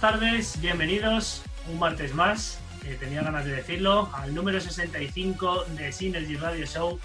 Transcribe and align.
Buenas 0.00 0.18
tardes, 0.18 0.60
bienvenidos 0.62 1.42
un 1.68 1.78
martes 1.78 2.14
más, 2.14 2.58
eh, 2.86 2.96
tenía 2.98 3.20
ganas 3.22 3.44
de 3.44 3.52
decirlo, 3.52 4.08
al 4.14 4.34
número 4.34 4.58
65 4.58 5.64
de 5.76 5.92
Synergy 5.92 6.36
Radio 6.36 6.64
Show 6.64 6.98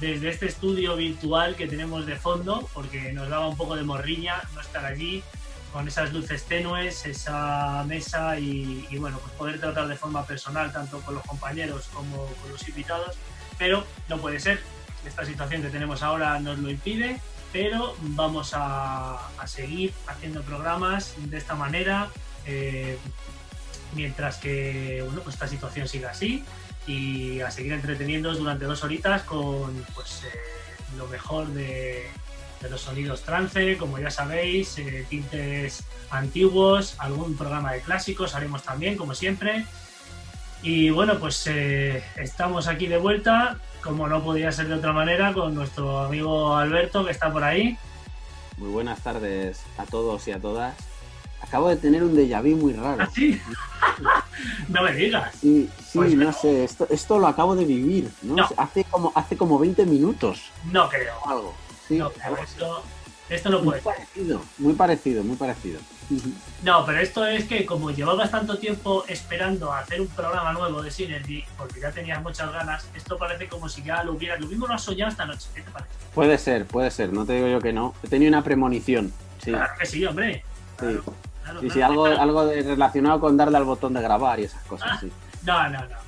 desde 0.00 0.28
este 0.28 0.46
estudio 0.48 0.94
virtual 0.94 1.56
que 1.56 1.66
tenemos 1.66 2.04
de 2.04 2.16
fondo, 2.16 2.68
porque 2.74 3.10
nos 3.14 3.30
daba 3.30 3.48
un 3.48 3.56
poco 3.56 3.74
de 3.74 3.84
morriña 3.84 4.34
no 4.54 4.60
estar 4.60 4.84
allí 4.84 5.24
con 5.72 5.88
esas 5.88 6.12
luces 6.12 6.44
tenues, 6.44 7.06
esa 7.06 7.84
mesa 7.84 8.38
y, 8.38 8.86
y 8.90 8.98
bueno, 8.98 9.18
pues 9.20 9.32
poder 9.32 9.58
tratar 9.58 9.88
de 9.88 9.96
forma 9.96 10.26
personal 10.26 10.70
tanto 10.72 11.00
con 11.00 11.14
los 11.14 11.24
compañeros 11.24 11.88
como 11.94 12.26
con 12.26 12.50
los 12.52 12.68
invitados, 12.68 13.16
pero 13.56 13.86
no 14.10 14.18
puede 14.18 14.40
ser. 14.40 14.60
Esta 15.06 15.24
situación 15.24 15.62
que 15.62 15.70
tenemos 15.70 16.02
ahora 16.02 16.38
nos 16.38 16.58
lo 16.58 16.68
impide 16.68 17.18
pero 17.52 17.94
vamos 18.00 18.52
a, 18.54 19.18
seguir 19.44 19.92
haciendo 20.06 20.42
programas 20.42 21.14
de 21.18 21.36
esta 21.36 21.54
manera 21.54 22.08
eh, 22.46 22.98
mientras 23.94 24.36
que 24.36 25.02
bueno, 25.04 25.22
pues 25.22 25.34
esta 25.34 25.48
situación 25.48 25.88
siga 25.88 26.10
así 26.10 26.44
y 26.86 27.40
a 27.40 27.50
seguir 27.50 27.72
entreteniéndoos 27.72 28.38
durante 28.38 28.64
dos 28.64 28.82
horitas 28.82 29.22
con 29.22 29.84
pues, 29.94 30.24
eh, 30.24 30.38
lo 30.96 31.06
mejor 31.06 31.48
de, 31.48 32.06
los 32.70 32.80
sonidos 32.80 33.22
trance, 33.22 33.76
como 33.76 33.98
ya 33.98 34.10
sabéis, 34.10 34.78
eh, 34.78 35.04
tintes 35.08 35.84
antiguos, 36.10 36.94
algún 36.98 37.36
programa 37.36 37.72
de 37.72 37.80
clásicos 37.80 38.34
haremos 38.34 38.62
también, 38.62 38.96
como 38.96 39.14
siempre. 39.14 39.66
Y 40.62 40.90
bueno, 40.90 41.18
pues 41.18 41.48
estamos 41.48 42.68
aquí 42.68 42.86
de 42.86 42.96
vuelta 42.98 43.58
como 43.82 44.06
no 44.08 44.22
podía 44.22 44.52
ser 44.52 44.68
de 44.68 44.74
otra 44.74 44.92
manera, 44.92 45.32
con 45.32 45.54
nuestro 45.54 46.00
amigo 46.00 46.56
Alberto, 46.56 47.04
que 47.04 47.10
está 47.10 47.30
por 47.32 47.44
ahí. 47.44 47.76
Muy 48.56 48.70
buenas 48.70 49.00
tardes 49.02 49.62
a 49.76 49.84
todos 49.84 50.26
y 50.28 50.32
a 50.32 50.40
todas. 50.40 50.74
Acabo 51.42 51.68
de 51.68 51.76
tener 51.76 52.02
un 52.02 52.14
déjà 52.14 52.40
vu 52.40 52.56
muy 52.56 52.72
raro. 52.72 53.02
¿Ah, 53.02 53.08
sí? 53.12 53.40
no 54.68 54.82
me 54.82 54.92
digas. 54.92 55.34
Sí, 55.40 55.68
sí 55.78 55.98
pues 55.98 56.14
no, 56.14 56.32
sé, 56.32 56.64
esto, 56.64 57.18
lo 57.18 57.26
acabo 57.26 57.54
de 57.54 57.64
vivir, 57.64 58.10
¿no? 58.22 58.36
Hace, 58.56 58.84
como, 58.84 59.12
hace 59.14 59.36
como 59.36 59.58
20 59.58 59.84
minutos. 59.86 60.50
No 60.70 60.88
creo. 60.88 61.14
Algo. 61.26 61.54
Sí, 61.86 61.98
no, 61.98 62.10
esto, 62.42 62.82
esto 63.28 63.50
no 63.50 63.62
puede 63.62 63.80
muy 63.82 63.92
Parecido, 63.92 64.42
muy 64.58 64.74
parecido, 64.74 65.24
muy 65.24 65.36
parecido. 65.36 65.80
No, 66.62 66.84
pero 66.84 66.98
esto 67.00 67.26
es 67.26 67.44
que 67.44 67.64
como 67.64 67.90
llevabas 67.90 68.30
tanto 68.30 68.58
tiempo 68.58 69.04
esperando 69.08 69.72
a 69.72 69.80
hacer 69.80 70.00
un 70.00 70.08
programa 70.08 70.52
nuevo 70.52 70.82
de 70.82 70.90
Synergy, 70.90 71.44
porque 71.56 71.80
ya 71.80 71.90
tenías 71.90 72.22
muchas 72.22 72.52
ganas, 72.52 72.86
esto 72.94 73.16
parece 73.16 73.48
como 73.48 73.68
si 73.68 73.82
ya 73.82 74.02
lo 74.04 74.12
hubieras, 74.12 74.40
lo 74.40 74.46
mismo 74.46 74.66
lo 74.66 74.74
has 74.74 74.82
soñado 74.82 75.10
esta 75.10 75.24
noche. 75.24 75.48
¿Qué 75.54 75.62
te 75.62 75.70
parece? 75.70 75.90
Puede 76.14 76.38
ser, 76.38 76.66
puede 76.66 76.90
ser, 76.90 77.12
no 77.12 77.24
te 77.24 77.34
digo 77.34 77.48
yo 77.48 77.60
que 77.60 77.72
no. 77.72 77.94
He 78.02 78.08
tenido 78.08 78.28
una 78.28 78.44
premonición. 78.44 79.12
Sí. 79.42 79.50
Claro 79.50 79.72
que 79.78 79.86
sí, 79.86 80.04
hombre. 80.04 80.44
sí. 80.78 80.98
Sí, 81.72 81.82
algo, 81.82 82.06
algo 82.06 82.44
relacionado 82.46 83.20
con 83.20 83.36
darle 83.36 83.56
al 83.56 83.64
botón 83.64 83.94
de 83.94 84.02
grabar 84.02 84.40
y 84.40 84.44
esas 84.44 84.62
cosas, 84.64 84.88
ah, 84.92 84.98
sí. 85.00 85.10
No, 85.44 85.68
no, 85.68 85.80
no. 85.80 86.02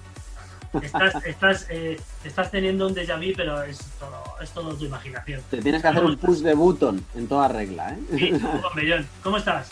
Estás, 0.80 1.14
estás, 1.24 1.66
eh, 1.70 2.00
estás 2.24 2.50
teniendo 2.50 2.86
un 2.86 2.94
déjà 2.94 3.16
vu, 3.16 3.32
pero 3.36 3.62
es 3.62 3.78
todo, 3.98 4.22
es 4.40 4.50
todo 4.50 4.74
tu 4.74 4.84
imaginación. 4.84 5.40
Te 5.50 5.62
tienes 5.62 5.82
que 5.82 5.88
hacer 5.88 6.04
un 6.04 6.16
push 6.16 6.40
de 6.40 6.54
button 6.54 7.04
en 7.14 7.28
toda 7.28 7.48
regla, 7.48 7.94
¿eh? 7.94 7.98
Sí, 8.18 8.32
¿Cómo 9.22 9.36
estás? 9.36 9.68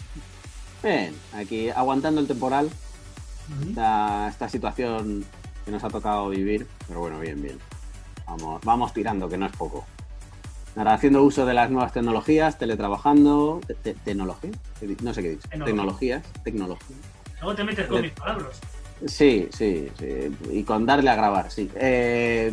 Bien, 0.82 1.14
aquí 1.34 1.70
aguantando 1.70 2.20
el 2.20 2.26
temporal. 2.26 2.70
esta, 3.68 4.48
situación 4.48 5.24
que 5.64 5.70
nos 5.70 5.84
ha 5.84 5.90
tocado 5.90 6.28
vivir, 6.28 6.66
pero 6.88 7.00
bueno, 7.00 7.20
bien, 7.20 7.40
bien. 7.40 7.58
Vamos, 8.26 8.60
vamos 8.64 8.92
tirando, 8.92 9.28
que 9.28 9.36
no 9.36 9.46
es 9.46 9.52
poco. 9.52 9.84
Ahora, 10.74 10.94
haciendo 10.94 11.22
uso 11.22 11.44
de 11.44 11.54
las 11.54 11.70
nuevas 11.70 11.92
tecnologías, 11.92 12.58
teletrabajando. 12.58 13.60
¿Tecnología? 14.04 14.50
No 15.02 15.12
sé 15.12 15.22
qué 15.22 15.28
he 15.28 15.30
dicho. 15.32 15.48
Tecnologías, 15.48 16.24
tecnología. 16.44 16.96
Luego 17.40 17.56
te 17.56 17.64
metes 17.64 17.86
con 17.86 18.00
mis 18.00 18.12
palabras. 18.12 18.60
Sí, 19.06 19.48
sí, 19.52 19.88
sí, 19.98 20.36
y 20.50 20.62
con 20.62 20.86
darle 20.86 21.10
a 21.10 21.16
grabar, 21.16 21.50
sí. 21.50 21.68
Eh, 21.74 22.52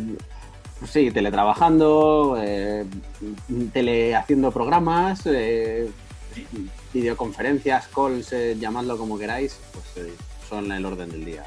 sí, 0.84 1.10
teletrabajando, 1.12 2.36
eh, 2.42 2.84
tele 3.72 4.16
haciendo 4.16 4.50
programas, 4.50 5.22
eh, 5.26 5.88
videoconferencias, 6.92 7.86
calls, 7.88 8.34
llamadlo 8.58 8.98
como 8.98 9.16
queráis, 9.16 9.60
pues 9.72 10.08
son 10.48 10.72
el 10.72 10.84
orden 10.84 11.10
del 11.10 11.24
día. 11.24 11.44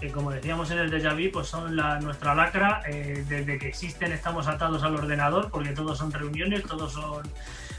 Que 0.00 0.10
como 0.10 0.30
decíamos 0.30 0.70
en 0.70 0.78
el 0.78 0.90
Deja 0.90 1.14
Vu, 1.14 1.30
pues 1.32 1.48
son 1.48 1.74
la, 1.76 1.98
nuestra 2.00 2.34
lacra. 2.34 2.82
desde 2.86 3.58
que 3.58 3.68
existen 3.68 4.12
estamos 4.12 4.46
atados 4.46 4.82
al 4.82 4.94
ordenador 4.94 5.50
porque 5.50 5.70
todos 5.70 5.98
son 5.98 6.12
reuniones, 6.12 6.62
todos 6.64 6.92
son 6.92 7.22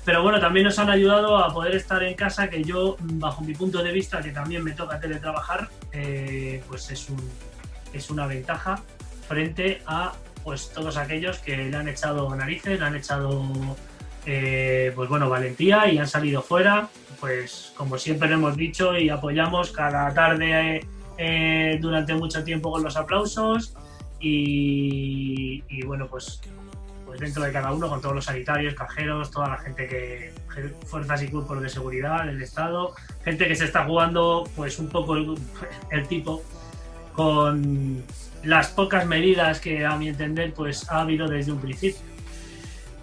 pero 0.08 0.24
bueno, 0.24 0.40
también 0.40 0.64
nos 0.64 0.80
han 0.80 0.90
ayudado 0.90 1.38
a 1.38 1.54
poder 1.54 1.75
estar 1.75 2.02
en 2.02 2.14
casa, 2.14 2.50
que 2.50 2.64
yo, 2.64 2.96
bajo 2.98 3.42
mi 3.42 3.54
punto 3.54 3.84
de 3.84 3.92
vista, 3.92 4.22
que 4.22 4.30
también 4.30 4.64
me 4.64 4.72
toca 4.72 5.02
teletrabajar, 5.02 5.68
eh, 5.92 6.64
pues 6.69 6.90
es, 6.92 7.10
un, 7.10 7.22
es 7.92 8.10
una 8.10 8.25
ventaja 8.25 8.81
frente 9.28 9.81
a 9.86 10.13
pues 10.46 10.72
todos 10.72 10.96
aquellos 10.96 11.40
que 11.40 11.58
le 11.58 11.75
han 11.75 11.90
echado 11.90 12.34
narices, 12.34 12.80
le 12.80 12.86
han 12.86 12.96
echado 12.96 13.44
eh, 14.25 14.94
pues 14.96 15.10
bueno, 15.10 15.30
valentía 15.30 15.92
y 15.92 15.98
han 15.98 16.08
salido 16.08 16.42
fuera. 16.42 16.88
Pues 17.20 17.74
como 17.75 17.98
siempre 17.98 18.31
hemos 18.31 18.56
dicho 18.56 18.98
y 18.98 19.10
apoyamos 19.10 19.74
cada 19.74 20.13
tarde 20.13 20.88
eh, 21.18 21.78
durante 21.81 22.14
mucho 22.14 22.44
tiempo 22.44 22.72
con 22.72 22.84
los 22.84 22.96
aplausos 22.96 23.74
y, 24.19 25.62
bueno, 25.86 26.08
pues 26.08 26.42
dentro 27.19 27.44
de 27.44 27.52
cada 27.52 27.72
uno, 27.72 27.90
con 27.90 28.02
todos 28.02 28.16
los 28.16 28.25
sanitarios, 28.25 28.74
cajeros, 28.74 29.31
toda 29.31 29.50
la 29.50 29.58
gente 29.58 29.88
que. 29.88 30.34
fuerzas 30.86 31.24
y 31.24 31.28
cuerpos 31.30 31.62
de 31.62 31.69
seguridad 31.69 32.25
del 32.25 32.42
Estado, 32.42 32.94
gente 33.24 33.48
que 33.48 33.56
se 33.56 33.66
está 33.66 33.86
jugando, 33.86 34.44
pues 34.56 34.80
un 34.80 34.90
poco 34.90 35.16
el, 35.16 36.08
tipo 36.08 36.44
con 37.14 38.04
las 38.44 38.70
pocas 38.70 39.08
medidas 39.08 39.60
que 39.60 39.86
a 39.86 39.96
mi 39.98 40.10
entender 40.10 40.54
pues 40.54 40.90
ha 40.92 41.02
habido 41.02 41.28
desde 41.28 41.52
un 41.52 41.60
principio. 41.60 42.02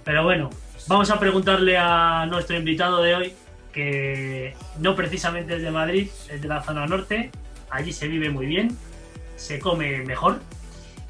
Pero 0.05 0.23
bueno, 0.23 0.51
vamos 0.87 1.11
a 1.11 1.19
preguntarle 1.19 1.77
a 1.77 2.27
nuestro 2.27 2.57
invitado 2.57 3.03
de 3.03 3.15
hoy, 3.15 3.35
que 3.73 4.55
no 4.79 4.95
precisamente 4.95 5.57
es 5.57 5.63
de 5.63 5.71
Madrid, 5.71 6.09
es 6.31 6.41
de 6.41 6.49
la 6.49 6.63
zona 6.63 6.87
norte, 6.87 7.33
allí 7.75 7.93
se 7.93 8.09
vive 8.09 8.31
muy 8.31 8.47
bien, 8.47 8.77
se 9.37 9.59
come 9.59 10.03
mejor, 10.05 10.41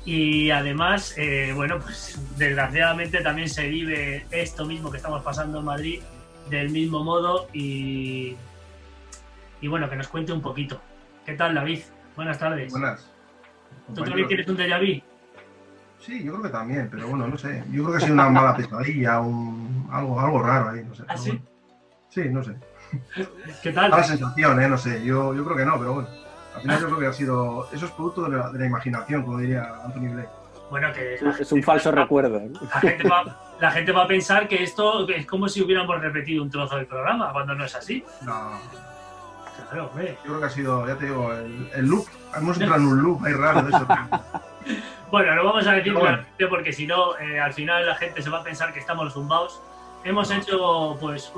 y 0.04 0.50
además, 0.50 1.14
eh, 1.16 1.52
bueno, 1.54 1.78
pues 1.78 2.18
desgraciadamente 2.36 3.20
también 3.22 3.48
se 3.48 3.68
vive 3.68 4.26
esto 4.30 4.64
mismo 4.64 4.90
que 4.90 4.96
estamos 4.98 5.22
pasando 5.22 5.60
en 5.60 5.64
Madrid 5.64 6.00
del 6.50 6.70
mismo 6.70 7.02
modo 7.02 7.48
y, 7.52 8.36
y 9.60 9.68
bueno, 9.68 9.88
que 9.88 9.96
nos 9.96 10.08
cuente 10.08 10.32
un 10.32 10.42
poquito. 10.42 10.80
¿Qué 11.24 11.34
tal, 11.34 11.54
David? 11.54 11.80
Buenas 12.16 12.38
tardes. 12.38 12.70
Buenas. 12.70 13.10
¿Tú 13.94 14.04
también 14.04 14.28
tienes 14.28 14.46
un 14.46 14.56
déjà 14.56 14.78
vu? 14.78 15.02
Sí, 16.00 16.22
yo 16.22 16.32
creo 16.32 16.42
que 16.42 16.48
también, 16.50 16.88
pero 16.90 17.08
bueno, 17.08 17.26
no 17.26 17.38
sé. 17.38 17.64
Yo 17.70 17.84
creo 17.84 17.92
que 17.92 17.96
ha 17.96 18.00
sido 18.00 18.14
una 18.14 18.28
mala 18.28 18.54
pesadilla, 18.54 19.20
un, 19.20 19.88
algo, 19.90 20.20
algo 20.20 20.42
raro 20.42 20.70
ahí, 20.70 20.84
no 20.84 20.94
sé. 20.94 21.02
¿Ah, 21.08 21.16
sí? 21.16 21.40
Sí, 22.10 22.28
no 22.28 22.42
sé. 22.42 22.56
¿Qué 23.62 23.72
tal? 23.72 23.90
La 23.90 24.02
sensación, 24.02 24.60
¿eh? 24.62 24.68
No 24.68 24.76
sé. 24.76 25.02
Yo, 25.02 25.34
yo 25.34 25.44
creo 25.46 25.56
que 25.56 25.64
no, 25.64 25.78
pero 25.78 25.94
bueno. 25.94 26.08
Al 26.54 26.62
final 26.62 26.80
yo 26.80 26.86
creo 26.86 26.98
que 26.98 27.06
ha 27.06 27.12
sido. 27.12 27.68
Eso 27.72 27.86
es 27.86 27.92
producto 27.92 28.24
de 28.24 28.58
la, 28.58 28.66
imaginación, 28.66 29.22
como 29.22 29.38
diría 29.38 29.72
Anthony 29.84 30.12
Blake. 30.12 30.28
Bueno, 30.70 30.92
que. 30.92 31.14
Es, 31.14 31.52
un 31.52 31.62
falso 31.62 31.90
recuerdo. 31.90 32.38
¿eh? 32.38 32.50
La 33.60 33.70
gente, 33.70 33.92
va, 33.92 34.02
a 34.02 34.06
pensar 34.06 34.48
que 34.48 34.62
esto 34.62 35.08
es 35.08 35.26
como 35.26 35.48
si 35.48 35.62
hubiéramos 35.62 36.00
repetido 36.00 36.42
un 36.42 36.50
trozo 36.50 36.76
del 36.76 36.86
programa, 36.86 37.32
cuando 37.32 37.54
no 37.54 37.64
es 37.64 37.74
así. 37.74 38.04
No. 38.22 38.58
Yo 39.74 39.90
creo 39.90 40.40
que 40.40 40.46
ha 40.46 40.50
sido, 40.50 40.86
ya 40.86 40.96
te 40.96 41.06
digo, 41.06 41.32
el, 41.32 41.86
loop. 41.86 42.06
Hemos 42.36 42.60
entrado 42.60 42.82
en 42.82 42.88
un 42.88 43.02
loop 43.02 43.24
ahí 43.24 43.32
raro 43.32 43.62
de 43.62 43.70
eso. 43.70 43.86
bueno, 45.10 45.34
lo 45.34 45.44
vamos 45.44 45.66
a 45.66 45.72
decir 45.72 45.94
claramente 45.94 46.46
porque 46.48 46.72
si 46.72 46.86
no, 46.86 47.16
eh, 47.18 47.40
al 47.40 47.52
final 47.52 47.86
la 47.86 47.94
gente 47.96 48.22
se 48.22 48.30
va 48.30 48.40
a 48.40 48.44
pensar 48.44 48.72
que 48.72 48.80
estamos 48.80 49.12
zumbados. 49.12 49.60
Hemos 50.04 50.30
hecho, 50.30 50.96
pues, 51.00 51.32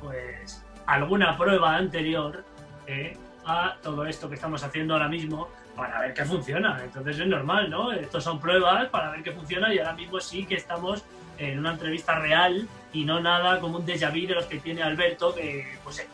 pues, 0.00 0.64
alguna 0.86 1.36
prueba 1.36 1.76
anterior. 1.76 2.44
Eh, 2.86 3.16
a 3.44 3.76
todo 3.82 4.06
esto 4.06 4.28
que 4.28 4.36
estamos 4.36 4.62
haciendo 4.62 4.94
ahora 4.94 5.08
mismo 5.08 5.48
para 5.76 6.00
ver 6.00 6.14
qué 6.14 6.24
funciona. 6.24 6.80
Entonces 6.84 7.18
es 7.18 7.26
normal, 7.26 7.70
¿no? 7.70 7.92
Estos 7.92 8.24
son 8.24 8.40
pruebas 8.40 8.88
para 8.88 9.10
ver 9.10 9.22
qué 9.22 9.32
funciona 9.32 9.72
y 9.72 9.78
ahora 9.78 9.94
mismo 9.94 10.20
sí 10.20 10.44
que 10.44 10.56
estamos 10.56 11.04
en 11.38 11.58
una 11.58 11.72
entrevista 11.72 12.18
real 12.18 12.68
y 12.92 13.04
no 13.04 13.20
nada 13.20 13.58
como 13.60 13.78
un 13.78 13.86
déjà 13.86 14.10
vu 14.10 14.26
de 14.26 14.34
los 14.34 14.46
que 14.46 14.58
tiene 14.58 14.82
Alberto 14.82 15.34
que, 15.34 15.78
pues, 15.82 16.00
eh, 16.00 16.08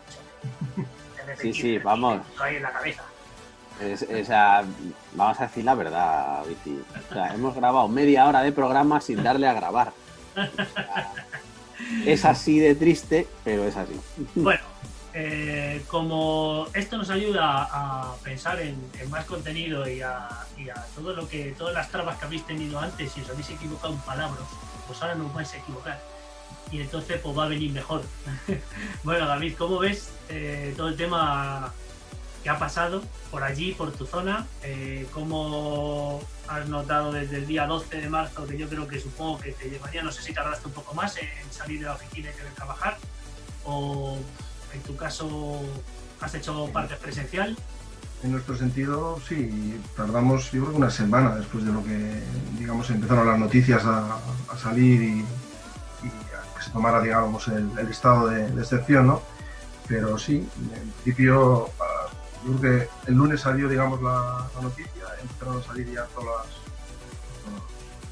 sí, 1.38 1.52
sí, 1.52 1.78
vamos. 1.78 2.20
Ahí 2.38 2.56
en 2.56 2.62
la 2.62 2.72
cabeza. 2.72 3.02
vamos 5.12 5.40
a 5.40 5.42
decir 5.42 5.64
la 5.64 5.74
verdad, 5.74 6.44
Vici. 6.46 6.80
O 7.10 7.12
sea, 7.12 7.34
hemos 7.34 7.54
grabado 7.54 7.88
media 7.88 8.26
hora 8.26 8.42
de 8.42 8.52
programa 8.52 9.00
sin 9.00 9.22
darle 9.22 9.48
a 9.48 9.54
grabar. 9.54 9.92
es 12.06 12.24
así 12.24 12.58
de 12.58 12.74
triste, 12.74 13.26
pero 13.44 13.64
es 13.64 13.76
así. 13.76 14.00
Bueno, 14.34 14.60
eh, 15.20 15.82
como 15.88 16.68
esto 16.74 16.96
nos 16.96 17.10
ayuda 17.10 17.68
a 17.72 18.14
pensar 18.22 18.60
en, 18.60 18.78
más 19.10 19.24
contenido 19.24 19.88
y 19.88 20.00
a, 20.00 20.46
todo 20.94 21.12
lo 21.12 21.28
que 21.28 21.56
todas 21.58 21.74
las 21.74 21.90
trabas 21.90 22.18
que 22.18 22.26
habéis 22.26 22.46
tenido 22.46 22.78
antes, 22.78 23.10
si 23.10 23.22
os 23.22 23.30
habéis 23.30 23.50
equivocado 23.50 23.94
en 23.94 24.00
palabras, 24.02 24.44
pues 24.86 25.02
ahora 25.02 25.16
no 25.16 25.28
vais 25.30 25.52
a 25.54 25.56
equivocar. 25.56 26.00
y 26.70 26.80
entonces 26.80 27.20
pues 27.20 27.36
va 27.36 27.46
a 27.46 27.48
venir 27.48 27.72
mejor. 27.72 28.02
bueno, 29.02 29.26
David, 29.26 29.56
¿cómo 29.58 29.80
ves 29.80 30.12
eh, 30.28 30.72
todo 30.76 30.86
el 30.86 30.96
tema 30.96 31.72
que 32.44 32.50
ha 32.50 32.58
pasado 32.60 33.02
por 33.32 33.42
allí, 33.42 33.72
por 33.72 33.90
tu 33.90 34.06
zona? 34.06 34.46
Eh, 34.62 35.08
¿Cómo 35.12 36.22
has 36.46 36.68
notado 36.68 37.10
desde 37.10 37.38
el 37.38 37.46
día 37.48 37.66
12 37.66 38.02
de 38.02 38.08
marzo, 38.08 38.46
que 38.46 38.56
yo 38.56 38.68
creo 38.68 38.86
que 38.86 39.00
supongo 39.00 39.40
que 39.40 39.50
te 39.50 39.68
llevaría, 39.68 40.00
no 40.00 40.12
sé 40.12 40.22
si 40.22 40.32
tardaste 40.32 40.68
un 40.68 40.74
poco 40.74 40.94
más 40.94 41.16
en 41.16 41.28
salir 41.50 41.80
de 41.80 41.86
la 41.86 41.94
oficina 41.94 42.30
y 42.30 42.34
querer 42.34 42.52
trabajar? 42.54 42.98
¿O 43.64 44.16
en 44.72 44.82
tu 44.82 44.96
caso 44.96 45.60
has 46.20 46.34
hecho 46.34 46.70
parte 46.72 46.96
presencial? 46.96 47.56
En 48.22 48.32
nuestro 48.32 48.56
sentido, 48.56 49.20
sí, 49.28 49.80
tardamos 49.96 50.50
yo 50.50 50.64
creo 50.64 50.76
una 50.76 50.90
semana 50.90 51.36
después 51.36 51.64
de 51.64 51.72
lo 51.72 51.84
que, 51.84 52.20
digamos, 52.58 52.90
empezaron 52.90 53.26
las 53.26 53.38
noticias 53.38 53.84
a, 53.84 54.18
salir 54.60 55.02
y, 55.02 55.24
que 56.02 56.64
se 56.64 56.70
tomara, 56.70 57.00
digamos, 57.00 57.46
el, 57.48 57.78
estado 57.88 58.28
de, 58.28 58.46
excepción, 58.60 59.06
¿no? 59.06 59.22
Pero 59.86 60.18
sí, 60.18 60.48
en 60.74 60.90
principio, 60.90 61.70
yo 62.44 62.58
creo 62.58 62.60
que 62.60 62.88
el 63.06 63.14
lunes 63.14 63.40
salió, 63.40 63.68
digamos, 63.68 64.02
la, 64.02 64.48
noticia, 64.60 65.04
empezaron 65.22 65.60
a 65.60 65.62
salir 65.62 65.92
ya 65.92 66.04
todas 66.06 66.46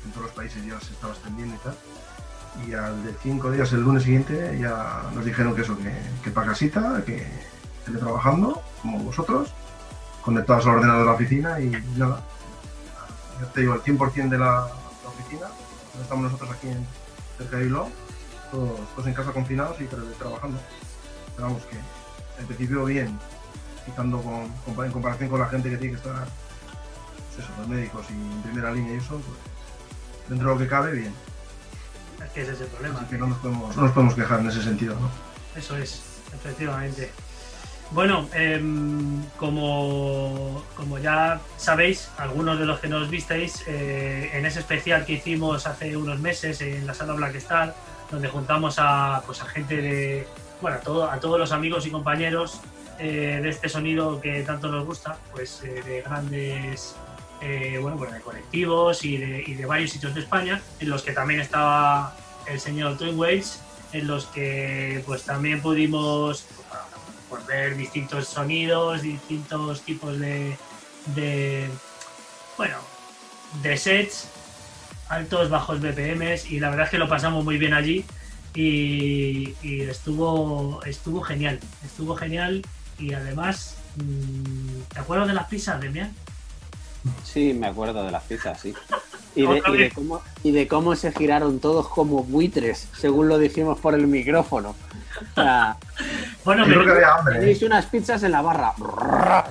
en 0.05 0.13
todos 0.13 0.27
los 0.27 0.35
países 0.35 0.65
ya 0.65 0.81
se 0.81 0.93
estaba 0.93 1.13
extendiendo 1.13 1.57
y 1.57 1.59
tal. 1.59 1.77
Y 2.65 2.73
al 2.73 3.05
de 3.05 3.13
cinco 3.23 3.51
días, 3.51 3.73
el 3.73 3.83
lunes 3.83 4.05
siguiente, 4.05 4.57
ya 4.61 5.03
nos 5.15 5.25
dijeron 5.25 5.55
que 5.55 5.63
eso, 5.63 5.77
que, 5.77 5.93
que 6.23 6.31
para 6.31 6.49
casita, 6.49 7.03
que 7.05 7.27
teletrabajando, 7.85 8.63
como 8.83 8.99
vosotros, 8.99 9.55
conectados 10.23 10.67
al 10.67 10.77
ordenador 10.77 11.01
de 11.01 11.07
la 11.07 11.13
oficina 11.13 11.61
y 11.61 11.71
nada. 11.97 12.21
Ya 13.41 13.47
te 13.53 13.61
digo, 13.61 13.75
el 13.75 13.83
100% 13.83 14.29
de 14.29 14.39
la, 14.39 14.67
oficina, 15.07 15.47
estamos 16.01 16.25
nosotros 16.25 16.51
aquí 16.51 16.69
cerca 17.39 17.57
de 17.59 17.65
Bilbao, 17.65 17.89
todos, 18.51 19.07
en 19.07 19.15
casa 19.15 19.33
confinados 19.33 19.81
y 19.81 19.85
trabajando. 19.85 20.59
Pero 21.37 21.49
vamos 21.49 21.63
que 21.67 21.77
en 22.41 22.47
principio 22.47 22.85
bien, 22.85 23.19
quitando 23.85 24.21
con, 24.21 24.85
en 24.85 24.93
comparación 24.93 25.31
con 25.31 25.41
la 25.41 25.47
gente 25.47 25.71
que 25.71 25.77
tiene 25.77 25.93
que 25.93 25.99
estar, 25.99 26.27
pues 27.35 27.49
los 27.59 27.69
médicos 27.69 28.07
y 28.11 28.15
en 28.15 28.43
primera 28.43 28.73
línea 28.73 28.95
y 28.95 28.97
eso, 28.97 29.21
pues, 29.21 29.39
dentro 30.29 30.49
de 30.49 30.55
lo 30.55 30.61
que 30.61 30.69
cabe, 30.69 30.93
bien. 30.93 31.15
Es 32.25 32.31
que 32.33 32.43
ese 32.43 32.53
es 32.53 32.61
el 32.61 32.67
problema. 32.69 32.99
Así 32.99 33.07
que 33.07 33.19
no 33.19 33.27
nos 33.29 33.39
podemos, 33.39 33.77
no 33.77 33.83
nos 33.83 33.93
podemos 33.93 34.15
quejar 34.15 34.41
en 34.41 34.49
ese 34.49 34.63
sentido, 34.63 34.95
¿no? 34.99 35.11
Eso 35.57 35.77
es, 35.77 36.03
efectivamente. 36.35 37.11
Bueno, 37.93 38.29
em, 38.35 39.23
como, 39.37 40.65
como, 40.77 40.99
ya 40.99 41.41
sabéis, 41.57 42.11
algunos 42.19 42.59
de 42.59 42.67
los 42.67 42.81
que 42.81 42.89
nos 42.89 43.09
visteis, 43.09 43.63
eh, 43.69 44.31
en 44.35 44.45
ese 44.45 44.59
especial 44.61 45.05
que 45.05 45.15
hicimos 45.15 45.67
hace 45.67 45.97
unos 45.97 46.19
meses 46.19 46.61
en 46.63 46.87
la 46.87 46.95
sala 46.95 47.15
Black 47.15 47.37
Star, 47.37 47.75
donde 48.11 48.29
juntamos 48.29 48.77
a, 48.79 49.23
pues, 49.25 49.41
a 49.41 49.47
gente 49.47 49.77
de, 49.77 50.27
bueno, 50.61 50.79
a, 50.79 50.81
todo, 50.81 51.11
a 51.11 51.21
todos 51.21 51.39
los 51.39 51.53
amigos 51.53 51.87
y 51.87 51.91
compañeros 51.91 52.61
eh, 52.99 53.41
de 53.43 53.49
este 53.49 53.69
sonido 53.69 54.21
que 54.21 54.43
tanto 54.43 54.69
nos 54.69 54.85
gusta, 54.85 55.17
pues 55.33 55.63
eh, 55.63 55.83
de 55.85 56.03
grandes, 56.03 56.97
bueno, 57.81 57.97
pues 57.97 58.13
de 58.13 58.21
colectivos 58.21 59.05
y 59.05 59.17
de, 59.17 59.67
varios 59.67 59.91
sitios 59.91 60.15
de 60.15 60.21
España, 60.21 60.61
en 60.81 60.91
los 60.91 61.03
que 61.03 61.13
también 61.13 61.41
estaba 61.41 62.17
el 62.47 62.61
señor 62.61 62.97
Twin 62.97 63.17
en 63.93 64.07
los 64.07 64.27
que 64.27 65.03
pues 65.07 65.25
también 65.25 65.61
pudimos 65.61 66.47
por 67.29 67.45
ver 67.47 67.77
distintos 67.77 68.29
sonidos, 68.29 69.03
distintos 69.03 69.83
tipos 69.83 70.19
de, 70.19 70.57
de 71.15 71.69
bueno, 72.57 72.77
de 73.63 73.77
sets, 73.77 74.29
altos, 75.09 75.51
bajos 75.51 75.81
BPMs 75.81 76.51
y 76.51 76.61
la 76.61 76.71
verdad 76.71 76.87
es 76.87 76.91
que 76.91 76.99
lo 76.99 77.09
pasamos 77.09 77.45
muy 77.45 77.59
bien 77.59 77.75
allí 77.75 78.05
y, 78.55 79.55
estuvo, 79.83 80.83
estuvo 80.85 81.21
genial, 81.21 81.61
estuvo 81.85 82.17
genial 82.17 82.63
y 82.99 83.13
además, 83.13 83.77
mm, 83.97 84.93
¿te 84.95 85.01
acuerdas 85.01 85.29
de 85.29 85.35
las 85.35 85.47
pizzas, 85.49 85.81
Demian? 85.81 86.13
Sí, 87.25 87.55
me 87.55 87.67
acuerdo 87.69 88.05
de 88.05 88.11
las 88.11 88.23
pizzas, 88.25 88.61
sí. 88.61 88.75
Y 89.35 89.47
de, 89.47 89.91
cómo, 89.95 90.23
y 90.43 90.53
de 90.53 90.67
cómo 90.67 90.97
se 90.97 91.13
giraron 91.13 91.61
todos 91.61 91.89
como 91.89 92.25
buitres, 92.25 92.89
según 92.97 93.29
lo 93.29 93.39
dijimos 93.39 93.79
por 93.79 93.95
el 93.95 94.07
micrófono. 94.07 94.75
bueno, 96.45 96.65
Tenéis 97.31 97.63
unas 97.63 97.87
pizzas 97.87 98.23
en 98.23 98.33
la 98.33 98.41
barra. 98.41 98.73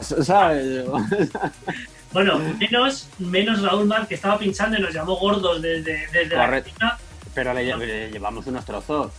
bueno, 2.12 2.40
menos, 2.60 3.10
menos 3.20 3.62
Raúl 3.62 3.86
Mar, 3.86 4.08
que 4.08 4.16
estaba 4.16 4.40
pinchando 4.40 4.78
y 4.78 4.82
nos 4.82 4.94
llamó 4.94 5.18
gordos 5.18 5.62
desde, 5.62 6.08
desde 6.08 6.36
la 6.36 6.62
cocina. 6.62 6.98
Pero 7.36 7.54
le, 7.54 8.10
llevamos 8.12 8.48
unos 8.48 8.66
trozos. 8.66 9.12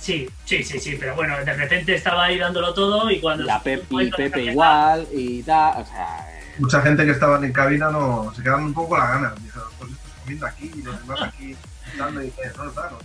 Sí, 0.00 0.28
sí, 0.44 0.62
sí, 0.62 0.78
sí, 0.78 0.96
pero 0.98 1.14
bueno, 1.14 1.36
de 1.44 1.52
repente 1.52 1.94
estaba 1.94 2.24
ahí 2.24 2.38
dándolo 2.38 2.72
todo 2.72 3.10
y 3.10 3.20
cuando... 3.20 3.44
La 3.44 3.58
y 3.58 4.10
Pepe 4.10 4.44
igual 4.44 5.06
y 5.12 5.42
tal, 5.42 5.82
o 5.82 5.84
sea... 5.84 6.27
Mucha 6.58 6.82
gente 6.82 7.04
que 7.04 7.12
estaba 7.12 7.44
en 7.44 7.52
cabina 7.52 7.90
no 7.90 8.32
se 8.34 8.42
quedaron 8.42 8.64
un 8.64 8.74
poco 8.74 8.96
la 8.96 9.06
gana. 9.08 9.34
Dijeron, 9.42 9.68
pues 9.78 9.92
esto 9.92 10.08
es 10.08 10.14
comiendo 10.14 10.46
aquí 10.46 10.72
y 10.74 10.82
los 10.82 11.00
demás 11.00 11.22
aquí, 11.22 11.56
dando 11.96 12.22
y 12.22 12.26
dicen, 12.26 12.52
no, 12.56 12.64
no, 12.64 12.72
no, 12.72 12.98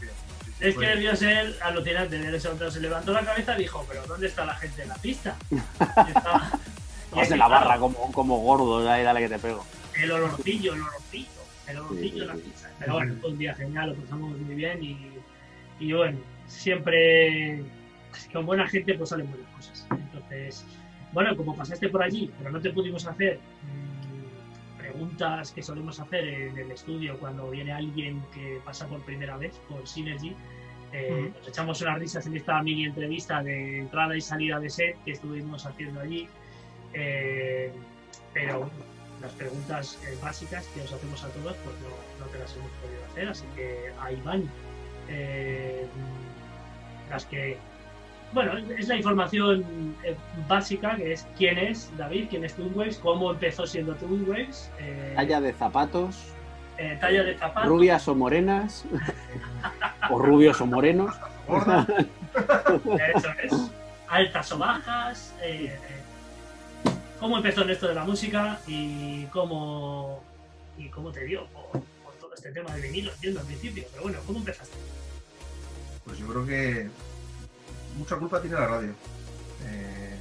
es 0.63 0.77
que 0.77 0.86
debió 0.86 1.15
ser 1.15 1.57
alucinante. 1.62 2.17
De 2.17 2.38
eso, 2.38 2.72
se 2.72 2.79
levantó 2.79 3.12
la 3.12 3.25
cabeza 3.25 3.55
y 3.57 3.63
dijo, 3.63 3.86
pero 3.88 4.05
¿dónde 4.07 4.27
está 4.27 4.45
la 4.45 4.55
gente 4.55 4.83
en 4.83 4.89
la 4.89 4.95
pista? 4.95 5.36
Estaba, 6.07 6.51
en 7.13 7.38
la 7.38 7.48
barra 7.48 7.77
como, 7.77 8.12
como 8.12 8.38
gordo, 8.39 8.89
ahí 8.89 9.03
dale 9.03 9.19
que 9.19 9.29
te 9.29 9.39
pego. 9.39 9.65
El 9.93 10.12
olorcillo, 10.12 10.74
el 10.74 10.81
olorcillo, 10.81 11.41
el 11.67 11.77
olorcillo 11.77 12.22
de 12.22 12.25
la 12.27 12.33
pizza. 12.36 12.69
Pero 12.79 12.93
bueno, 12.93 13.15
fue 13.19 13.31
un 13.31 13.38
día 13.38 13.53
genial, 13.55 13.89
lo 13.89 13.95
pasamos 13.95 14.38
muy 14.38 14.55
bien 14.55 14.81
y, 14.81 15.12
y 15.79 15.93
bueno, 15.93 16.17
siempre 16.48 17.63
con 18.31 18.45
buena 18.45 18.67
gente 18.67 18.93
pues 18.95 19.10
salen 19.10 19.29
buenas 19.29 19.50
cosas. 19.55 19.86
Entonces, 19.91 20.65
bueno, 21.13 21.38
como 21.38 21.55
pasaste 21.55 21.89
por 21.89 22.03
allí, 22.03 22.32
pero 22.38 22.51
no 22.51 22.60
te 22.60 22.72
pudimos 22.72 23.05
hacer 23.05 23.39
mm, 23.39 24.77
preguntas 24.79 25.51
que 25.51 25.62
solemos 25.62 26.00
hacer 26.00 26.27
en 26.27 26.58
el 26.58 26.72
estudio 26.72 27.17
cuando 27.20 27.50
viene 27.50 27.72
alguien 27.72 28.22
que 28.34 28.60
pasa 28.65 28.88
por 28.88 29.01
primera 29.01 29.38
vez 29.38 29.53
por 29.70 29.88
Synergy, 29.88 30.36
eh, 30.93 31.32
nos 31.36 31.48
echamos 31.48 31.82
unas 31.82 31.98
risas 31.98 32.27
en 32.27 32.38
esta 32.38 32.62
mini 32.62 32.86
entrevista 32.86 33.41
de 33.41 33.79
entrada 33.79 34.15
y 34.15 34.22
salida 34.22 34.60
de 34.60 34.70
set 34.70 34.96
que 35.03 35.12
estuvimos 35.13 35.65
haciendo 35.65 36.00
allí. 36.00 36.27
Eh, 36.93 37.72
pero 38.32 38.70
las 39.20 39.32
preguntas 39.32 40.00
eh, 40.05 40.15
básicas 40.22 40.67
que 40.67 40.82
os 40.82 40.93
hacemos 40.93 41.24
a 41.24 41.29
todos, 41.29 41.58
pues 41.58 41.75
no, 42.20 42.25
te 42.27 42.38
las 42.38 42.55
hemos 42.55 42.72
podido 42.74 43.05
hacer, 43.05 43.27
así 43.27 43.46
que 43.55 43.91
ahí 44.00 44.22
van. 44.24 44.48
las 47.10 47.25
que. 47.25 47.58
Bueno, 48.34 48.58
es 48.58 48.88
la 48.88 48.96
información 48.96 49.96
básica, 50.48 50.96
que 50.96 51.13
es 51.13 51.28
quién 51.38 51.58
es 51.58 51.96
David, 51.98 52.28
quién 52.30 52.44
es 52.44 52.56
Twinwaves, 52.56 52.98
cómo 52.98 53.32
empezó 53.32 53.68
siendo 53.68 53.94
Twinwaves. 53.96 54.72
Talla 55.16 55.42
de 55.42 55.54
zapatos. 55.54 56.18
talla 57.00 57.24
de 57.24 57.38
zapatos. 57.38 57.70
Rubias 57.70 58.08
o 58.08 58.16
morenas. 58.16 58.86
o 60.10 60.18
rubios 60.18 60.60
o 60.62 60.66
morenos. 60.66 61.16
Eso 63.16 63.30
es. 63.44 63.72
Altas 64.08 64.52
o 64.52 64.58
bajas. 64.58 65.34
Eh, 65.44 65.78
¿Cómo 67.20 67.38
empezó 67.38 67.62
en 67.62 67.70
esto 67.70 67.88
de 67.88 67.96
la 67.96 68.04
música 68.04 68.60
y 68.68 69.25
cómo, 69.28 70.22
y 70.78 70.90
cómo 70.90 71.12
te 71.12 71.24
dio 71.24 71.46
por, 71.48 71.82
todo 72.20 72.34
este 72.34 72.52
tema 72.52 72.75
de 72.75 72.82
vinilo? 72.82 73.13
Entiendo 73.13 73.40
al 73.40 73.46
principio, 73.46 73.84
pero 73.92 74.04
bueno, 74.04 74.20
¿cómo 74.25 74.40
empezaste? 74.40 74.75
Pues 76.04 76.18
yo 76.18 76.28
creo 76.28 76.46
que 76.46 76.90
mucha 77.98 78.16
culpa 78.16 78.42
tiene 78.42 78.58
la 78.58 78.68
radio. 78.68 78.92
Eh, 79.66 80.18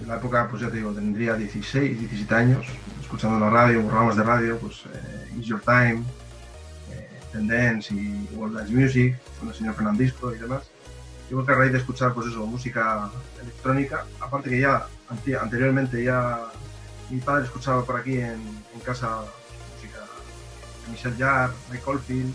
en 0.00 0.08
la 0.08 0.16
época, 0.16 0.48
pues 0.48 0.62
ya 0.62 0.70
te 0.70 0.76
digo, 0.76 0.92
tendría 0.92 1.34
16, 1.34 1.98
17 1.98 2.34
años, 2.34 2.66
escuchando 3.00 3.38
la 3.38 3.50
radio, 3.50 3.82
programas 3.86 4.16
de 4.16 4.22
radio, 4.22 4.58
pues 4.58 4.82
eh, 4.92 5.38
Is 5.38 5.46
Your 5.46 5.60
Time, 5.60 6.02
Tendence 7.34 7.92
y 7.92 8.28
World 8.36 8.56
Dance 8.56 8.72
Music, 8.72 9.18
con 9.38 9.48
el 9.48 9.54
señor 9.54 9.74
Fernandisco 9.74 10.32
y 10.34 10.38
demás. 10.38 10.62
Yo 11.28 11.36
creo 11.36 11.46
que 11.46 11.52
a 11.52 11.56
raíz 11.56 11.72
de 11.72 11.78
escuchar 11.78 12.14
pues 12.14 12.28
eso, 12.28 12.46
música 12.46 13.10
electrónica, 13.42 14.06
aparte 14.20 14.50
que 14.50 14.60
ya 14.60 14.86
anteriormente 15.40 16.02
ya 16.02 16.46
mi 17.10 17.20
padre 17.20 17.44
escuchaba 17.44 17.84
por 17.84 17.96
aquí 17.96 18.18
en, 18.18 18.40
casa 18.84 19.22
música 19.74 19.98
de 20.84 20.92
Michelle 20.92 21.16
Jarre, 21.16 21.52
Mike 21.70 21.82
Oldfield, 21.86 22.34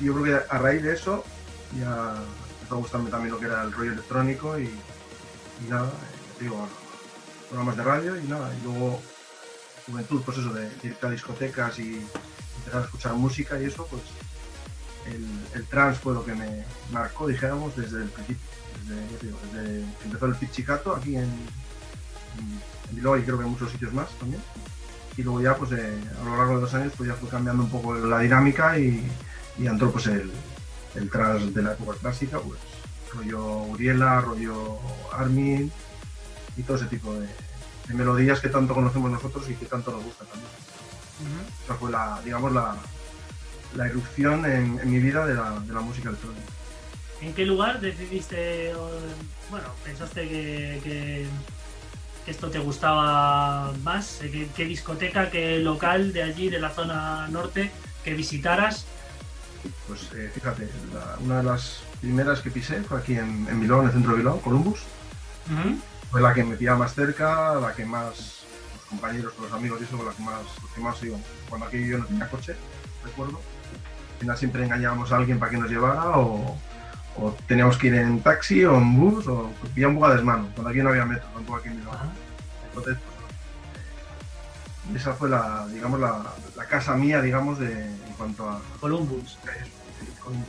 y 0.00 0.04
yo 0.06 0.14
creo 0.14 0.24
que 0.24 0.54
a 0.54 0.58
raíz 0.58 0.82
de 0.82 0.94
eso 0.94 1.24
ya 1.78 2.14
empezó 2.78 2.96
a 2.96 3.10
también 3.10 3.32
lo 3.32 3.38
que 3.38 3.46
era 3.46 3.62
el 3.62 3.72
rollo 3.72 3.92
electrónico 3.92 4.58
y, 4.58 4.70
nada, 5.68 5.88
eh, 5.88 6.40
digo, 6.40 6.68
programas 7.48 7.76
de 7.76 7.82
radio 7.82 8.16
y 8.16 8.26
nada, 8.28 8.50
y 8.54 8.64
luego 8.64 9.00
juventud, 9.86 10.22
pues 10.24 10.38
eso, 10.38 10.52
de, 10.52 10.68
de 10.68 10.88
ir 10.88 10.96
a 11.02 11.10
discotecas 11.10 11.78
y 11.78 12.06
empezar 12.58 12.82
a 12.82 12.84
escuchar 12.84 13.14
música 13.14 13.60
y 13.60 13.64
eso, 13.64 13.86
pues 13.86 14.02
el, 15.06 15.26
el 15.54 15.66
trance 15.66 16.00
fue 16.00 16.14
lo 16.14 16.24
que 16.24 16.34
me 16.34 16.64
marcó, 16.92 17.26
dijéramos, 17.26 17.74
desde 17.76 18.02
el 18.02 18.08
principio. 18.08 18.46
Desde, 18.86 19.84
que 19.98 20.04
empezó 20.04 20.26
el 20.26 20.34
pizzicato 20.36 20.94
aquí 20.94 21.16
en, 21.16 21.24
en, 21.24 22.60
Bilbao 22.92 23.16
y 23.18 23.22
creo 23.22 23.38
que 23.38 23.44
en 23.44 23.50
muchos 23.50 23.70
sitios 23.70 23.92
más 23.92 24.08
también. 24.18 24.42
Y 25.16 25.22
luego 25.22 25.40
ya, 25.40 25.54
pues 25.54 25.72
a 25.72 26.24
lo 26.24 26.36
largo 26.36 26.56
de 26.56 26.62
los 26.62 26.74
años, 26.74 26.92
pues 26.96 27.08
ya 27.08 27.14
fue 27.14 27.28
cambiando 27.28 27.62
un 27.62 27.70
poco 27.70 27.94
la 27.94 28.20
dinámica 28.20 28.78
y, 28.78 29.06
y 29.58 29.66
entró 29.66 29.92
pues 29.92 30.06
el, 30.06 30.32
el 30.94 31.10
trans 31.10 31.54
de 31.54 31.62
la 31.62 31.72
época 31.72 31.96
clásica, 31.98 32.38
pues 32.40 32.58
rollo 33.14 33.62
Uriela, 33.64 34.20
rollo 34.20 34.78
Armin 35.12 35.70
y 36.56 36.62
todo 36.62 36.76
ese 36.76 36.86
tipo 36.86 37.12
de, 37.14 37.26
de 37.88 37.94
melodías 37.94 38.40
que 38.40 38.48
tanto 38.48 38.74
conocemos 38.74 39.10
nosotros 39.10 39.48
y 39.48 39.54
que 39.54 39.66
tanto 39.66 39.90
nos 39.92 40.02
gusta 40.04 40.24
también. 40.24 40.50
Esa 41.64 41.74
fue 41.74 41.90
la, 41.90 42.20
digamos, 42.24 42.52
la, 42.52 42.76
la 43.76 43.86
erupción 43.86 44.46
en, 44.46 44.78
en 44.80 44.90
mi 44.90 44.98
vida 45.00 45.26
de 45.26 45.34
la, 45.34 45.60
de 45.60 45.72
la 45.72 45.80
música 45.80 46.08
electrónica. 46.08 46.46
¿En 47.20 47.34
qué 47.34 47.44
lugar 47.44 47.80
decidiste, 47.80 48.74
o, 48.74 48.88
bueno, 49.50 49.66
pensaste 49.84 50.22
que, 50.28 50.80
que- 50.82 51.26
que 52.24 52.30
esto 52.30 52.50
te 52.50 52.58
gustaba 52.58 53.72
más? 53.82 54.18
¿Qué, 54.20 54.48
qué 54.56 54.64
discoteca, 54.66 55.30
qué 55.30 55.58
local 55.58 56.12
de 56.12 56.22
allí, 56.22 56.48
de 56.50 56.58
la 56.60 56.70
zona 56.70 57.28
norte, 57.28 57.70
que 58.04 58.14
visitaras? 58.14 58.86
Pues 59.86 60.08
eh, 60.14 60.30
fíjate, 60.32 60.68
la- 60.94 61.16
una 61.20 61.38
de 61.38 61.42
las 61.44 61.80
primeras 62.00 62.40
que 62.40 62.50
pisé 62.50 62.82
fue 62.82 62.98
aquí 62.98 63.14
en, 63.16 63.46
en 63.48 63.60
Bilbao, 63.60 63.80
en 63.80 63.86
el 63.88 63.92
centro 63.92 64.12
de 64.12 64.18
Bilbao, 64.18 64.40
Columbus. 64.40 64.80
Ujú. 65.46 65.76
Fue 66.10 66.20
la 66.20 66.32
que 66.34 66.44
me 66.44 66.56
pillaba 66.56 66.78
más 66.78 66.94
cerca, 66.94 67.54
la 67.54 67.72
que 67.72 67.84
más, 67.84 68.42
los 68.74 68.84
compañeros, 68.88 69.32
con 69.34 69.44
los 69.44 69.52
amigos 69.54 69.80
y 69.80 69.84
eso, 69.84 69.96
la 70.04 70.12
que 70.12 70.22
más, 70.22 70.40
los 70.62 70.72
que 70.72 70.80
más. 70.80 70.96
Cuando 71.48 71.66
aquí 71.66 71.86
yo 71.86 71.98
no 71.98 72.06
tenía 72.06 72.28
coche, 72.28 72.56
recuerdo. 73.04 73.40
Al 74.14 74.20
final 74.20 74.36
siempre 74.38 74.64
engañábamos 74.64 75.12
a 75.12 75.16
alguien 75.16 75.38
para 75.38 75.50
que 75.50 75.58
nos 75.58 75.70
llevara 75.70 76.10
o, 76.18 76.56
o 77.16 77.36
teníamos 77.46 77.76
que 77.78 77.86
ir 77.88 77.94
en 77.94 78.20
taxi 78.22 78.64
o 78.64 78.76
en 78.76 78.96
bus 78.98 79.26
o 79.28 79.50
pillaba 79.74 79.92
un 79.92 79.98
poco 80.00 80.06
a 80.10 80.14
desmano. 80.14 80.48
Cuando 80.54 80.70
aquí 80.70 80.80
no 80.80 80.90
había 80.90 81.04
metro, 81.06 81.28
tampoco 81.32 81.58
aquí 81.58 81.68
en 81.68 81.76
Bilbao. 81.76 81.96
Entonces, 82.68 82.96
pues, 83.04 83.09
esa 84.94 85.14
fue 85.14 85.28
la, 85.28 85.66
digamos, 85.68 86.00
la, 86.00 86.22
la 86.56 86.66
casa 86.66 86.94
mía, 86.94 87.20
digamos, 87.20 87.58
de, 87.58 87.86
en 87.86 88.12
cuanto 88.16 88.48
a, 88.48 88.60
Columbus. 88.80 89.38
Columbus. 90.22 90.48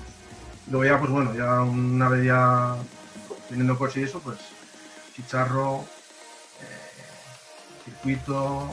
Luego 0.69 0.85
ya, 0.85 0.99
pues 0.99 1.11
bueno, 1.11 1.33
ya 1.33 1.61
una 1.61 2.09
vez 2.09 2.25
ya 2.25 2.75
teniendo 3.49 3.77
coche 3.77 4.01
y 4.01 4.03
eso, 4.03 4.19
pues 4.19 4.37
chicharro, 5.15 5.85
eh, 6.61 7.83
circuito, 7.85 8.69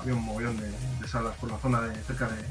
había 0.00 0.14
un 0.14 0.24
mogollón 0.24 0.56
de, 0.58 0.70
de 0.70 1.08
salas 1.08 1.34
por 1.36 1.50
la 1.50 1.58
zona 1.58 1.80
de 1.80 1.94
cerca 2.02 2.28
de, 2.28 2.44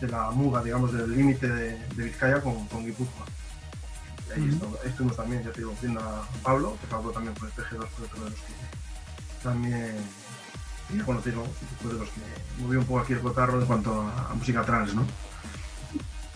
de 0.00 0.08
la 0.08 0.30
Muga, 0.30 0.62
digamos, 0.62 0.92
del 0.92 1.16
límite 1.16 1.48
de, 1.48 1.78
de 1.94 2.04
Vizcaya 2.04 2.40
con, 2.40 2.66
con 2.66 2.84
Guipúzcoa. 2.84 3.26
Y 4.28 4.32
ahí 4.32 4.60
ahí 4.82 4.88
estuvimos 4.88 5.16
también, 5.16 5.44
ya 5.44 5.52
te 5.52 5.60
digo, 5.60 5.74
viendo 5.80 6.00
a 6.00 6.26
Pablo, 6.42 6.76
que 6.80 6.86
Pablo 6.88 7.12
también 7.12 7.36
fue 7.36 7.48
PG2, 7.50 7.86
fue 7.88 8.06
otro 8.06 8.24
de 8.24 8.30
los 8.30 8.40
que 8.40 8.52
también 9.42 9.96
ya 10.98 11.04
conocí, 11.04 11.30
¿no? 11.30 11.44
fue 11.82 11.92
de 11.92 11.98
los 11.98 12.08
que 12.08 12.20
movió 12.62 12.78
un 12.80 12.86
poco 12.86 13.00
aquí 13.00 13.12
el 13.12 13.20
cotarro 13.20 13.60
en 13.60 13.66
cuanto 13.66 14.02
a, 14.02 14.30
a 14.30 14.34
música 14.34 14.62
trans, 14.62 14.94
¿no? 14.94 15.04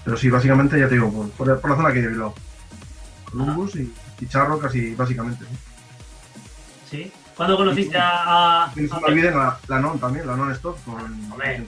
Pero 0.04 0.16
sí, 0.16 0.30
básicamente, 0.30 0.78
ya 0.78 0.88
te 0.88 0.94
digo, 0.94 1.12
por, 1.12 1.30
por- 1.30 1.60
por 1.60 1.70
la 1.70 1.76
zona 1.76 1.92
que 1.92 2.00
he 2.00 2.06
Bilbao. 2.08 2.34
Columbus 3.30 3.76
y 3.76 3.92
Chicharro 4.18 4.58
casi 4.58 4.94
básicamente. 4.94 5.44
¿sí? 5.44 7.02
¿Sí? 7.04 7.12
¿Cuándo 7.36 7.56
conociste 7.56 7.96
a...? 7.98 8.64
a, 8.64 8.72
Y 8.74 8.80
no 8.82 8.88
se 8.88 8.94
a- 8.94 9.00
me 9.00 9.06
olviden 9.06 9.36
la, 9.36 9.58
la 9.68 9.78
non 9.80 9.98
también, 10.00 10.26
la 10.26 10.34
non 10.36 10.50
stop 10.52 10.76
con... 10.84 10.96
Hombre, 11.30 11.66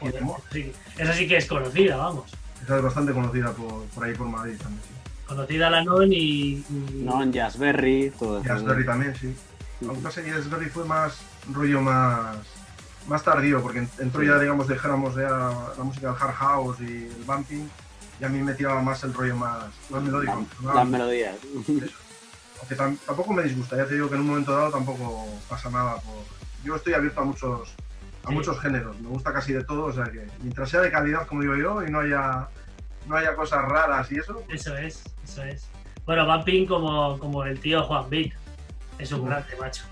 Joder, 0.00 0.22
sí. 0.52 0.72
Esa 0.98 1.12
sí 1.14 1.26
que 1.26 1.36
es 1.38 1.46
conocida, 1.46 1.96
vamos. 1.96 2.30
Esa 2.62 2.76
es 2.76 2.82
bastante 2.82 3.12
conocida 3.12 3.50
por, 3.52 3.84
por 3.86 4.04
ahí 4.04 4.14
por 4.14 4.28
Madrid 4.28 4.56
también. 4.60 4.82
Sí. 4.82 4.92
Conocida 5.26 5.70
la 5.70 5.82
Non 5.82 6.12
y... 6.12 6.60
y- 6.68 7.02
No, 7.02 7.22
en 7.22 7.32
Jazzberry, 7.32 8.12
todo 8.18 8.38
eso. 8.38 8.46
Jazzberry 8.46 8.84
también, 8.84 9.14
sí. 9.16 9.34
Aunque 9.86 10.02
pasa 10.02 10.22
que 10.22 10.30
Jazzberry 10.30 10.68
fue 10.68 10.84
más 10.84 11.18
rollo 11.50 11.80
más 11.80 12.36
más 13.08 13.24
tardío, 13.24 13.60
porque 13.60 13.84
entró 13.98 14.22
ya, 14.22 14.38
digamos, 14.38 14.68
dejáramos 14.68 15.16
ya 15.16 15.28
la 15.76 15.82
música 15.82 16.12
del 16.12 16.16
hard 16.22 16.34
house 16.34 16.80
y 16.80 17.06
el 17.06 17.24
bumping, 17.26 17.68
y 18.20 18.24
a 18.24 18.28
mí 18.28 18.40
me 18.42 18.54
tiraba 18.54 18.80
más 18.80 19.02
el 19.02 19.12
rollo 19.12 19.34
más, 19.34 19.64
más 19.90 20.02
melódico. 20.02 20.46
Las, 20.64 20.74
las 20.76 20.86
melodías. 20.86 21.34
Aunque 22.60 22.76
tam- 22.76 22.96
tampoco 23.04 23.32
me 23.32 23.42
disgusta, 23.42 23.76
ya 23.76 23.86
te 23.86 23.94
digo 23.94 24.08
que 24.08 24.14
en 24.14 24.20
un 24.20 24.28
momento 24.28 24.52
dado 24.56 24.70
tampoco 24.70 25.26
pasa 25.48 25.68
nada. 25.70 25.96
Por... 25.96 26.14
Yo 26.62 26.76
estoy 26.76 26.94
abierto 26.94 27.20
a 27.20 27.24
muchos 27.24 27.74
a 28.24 28.28
Sí. 28.28 28.34
muchos 28.34 28.60
géneros, 28.60 28.96
me 29.00 29.08
gusta 29.08 29.32
casi 29.32 29.52
de 29.52 29.64
todo, 29.64 29.86
o 29.86 29.92
sea 29.92 30.04
que 30.04 30.24
mientras 30.42 30.70
sea 30.70 30.80
de 30.80 30.92
calidad, 30.92 31.26
como 31.26 31.40
digo 31.42 31.56
yo, 31.56 31.84
y 31.84 31.90
no 31.90 31.98
haya 31.98 32.46
no 33.08 33.16
haya 33.16 33.34
cosas 33.34 33.64
raras 33.64 34.12
y 34.12 34.18
eso, 34.20 34.40
Eso 34.48 34.76
es, 34.76 35.02
eso 35.24 35.42
es. 35.42 35.66
Bueno, 36.06 36.24
Bumping 36.24 36.66
como, 36.66 37.18
como 37.18 37.42
el 37.44 37.58
tío 37.58 37.82
Juan 37.82 38.08
Vic. 38.08 38.32
Es 39.00 39.10
un 39.10 39.20
Ujú. 39.22 39.28
grande, 39.30 39.56
macho. 39.58 39.82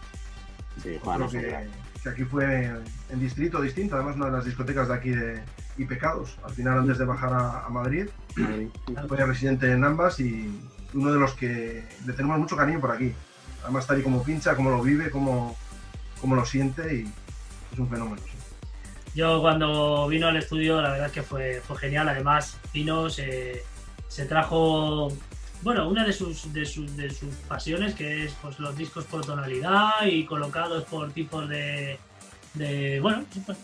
Sí, 0.82 0.88
creo 0.88 1.00
Juan 1.00 1.22
un 1.22 1.28
que, 1.30 2.08
aquí 2.08 2.24
fue 2.24 2.70
en 3.10 3.20
distrito 3.20 3.60
distinto, 3.60 3.96
además 3.96 4.16
una 4.16 4.26
de 4.26 4.32
las 4.32 4.44
discotecas 4.44 4.88
de 4.88 4.94
aquí 4.94 5.10
de 5.10 5.42
y 5.76 5.84
Pecados. 5.84 6.38
Al 6.44 6.52
final, 6.52 6.78
antes 6.78 6.98
de 6.98 7.04
bajar 7.04 7.32
a, 7.32 7.66
a 7.66 7.68
Madrid, 7.68 8.08
Madrid. 8.36 8.68
fue 9.08 9.16
residente 9.18 9.70
en 9.70 9.84
ambas 9.84 10.20
y 10.20 10.50
uno 10.94 11.12
de 11.12 11.18
los 11.18 11.34
que 11.34 11.84
le 12.06 12.12
tenemos 12.12 12.38
mucho 12.38 12.56
cariño 12.56 12.80
por 12.80 12.92
aquí. 12.92 13.12
Además, 13.62 13.86
tal 13.86 14.00
y 14.00 14.02
como 14.02 14.22
pincha, 14.22 14.56
cómo 14.56 14.70
lo 14.70 14.82
vive, 14.82 15.10
cómo, 15.10 15.56
cómo 16.20 16.34
lo 16.34 16.44
siente 16.44 16.94
y 16.94 17.12
es 17.72 17.78
un 17.78 17.88
fenómeno. 17.88 18.20
sí. 18.24 18.40
Yo 19.14 19.40
cuando 19.40 20.06
vino 20.06 20.28
al 20.28 20.36
estudio, 20.36 20.80
la 20.80 20.90
verdad 20.90 21.08
es 21.08 21.12
que 21.12 21.22
fue, 21.22 21.60
fue 21.66 21.76
genial. 21.78 22.08
Además, 22.08 22.58
vino, 22.72 23.10
se, 23.10 23.64
se 24.06 24.24
trajo, 24.24 25.08
bueno, 25.62 25.88
una 25.88 26.04
de 26.04 26.12
sus, 26.12 26.52
de, 26.52 26.64
sus, 26.64 26.96
de 26.96 27.10
sus 27.10 27.34
pasiones, 27.48 27.94
que 27.94 28.24
es 28.24 28.32
pues, 28.40 28.58
los 28.58 28.76
discos 28.76 29.04
por 29.04 29.24
tonalidad 29.24 30.04
y 30.06 30.24
colocados 30.24 30.84
por 30.84 31.12
tipos 31.12 31.48
de, 31.48 31.98
bueno, 33.00 33.24
pues, 33.46 33.58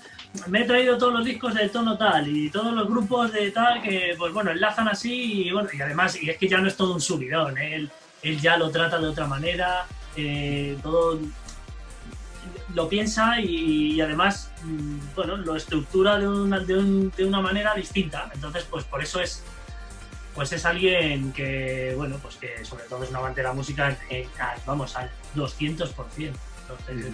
me 0.48 0.60
he 0.60 0.64
traído 0.64 0.98
todos 0.98 1.12
los 1.14 1.24
discos 1.24 1.54
de 1.54 1.68
tono 1.70 1.96
tal 1.96 2.28
y 2.28 2.50
todos 2.50 2.72
los 2.74 2.86
grupos 2.88 3.32
de 3.32 3.50
tal 3.50 3.80
que, 3.82 4.14
pues 4.18 4.32
bueno, 4.32 4.50
enlazan 4.50 4.88
así 4.88 5.44
y 5.46 5.50
bueno, 5.50 5.68
y 5.72 5.80
además, 5.80 6.20
y 6.22 6.28
es 6.30 6.36
que 6.38 6.48
ya 6.48 6.58
no 6.58 6.68
es 6.68 6.76
todo 6.76 6.92
un 6.94 7.00
subidón, 7.00 7.56
¿eh? 7.58 7.76
él, 7.76 7.90
él 8.22 8.40
ya 8.40 8.56
lo 8.58 8.70
trata 8.70 8.98
de 8.98 9.06
otra 9.08 9.26
manera, 9.26 9.86
eh, 10.16 10.76
todo 10.82 11.18
lo 12.74 12.88
piensa 12.88 13.40
y, 13.40 13.94
y 13.94 14.00
además, 14.00 14.50
mm, 14.64 14.98
bueno, 15.14 15.36
lo 15.38 15.56
estructura 15.56 16.18
de 16.18 16.28
una, 16.28 16.58
de, 16.60 16.74
un- 16.76 17.10
de 17.16 17.24
una 17.24 17.40
manera 17.40 17.74
distinta. 17.74 18.30
Entonces, 18.34 18.66
pues 18.70 18.84
por 18.84 19.02
eso 19.02 19.20
es, 19.20 19.42
pues 20.36 20.52
es 20.52 20.64
alguien 20.66 21.32
que, 21.32 21.94
bueno, 21.96 22.18
pues 22.22 22.36
que 22.36 22.64
sobre 22.64 22.84
todo 22.84 23.02
es 23.02 23.10
un 23.10 23.16
amante 23.16 23.40
de 23.40 23.48
la 23.48 23.54
música, 23.54 23.96
eh, 24.10 24.28
vamos, 24.66 24.94
al 24.94 25.10
200%. 25.34 26.32
Entonces, 26.60 27.12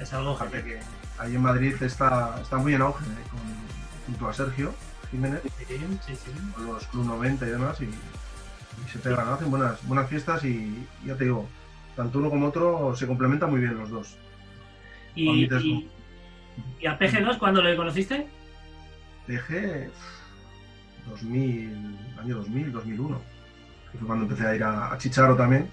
es 0.00 0.12
algo 0.14 0.36
genial. 0.36 0.64
que 0.64 0.80
ahí 1.18 1.34
en 1.34 1.42
Madrid 1.42 1.74
está, 1.82 2.38
está 2.40 2.56
muy 2.56 2.74
en 2.74 2.80
auge, 2.82 3.04
¿eh? 3.04 3.08
con- 3.30 4.06
junto 4.06 4.28
a 4.28 4.32
Sergio 4.32 4.72
Jiménez, 5.10 5.42
Sí, 5.58 5.64
sí, 6.06 6.16
sí. 6.16 6.30
con 6.54 6.66
los 6.66 6.86
Club 6.86 7.04
90 7.06 7.46
y 7.46 7.50
demás, 7.50 7.80
y, 7.80 7.84
y 7.84 8.88
se 8.92 8.98
pegan, 9.00 9.28
hacen 9.28 9.50
buenas, 9.50 9.84
buenas 9.86 10.08
fiestas 10.08 10.44
y 10.44 10.86
ya 11.04 11.16
te 11.16 11.24
digo, 11.24 11.46
tanto 11.96 12.18
uno 12.20 12.30
como 12.30 12.46
otro 12.46 12.94
se 12.94 13.06
complementan 13.06 13.50
muy 13.50 13.60
bien 13.60 13.76
los 13.76 13.90
dos. 13.90 14.16
Y, 15.16 15.44
y, 15.52 15.90
y 16.78 16.86
a 16.86 16.96
PG2 16.98 17.38
cuándo 17.38 17.60
lo 17.62 17.76
conociste? 17.76 18.28
Dejé 19.26 19.90
2000, 21.10 21.98
año 22.20 22.36
2000, 22.36 22.72
2001, 22.72 23.20
que 23.92 23.98
fue 23.98 24.06
cuando 24.06 24.24
empecé 24.24 24.46
a 24.46 24.54
ir 24.54 24.64
a, 24.64 24.92
a 24.92 24.98
Chicharo 24.98 25.36
también. 25.36 25.68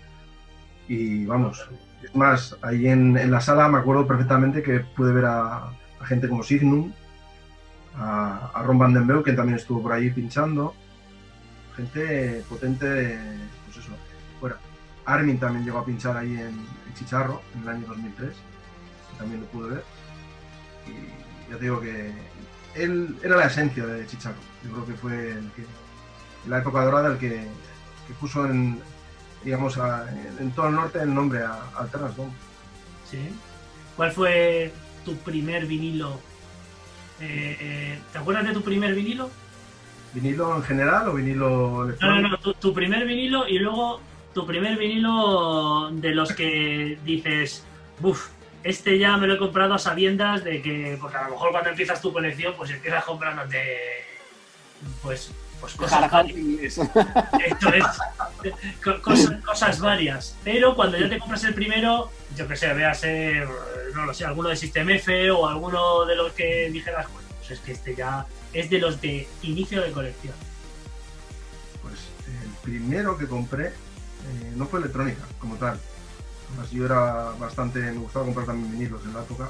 Y 0.88 1.26
vamos, 1.26 1.68
es 2.04 2.16
más, 2.16 2.56
ahí 2.62 2.88
en, 2.88 3.18
en 3.18 3.32
la 3.32 3.42
sala 3.42 3.68
me 3.68 3.80
acuerdo 3.80 4.06
perfectamente 4.06 4.62
que 4.62 4.80
pude 4.80 5.12
ver 5.14 5.26
a, 5.26 5.72
gente 6.06 6.30
como 6.30 6.44
Signum, 6.44 6.92
a, 7.98 8.52
a 8.54 8.64
Ron 8.64 8.78
Van 8.78 8.94
Den 8.94 9.08
Beu, 9.08 9.24
que 9.24 9.34
también 9.34 9.58
estuvo 9.58 9.82
por 9.82 9.94
ahí 9.94 10.12
pinchando. 10.12 10.76
Gente 11.76 12.44
potente, 12.48 13.20
pues 13.66 13.78
eso, 13.78 13.92
fuera. 14.40 14.58
Armin 15.06 15.40
también 15.40 15.66
llegó 15.66 15.80
a 15.80 15.86
pinchar 15.86 16.18
ahí 16.18 16.34
en, 16.36 16.56
Chicharro 16.96 17.42
en 17.54 17.64
el 17.64 17.70
año 17.70 17.88
2003, 17.88 18.30
que 18.30 19.18
también 19.18 19.42
lo 19.42 19.48
pude 19.48 19.70
ver. 19.72 19.84
Y 20.88 21.52
ya 21.52 21.58
digo 21.58 21.82
que 21.82 22.14
él 22.76 23.18
era 23.22 23.36
la 23.36 23.48
esencia 23.48 23.86
de 23.86 24.08
Chicharro. 24.08 24.38
Yo 24.66 24.72
creo 24.74 24.86
que 24.86 24.94
fue 24.94 25.32
el 25.32 25.52
que, 25.56 25.66
la 26.48 26.60
época 26.60 26.84
dorada 26.84 27.10
el 27.10 27.18
que, 27.18 27.30
que 28.08 28.14
puso 28.20 28.46
en, 28.46 28.80
digamos, 29.44 29.78
a- 29.78 30.06
en, 30.40 30.52
todo 30.52 30.68
el 30.70 30.76
norte 30.76 31.00
el 31.02 31.14
nombre 31.14 31.44
a- 31.44 31.70
al 31.78 31.90
trans, 31.90 32.18
¿no? 32.18 32.26
Sí. 33.10 33.30
¿Cuál 33.96 34.12
fue 34.12 34.74
tu 35.04 35.16
primer 35.18 35.66
vinilo? 35.66 36.20
Eh, 37.22 37.58
eh, 37.60 38.00
¿Te 38.12 38.18
acuerdas 38.18 38.46
de 38.46 38.54
tu 38.54 38.62
primer 38.62 38.94
vinilo? 38.94 39.30
¿Vinilo 40.14 40.56
en 40.56 40.64
general 40.64 41.10
o 41.10 41.14
vinilo 41.14 41.50
No, 41.50 41.78
no, 41.78 41.84
electrónico? 41.86 42.28
no, 42.30 42.38
tu, 42.40 42.54
tu 42.56 42.74
primer 42.74 43.06
vinilo 43.06 43.48
y 43.48 43.60
luego 43.60 44.02
tu 44.34 44.46
primer 44.46 44.78
vinilo 44.78 45.90
de 45.92 46.14
los 46.14 46.34
que 46.34 46.98
dices, 47.06 47.64
uff, 48.02 48.28
este 48.64 48.98
ya 48.98 49.16
me 49.18 49.28
lo 49.28 49.36
he 49.36 49.38
comprado 49.38 49.74
a 49.76 49.80
sabiendas 49.80 50.44
de 50.44 50.62
que, 50.62 50.98
porque 51.00 51.18
a 51.18 51.26
lo 51.26 51.32
mejor 51.32 51.52
cuando 51.52 51.70
empiezas 51.70 52.02
tu 52.02 52.12
colección, 52.12 52.54
pues 52.58 52.72
empiezas 52.72 53.04
comprándote, 53.06 53.64
pues, 55.02 55.32
pues 55.60 55.74
cosas 55.76 56.12
varias. 56.12 56.78
Esto 56.78 57.70
es, 57.74 59.02
cosas, 59.02 59.44
cosas 59.44 59.80
varias. 59.80 60.36
Pero 60.44 60.76
cuando 60.76 60.98
ya 60.98 61.10
te 61.10 61.20
compras 61.20 61.44
el 61.44 61.54
primero, 61.54 62.12
yo 62.36 62.48
que 62.48 62.56
sé, 62.56 62.74
veas, 62.74 63.04
eh, 63.04 63.46
no 63.94 64.06
lo 64.06 64.14
sé, 64.14 64.26
alguno 64.26 64.50
de 64.50 64.56
System 64.56 64.90
F 64.92 65.32
o 65.32 65.48
alguno 65.48 66.06
de 66.06 66.16
los 66.16 66.34
que 66.34 66.70
dijeras, 66.72 67.08
bueno, 67.12 67.28
pues 67.38 67.52
es 67.52 67.60
que 67.60 67.72
este 67.72 67.96
ya 67.96 68.26
es 68.54 68.70
de 68.70 68.80
los 68.80 69.02
de 69.02 69.28
inicio 69.44 69.82
de 69.82 69.92
colección. 69.92 70.34
Pues 71.82 72.00
el 72.28 72.50
primero 72.64 73.18
que 73.18 73.28
compré 73.28 73.68
eh, 73.68 74.54
no 74.56 74.66
fue 74.66 74.80
electrónica 74.80 75.24
como 75.40 75.56
tal. 75.56 75.80
Además, 76.50 76.72
yo 76.72 76.86
era 76.86 77.32
bastante, 77.40 77.80
me 77.80 78.00
gustaba 78.00 78.26
comprar 78.26 78.46
también 78.46 78.72
vinilos 78.72 79.04
en 79.04 79.14
la 79.14 79.22
época. 79.22 79.50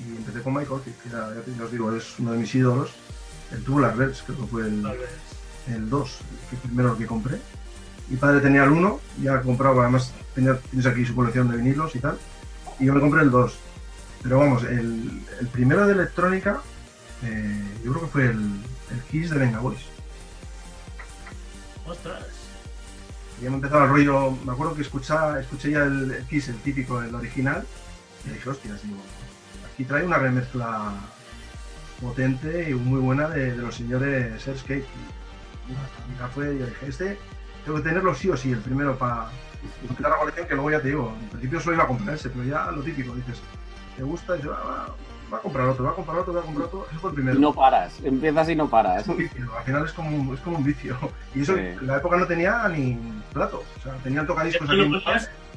Y 0.00 0.16
empecé 0.16 0.42
con 0.42 0.54
Michael, 0.54 0.80
que 0.82 1.08
era, 1.08 1.30
ya 1.56 1.64
os 1.64 1.70
digo, 1.70 1.94
es 1.94 2.18
uno 2.18 2.32
de 2.32 2.38
mis 2.38 2.54
ídolos. 2.54 2.90
El 3.52 3.62
Tubular 3.62 3.96
Bells, 3.96 4.22
creo 4.26 4.40
que 4.40 4.46
fue 4.46 4.62
el, 4.66 4.82
Tal 4.82 4.98
vez. 4.98 5.10
el 5.68 5.88
2, 5.88 6.18
que 6.50 6.56
primero 6.56 6.96
que 6.96 7.06
compré. 7.06 7.38
Mi 8.08 8.16
padre 8.16 8.40
tenía 8.40 8.64
el 8.64 8.70
1, 8.70 9.00
ya 9.22 9.40
compraba, 9.42 9.82
además 9.82 10.12
tenía, 10.34 10.58
tienes 10.58 10.86
aquí 10.86 11.04
su 11.06 11.14
colección 11.14 11.48
de 11.50 11.56
vinilos 11.56 11.94
y 11.96 12.00
tal. 12.00 12.18
Y 12.78 12.86
yo 12.86 12.94
me 12.94 13.00
compré 13.00 13.22
el 13.22 13.30
2. 13.30 13.54
Pero 14.22 14.38
vamos, 14.38 14.64
el, 14.64 15.22
el 15.40 15.48
primero 15.48 15.86
de 15.86 15.92
electrónica, 15.92 16.60
eh, 17.22 17.64
yo 17.84 17.92
creo 17.92 18.04
que 18.04 18.10
fue 18.10 18.24
el, 18.26 18.60
el 18.90 19.02
Kiss 19.10 19.30
de 19.30 19.38
Venga 19.38 19.58
Boys. 19.60 19.80
Ostras. 21.86 22.24
Ya 23.42 23.50
me 23.50 23.56
empezaba 23.56 23.84
el 23.84 23.90
rollo, 23.90 24.30
me 24.44 24.52
acuerdo 24.52 24.74
que 24.74 24.82
escuchaba, 24.82 25.40
escuché 25.40 25.72
ya 25.72 25.84
el, 25.84 26.10
el 26.12 26.24
Kiss, 26.26 26.48
el 26.48 26.56
típico, 26.58 27.02
el 27.02 27.14
original, 27.14 27.66
y 28.24 28.30
dije, 28.30 28.48
hostias, 28.48 28.82
digo, 28.82 28.96
aquí 29.72 29.84
trae 29.84 30.04
una 30.04 30.18
remezcla 30.18 30.92
potente 32.04 32.70
y 32.70 32.74
muy 32.74 33.00
buena 33.00 33.28
de, 33.28 33.52
de 33.52 33.62
los 33.62 33.74
señores 33.74 34.42
Serscape. 34.42 34.84
Ya 36.20 36.28
fue, 36.28 36.58
yo 36.58 36.66
dije, 36.66 36.86
este 36.88 37.18
tengo 37.64 37.78
que 37.78 37.84
tenerlo 37.84 38.14
sí 38.14 38.28
o 38.28 38.36
sí, 38.36 38.52
el 38.52 38.58
primero 38.58 38.96
para 38.98 39.28
completar 39.86 40.12
la 40.12 40.18
colección, 40.18 40.46
que 40.46 40.54
luego 40.54 40.70
ya 40.70 40.80
te 40.80 40.88
digo, 40.88 41.16
en 41.22 41.28
principio 41.30 41.60
solo 41.60 41.76
iba 41.76 41.84
a 41.84 41.88
comprar 41.88 42.14
ese, 42.14 42.28
pero 42.28 42.44
ya 42.44 42.70
lo 42.70 42.82
típico, 42.82 43.14
dices, 43.14 43.40
te 43.96 44.02
gusta, 44.02 44.34
y 44.34 44.36
dices, 44.36 44.50
va, 44.52 44.62
va, 44.62 44.86
va 45.32 45.38
a 45.38 45.40
comprar 45.40 45.66
otro, 45.68 45.84
va 45.84 45.90
a 45.92 45.94
comprar 45.94 46.18
otro, 46.18 46.34
va 46.34 46.40
a 46.40 46.42
comprar 46.42 46.66
otro, 46.66 46.86
ese 46.90 46.98
fue 46.98 47.08
el 47.10 47.14
primero. 47.14 47.38
Y 47.38 47.40
no 47.40 47.54
paras, 47.54 47.94
empiezas 48.04 48.50
y 48.50 48.54
no 48.56 48.68
paras. 48.68 49.00
Es 49.00 49.08
un 49.08 49.16
vicio, 49.16 49.50
al 49.56 49.64
final 49.64 49.84
es 49.86 49.92
como 49.92 50.14
un, 50.14 50.34
es 50.34 50.40
como 50.40 50.58
un 50.58 50.64
vicio. 50.64 50.94
Y 51.34 51.40
eso 51.40 51.54
Sí. 51.54 51.60
en 51.60 51.86
la 51.86 51.96
época 51.96 52.18
no 52.18 52.26
tenía 52.26 52.68
ni 52.68 52.98
plato. 53.32 53.62
O 53.78 53.82
sea, 53.82 53.94
tenían 54.04 54.26
tocadiscos 54.26 54.68
Tú 54.68 54.74
aquí 54.74 54.90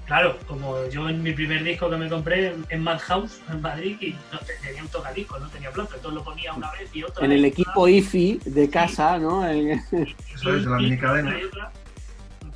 claro, 0.07 0.37
como 0.47 0.87
yo 0.87 1.07
en 1.09 1.21
mi 1.21 1.33
primer 1.33 1.63
disco 1.63 1.89
que 1.89 1.97
me 1.97 2.09
compré 2.09 2.47
en- 2.53 2.65
en 2.69 2.81
Madhouse, 2.81 3.39
en 3.49 3.61
Madrid, 3.61 3.97
y 4.01 4.15
no, 4.31 4.39
te- 4.39 4.53
tenía 4.65 4.81
un 4.81 4.89
tocadisco, 4.89 5.37
no 5.39 5.47
tenía 5.49 5.69
plato, 5.71 5.95
entonces 5.95 6.15
lo 6.15 6.23
ponía 6.23 6.53
una 6.53 6.71
vez 6.71 6.89
y 6.95 7.03
otra 7.03 7.23
En 7.25 7.29
vez 7.29 7.39
el 7.39 7.45
equipo 7.45 7.81
otra, 7.81 7.91
IFI 7.91 8.39
de 8.45 8.69
casa, 8.69 9.19
¿no? 9.19 9.45
El- 9.47 9.71
Eso 9.71 10.55
es, 10.55 10.63
de 10.63 10.69
la 10.71 10.77
minicadena. 10.77 11.37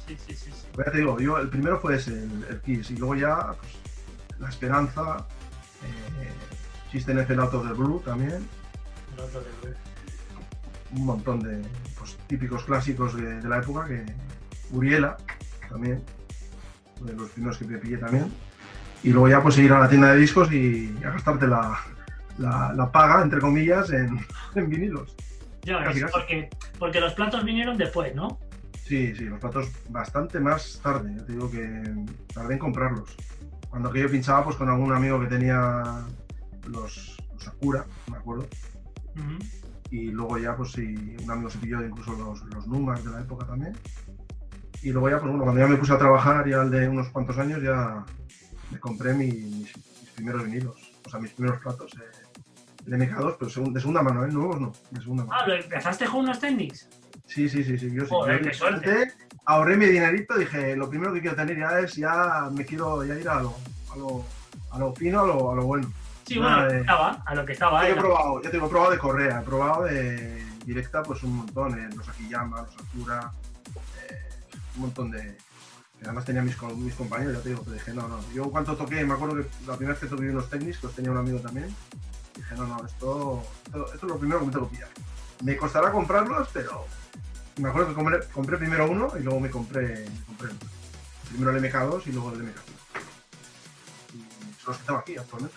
Sí, 0.07 0.17
sí, 0.27 0.33
sí. 0.35 0.51
sí. 0.51 0.65
Pues 0.73 0.85
ya 0.87 0.91
te 0.93 0.97
digo, 0.99 1.19
yo 1.19 1.37
el 1.37 1.49
primero 1.49 1.79
fue 1.79 1.95
ese, 1.97 2.11
el, 2.11 2.45
el 2.49 2.61
Kiss. 2.61 2.91
Y 2.91 2.95
luego 2.97 3.15
ya, 3.15 3.53
pues, 3.59 3.71
La 4.39 4.49
Esperanza, 4.49 5.25
eh, 5.83 6.31
System 6.91 7.19
F 7.19 7.33
Out 7.35 7.53
of 7.53 7.67
the 7.67 7.73
Blue 7.73 8.01
también. 8.03 8.47
No, 9.17 9.23
no, 9.27 9.33
no, 9.33 9.39
no. 9.69 10.97
Un 10.99 11.05
montón 11.05 11.39
de 11.41 11.61
pues, 11.97 12.17
típicos 12.27 12.63
clásicos 12.63 13.15
de, 13.15 13.41
de 13.41 13.47
la 13.49 13.57
época. 13.59 13.85
que 13.87 14.05
Uriela 14.71 15.17
también, 15.69 16.03
de 17.05 17.13
los 17.13 17.29
primeros 17.31 17.57
que 17.57 17.65
me 17.65 17.77
pillé 17.77 17.97
también. 17.97 18.31
Y 19.03 19.09
luego 19.09 19.27
ya 19.29 19.41
pues 19.41 19.57
ir 19.57 19.71
a 19.73 19.79
la 19.79 19.89
tienda 19.89 20.11
de 20.13 20.17
discos 20.19 20.51
y 20.51 20.95
a 21.03 21.09
gastarte 21.11 21.47
la, 21.47 21.79
la, 22.37 22.71
la 22.73 22.91
paga, 22.91 23.21
entre 23.23 23.39
comillas, 23.39 23.89
en, 23.91 24.19
en 24.55 24.69
vinilos. 24.69 25.15
Ya 25.63 25.77
ves, 25.77 25.87
Casi, 25.87 26.01
casi. 26.01 26.13
porque, 26.13 26.49
porque 26.79 26.99
los 26.99 27.13
platos 27.13 27.43
vinieron 27.43 27.77
después, 27.77 28.13
¿no? 28.15 28.39
Sí, 28.83 29.15
sí, 29.15 29.25
los 29.25 29.39
platos 29.39 29.69
bastante 29.89 30.39
más 30.39 30.79
tarde. 30.83 31.13
Ya 31.17 31.25
te 31.25 31.33
digo 31.33 31.49
que 31.49 31.83
tardé 32.33 32.53
en 32.53 32.59
comprarlos. 32.59 33.15
Cuando 33.69 33.89
aquello 33.89 34.09
pinchaba 34.11 34.43
pues 34.43 34.55
con 34.57 34.69
algún 34.69 34.91
amigo 34.91 35.19
que 35.21 35.27
tenía 35.27 35.83
los, 36.67 37.17
los 37.33 37.43
Sakura, 37.43 37.85
me 38.09 38.17
acuerdo. 38.17 38.47
Ujú. 39.15 39.37
Y 39.91 40.09
luego 40.11 40.37
ya 40.37 40.55
pues 40.55 40.71
sí, 40.73 40.95
un 41.23 41.31
amigo 41.31 41.49
se 41.49 41.57
pilló 41.59 41.81
incluso 41.85 42.13
los, 42.13 42.43
los 42.53 42.67
Numas 42.67 43.03
de 43.03 43.11
la 43.11 43.21
época 43.21 43.45
también. 43.45 43.73
Y 44.83 44.91
luego 44.91 45.09
ya, 45.09 45.19
pues 45.19 45.29
bueno, 45.29 45.43
cuando 45.43 45.61
ya 45.61 45.67
me 45.67 45.77
puse 45.77 45.93
a 45.93 45.97
trabajar 45.97 46.47
ya 46.47 46.61
al 46.61 46.71
de 46.71 46.87
unos 46.87 47.09
cuantos 47.09 47.37
años 47.37 47.61
ya 47.61 48.03
me 48.71 48.79
compré 48.79 49.13
mi- 49.13 49.27
mis, 49.31 49.75
mis 49.75 50.11
primeros 50.15 50.43
vinilos. 50.43 50.75
O 51.05 51.09
sea, 51.09 51.19
mis 51.19 51.31
primeros 51.31 51.59
platos. 51.61 51.91
Eh, 51.95 52.27
el 52.87 52.93
MK2, 52.93 53.35
pero 53.39 53.69
de 53.71 53.79
segunda 53.79 54.01
mano, 54.01 54.25
¿eh? 54.25 54.29
Nuevos 54.31 54.59
no, 54.59 54.73
de 54.89 55.01
segunda 55.01 55.23
mano. 55.25 55.39
Ah, 55.39 55.47
¿lo 55.47 55.53
empezaste 55.53 56.05
con 56.05 56.21
unos 56.21 56.39
Technics? 56.39 56.87
Sí, 57.27 57.47
sí, 57.47 57.63
sí, 57.63 57.77
sí. 57.77 57.91
Yo 57.93 58.05
sí. 58.05 58.09
Yo 58.11 58.39
qué 58.41 58.53
suerte. 58.53 59.13
ahorré 59.45 59.77
mi 59.77 59.85
dinerito, 59.85 60.35
dije, 60.37 60.75
lo 60.75 60.89
primero 60.89 61.13
que 61.13 61.21
quiero 61.21 61.35
tener 61.35 61.59
ya 61.59 61.79
es, 61.79 61.93
ya 61.95 62.49
me 62.51 62.65
quiero 62.65 63.03
ya 63.03 63.15
ir 63.19 63.29
a 63.29 63.39
lo, 63.41 63.55
a 63.93 63.97
lo, 63.97 64.25
a 64.71 64.79
lo 64.79 64.93
fino, 64.95 65.19
a 65.21 65.27
lo, 65.27 65.51
a 65.51 65.55
lo 65.55 65.63
bueno. 65.65 65.91
Sí, 66.25 66.39
Nada 66.39 66.55
bueno, 66.63 66.71
de- 66.73 66.79
estaba, 66.81 67.23
a 67.25 67.35
lo 67.35 67.45
que 67.45 67.53
estaba. 67.53 67.87
Yo 67.87 67.93
he 67.93 67.99
probado, 67.99 68.41
ya 68.41 68.49
te 68.49 68.55
digo, 68.57 68.65
he 68.65 68.69
probado 68.69 68.91
de 68.91 68.97
correa, 68.97 69.41
he 69.41 69.45
probado 69.45 69.83
de 69.83 70.43
directa, 70.65 71.03
pues 71.03 71.21
un 71.23 71.37
montón, 71.37 71.79
eh, 71.79 71.87
los 71.95 72.07
Akiyama, 72.09 72.61
los 72.63 72.75
Akura, 72.77 73.31
un 74.75 74.81
montón 74.81 75.11
de... 75.11 75.37
además 76.01 76.25
tenía 76.25 76.41
mis, 76.41 76.61
mis 76.77 76.95
compañeros, 76.95 77.35
ya 77.35 77.41
te 77.41 77.49
digo, 77.49 77.61
pero 77.63 77.73
dije, 77.73 77.93
no, 77.93 78.07
no. 78.07 78.19
Yo 78.33 78.49
cuando 78.51 78.75
toqué, 78.75 79.03
me 79.05 79.13
acuerdo 79.13 79.35
que 79.35 79.49
la 79.67 79.77
primera 79.77 79.93
vez 79.93 79.99
que 79.99 80.07
toqué 80.07 80.29
unos 80.29 80.45
que 80.45 80.75
los 80.81 80.95
tenía 80.95 81.11
un 81.11 81.17
amigo 81.17 81.39
también, 81.39 81.73
dije, 82.35 82.55
no, 82.55 82.67
no, 82.67 82.85
esto, 82.85 83.43
esto, 83.65 83.93
es 83.95 84.03
lo 84.03 84.17
primero 84.17 84.39
que 84.39 84.45
me 84.45 84.51
tengo 84.51 84.69
que 84.69 84.75
pillar. 84.75 84.89
Me 85.43 85.57
costará 85.57 85.91
comprarlos, 85.91 86.49
pero 86.53 86.85
me 87.57 87.69
acuerdo 87.69 87.89
que 87.89 88.27
compré, 88.31 88.57
primero 88.57 88.89
uno 88.89 89.11
y 89.19 89.23
luego 89.23 89.39
me 89.39 89.49
compré, 89.49 90.09
me 90.09 90.25
compré 90.25 90.49
otro. 90.49 90.69
Primero 91.29 91.55
el 91.55 91.63
MK2 91.63 92.03
y 92.07 92.11
luego 92.11 92.33
el 92.33 92.41
MK3. 92.41 92.71
Y 94.13 94.17
son 94.61 94.67
los 94.67 94.77
que 94.77 94.85
tengo 94.85 94.99
aquí 94.99 95.17
actualmente. 95.17 95.55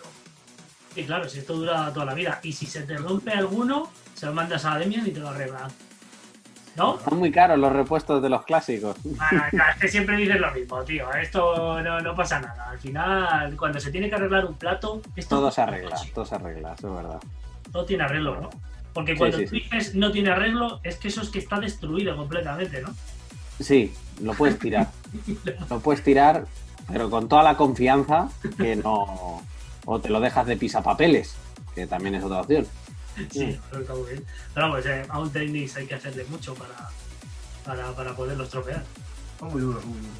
Sí, 0.94 1.04
claro, 1.04 1.28
si 1.28 1.40
esto 1.40 1.54
dura 1.54 1.92
toda 1.92 2.06
la 2.06 2.14
vida. 2.14 2.38
Y 2.42 2.52
si 2.52 2.66
se 2.66 2.82
te 2.82 2.96
rompe 2.96 3.32
alguno, 3.32 3.90
se 4.14 4.26
lo 4.26 4.32
mandas 4.32 4.64
a 4.64 4.78
Demian 4.78 5.06
y 5.06 5.10
te 5.10 5.18
lo 5.18 5.28
arregla. 5.28 5.68
¿No? 6.76 6.98
Son 7.00 7.18
muy 7.18 7.30
caros 7.30 7.58
los 7.58 7.72
repuestos 7.72 8.20
de 8.22 8.28
los 8.28 8.44
clásicos. 8.44 8.96
Ah, 9.20 9.46
claro, 9.50 9.72
es 9.74 9.80
que 9.80 9.88
siempre 9.88 10.16
dices 10.16 10.40
lo 10.40 10.50
mismo, 10.52 10.82
tío. 10.82 11.12
Esto 11.14 11.80
no, 11.82 12.00
no 12.00 12.14
pasa 12.16 12.40
nada. 12.40 12.70
Al 12.70 12.78
final, 12.78 13.56
cuando 13.56 13.78
se 13.78 13.90
tiene 13.92 14.08
que 14.08 14.16
arreglar 14.16 14.44
un 14.46 14.54
plato, 14.54 15.00
esto 15.14 15.36
Todo 15.36 15.50
se 15.52 15.60
arregla, 15.62 15.96
todo 16.12 16.24
se 16.26 16.34
arregla, 16.34 16.74
eso 16.76 16.88
es 16.88 16.94
verdad. 17.04 17.20
todo 17.70 17.84
tiene 17.84 18.02
arreglo, 18.04 18.40
¿no? 18.40 18.50
Porque 18.92 19.16
cuando 19.16 19.38
sí, 19.38 19.44
tú 19.44 19.50
sí. 19.50 19.60
dices 19.60 19.94
no 19.94 20.10
tiene 20.10 20.30
arreglo, 20.30 20.80
es 20.82 20.96
que 20.96 21.08
eso 21.08 21.20
es 21.22 21.28
que 21.30 21.38
está 21.38 21.60
destruido 21.60 22.16
completamente, 22.16 22.82
¿no? 22.82 22.88
Sí, 23.60 23.92
lo 24.20 24.34
puedes 24.34 24.58
tirar. 24.58 24.88
Lo 25.70 25.78
puedes 25.78 26.02
tirar, 26.02 26.44
pero 26.90 27.08
con 27.08 27.28
toda 27.28 27.44
la 27.44 27.56
confianza 27.56 28.28
que 28.56 28.74
no. 28.74 29.40
O 29.86 30.00
te 30.00 30.08
lo 30.10 30.18
dejas 30.18 30.46
de 30.46 30.56
pisapapeles, 30.56 31.36
que 31.74 31.86
también 31.86 32.16
es 32.16 32.24
otra 32.24 32.40
opción. 32.40 32.66
Sí, 33.30 33.58
pero 33.70 33.82
está 33.82 33.94
muy 33.94 34.10
bien. 34.10 34.24
Pero 34.54 34.68
vamos, 34.68 34.86
eh, 34.86 35.06
a 35.08 35.18
un 35.20 35.30
Technics 35.30 35.76
hay 35.76 35.86
que 35.86 35.94
hacerle 35.94 36.24
mucho 36.24 36.54
para, 36.54 36.90
para, 37.64 37.92
para 37.94 38.14
poderlos 38.14 38.48
tropear. 38.48 38.84
Son 39.38 39.52
muy 39.52 39.62
duros, 39.62 39.84
muy 39.84 39.98
duros. 39.98 40.16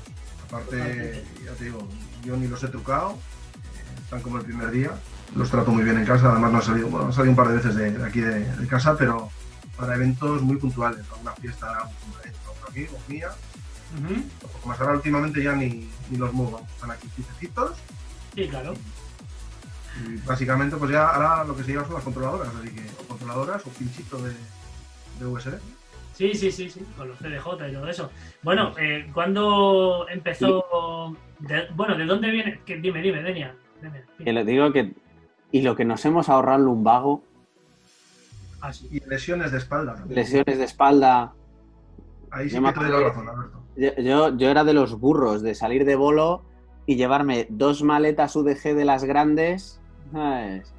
Aparte, 0.46 0.76
Totalmente. 0.76 1.24
ya 1.44 1.52
te 1.52 1.64
digo, 1.64 1.88
yo 2.24 2.37
ni 2.37 2.46
los 2.48 2.62
he 2.62 2.68
trucado, 2.68 3.12
eh, 3.12 4.00
están 4.02 4.20
como 4.22 4.38
el 4.38 4.44
primer 4.44 4.70
día. 4.70 4.92
Los 5.35 5.50
trato 5.50 5.70
muy 5.72 5.83
bien 5.83 5.98
en 5.98 6.04
casa, 6.07 6.30
además 6.30 6.52
no 6.52 6.59
han 6.59 6.64
salido, 6.64 6.88
bueno, 6.88 7.07
han 7.07 7.12
salido 7.12 7.30
un 7.30 7.37
par 7.37 7.48
de 7.48 7.54
veces 7.57 7.74
de, 7.74 7.90
de 7.92 8.07
aquí 8.07 8.20
de, 8.20 8.44
de 8.52 8.66
casa, 8.68 8.96
pero 8.96 9.30
para 9.76 9.96
eventos 9.96 10.42
muy 10.42 10.57
puntuales, 10.57 11.04
alguna 11.11 11.33
fiesta, 11.33 11.66
algún 11.78 11.94
cumpleaños, 11.96 12.40
por 12.61 12.70
aquí, 12.70 12.87
o 12.92 13.11
mía. 13.11 13.30
Ujú. 13.94 14.22
Porque 14.40 14.68
más 14.68 14.80
ahora 14.80 14.94
últimamente 14.94 15.42
ya 15.42 15.52
ni, 15.54 15.90
ni 16.11 16.16
los 16.18 16.33
muevo, 16.33 16.64
están 16.74 16.90
aquí 16.92 17.09
quitecitos 17.16 17.72
Sí, 18.35 18.48
claro. 18.48 18.74
Y 20.02 20.16
básicamente 20.26 20.76
pues 20.76 20.90
ya 20.90 21.09
ahora 21.09 21.44
lo 21.44 21.57
que 21.57 21.62
se 21.64 21.72
lleva 21.72 21.85
son 21.85 21.94
las 21.94 22.04
controladoras, 22.04 22.48
así 22.54 22.70
que, 22.70 22.83
o 23.02 23.07
controladoras 23.09 23.66
o 23.66 23.70
pinchito 23.70 24.18
de, 24.18 24.33
de 25.20 25.26
USB. 25.26 25.54
Sí, 26.14 26.33
sí, 26.35 26.50
sí, 26.52 26.70
sí, 26.70 26.80
con 26.96 27.09
los 27.09 27.18
CDJ 27.18 27.68
y 27.70 27.72
todo 27.72 27.88
eso. 27.88 28.11
Bueno, 28.42 28.72
eh, 28.78 29.11
¿cuándo 29.12 30.07
empezó? 30.09 31.16
de- 31.40 31.66
bueno, 31.74 31.96
¿de 31.96 32.07
dónde 32.07 32.30
viene? 32.30 32.61
Que- 32.64 32.76
dime, 32.78 33.02
dime, 33.02 33.22
Denia. 33.22 33.54
Que 34.22 34.33
le 34.33 34.44
digo 34.44 34.72
que. 34.72 34.94
Y 35.50 35.62
lo 35.62 35.74
que 35.76 35.85
nos 35.85 36.04
hemos 36.04 36.28
ahorrado 36.28 36.59
en 36.61 36.64
lumbago, 36.64 37.22
Ah, 38.61 38.72
sí. 38.72 38.88
Y 38.90 39.00
lesiones 39.09 39.52
de 39.52 39.59
espalda. 39.59 39.94
también. 39.94 40.14
lesiones 40.18 40.57
de 40.59 40.64
espalda. 40.64 41.35
Ahí 42.30 42.48
sí 42.48 42.54
Yo 42.57 42.62
me 42.62 42.72
que 42.72 42.80
te 42.80 42.87
doy 42.87 43.02
la 43.02 43.09
razón, 43.09 43.28
Alberto. 43.28 43.62
Yo, 43.76 43.92
yo, 44.02 44.37
yo 44.38 44.48
era 44.48 44.64
de 44.64 44.72
los 44.72 44.98
burros, 44.98 45.42
de 45.42 45.54
salir 45.54 45.85
de 45.85 45.96
bolo 45.96 46.42
y 46.87 46.96
llevarme 46.96 47.46
dos 47.50 47.83
maletas 47.83 48.35
UDG 48.37 48.74
de 48.74 48.85
las 48.87 49.04
grandes, 49.04 49.80
¿sabes? 50.12 50.73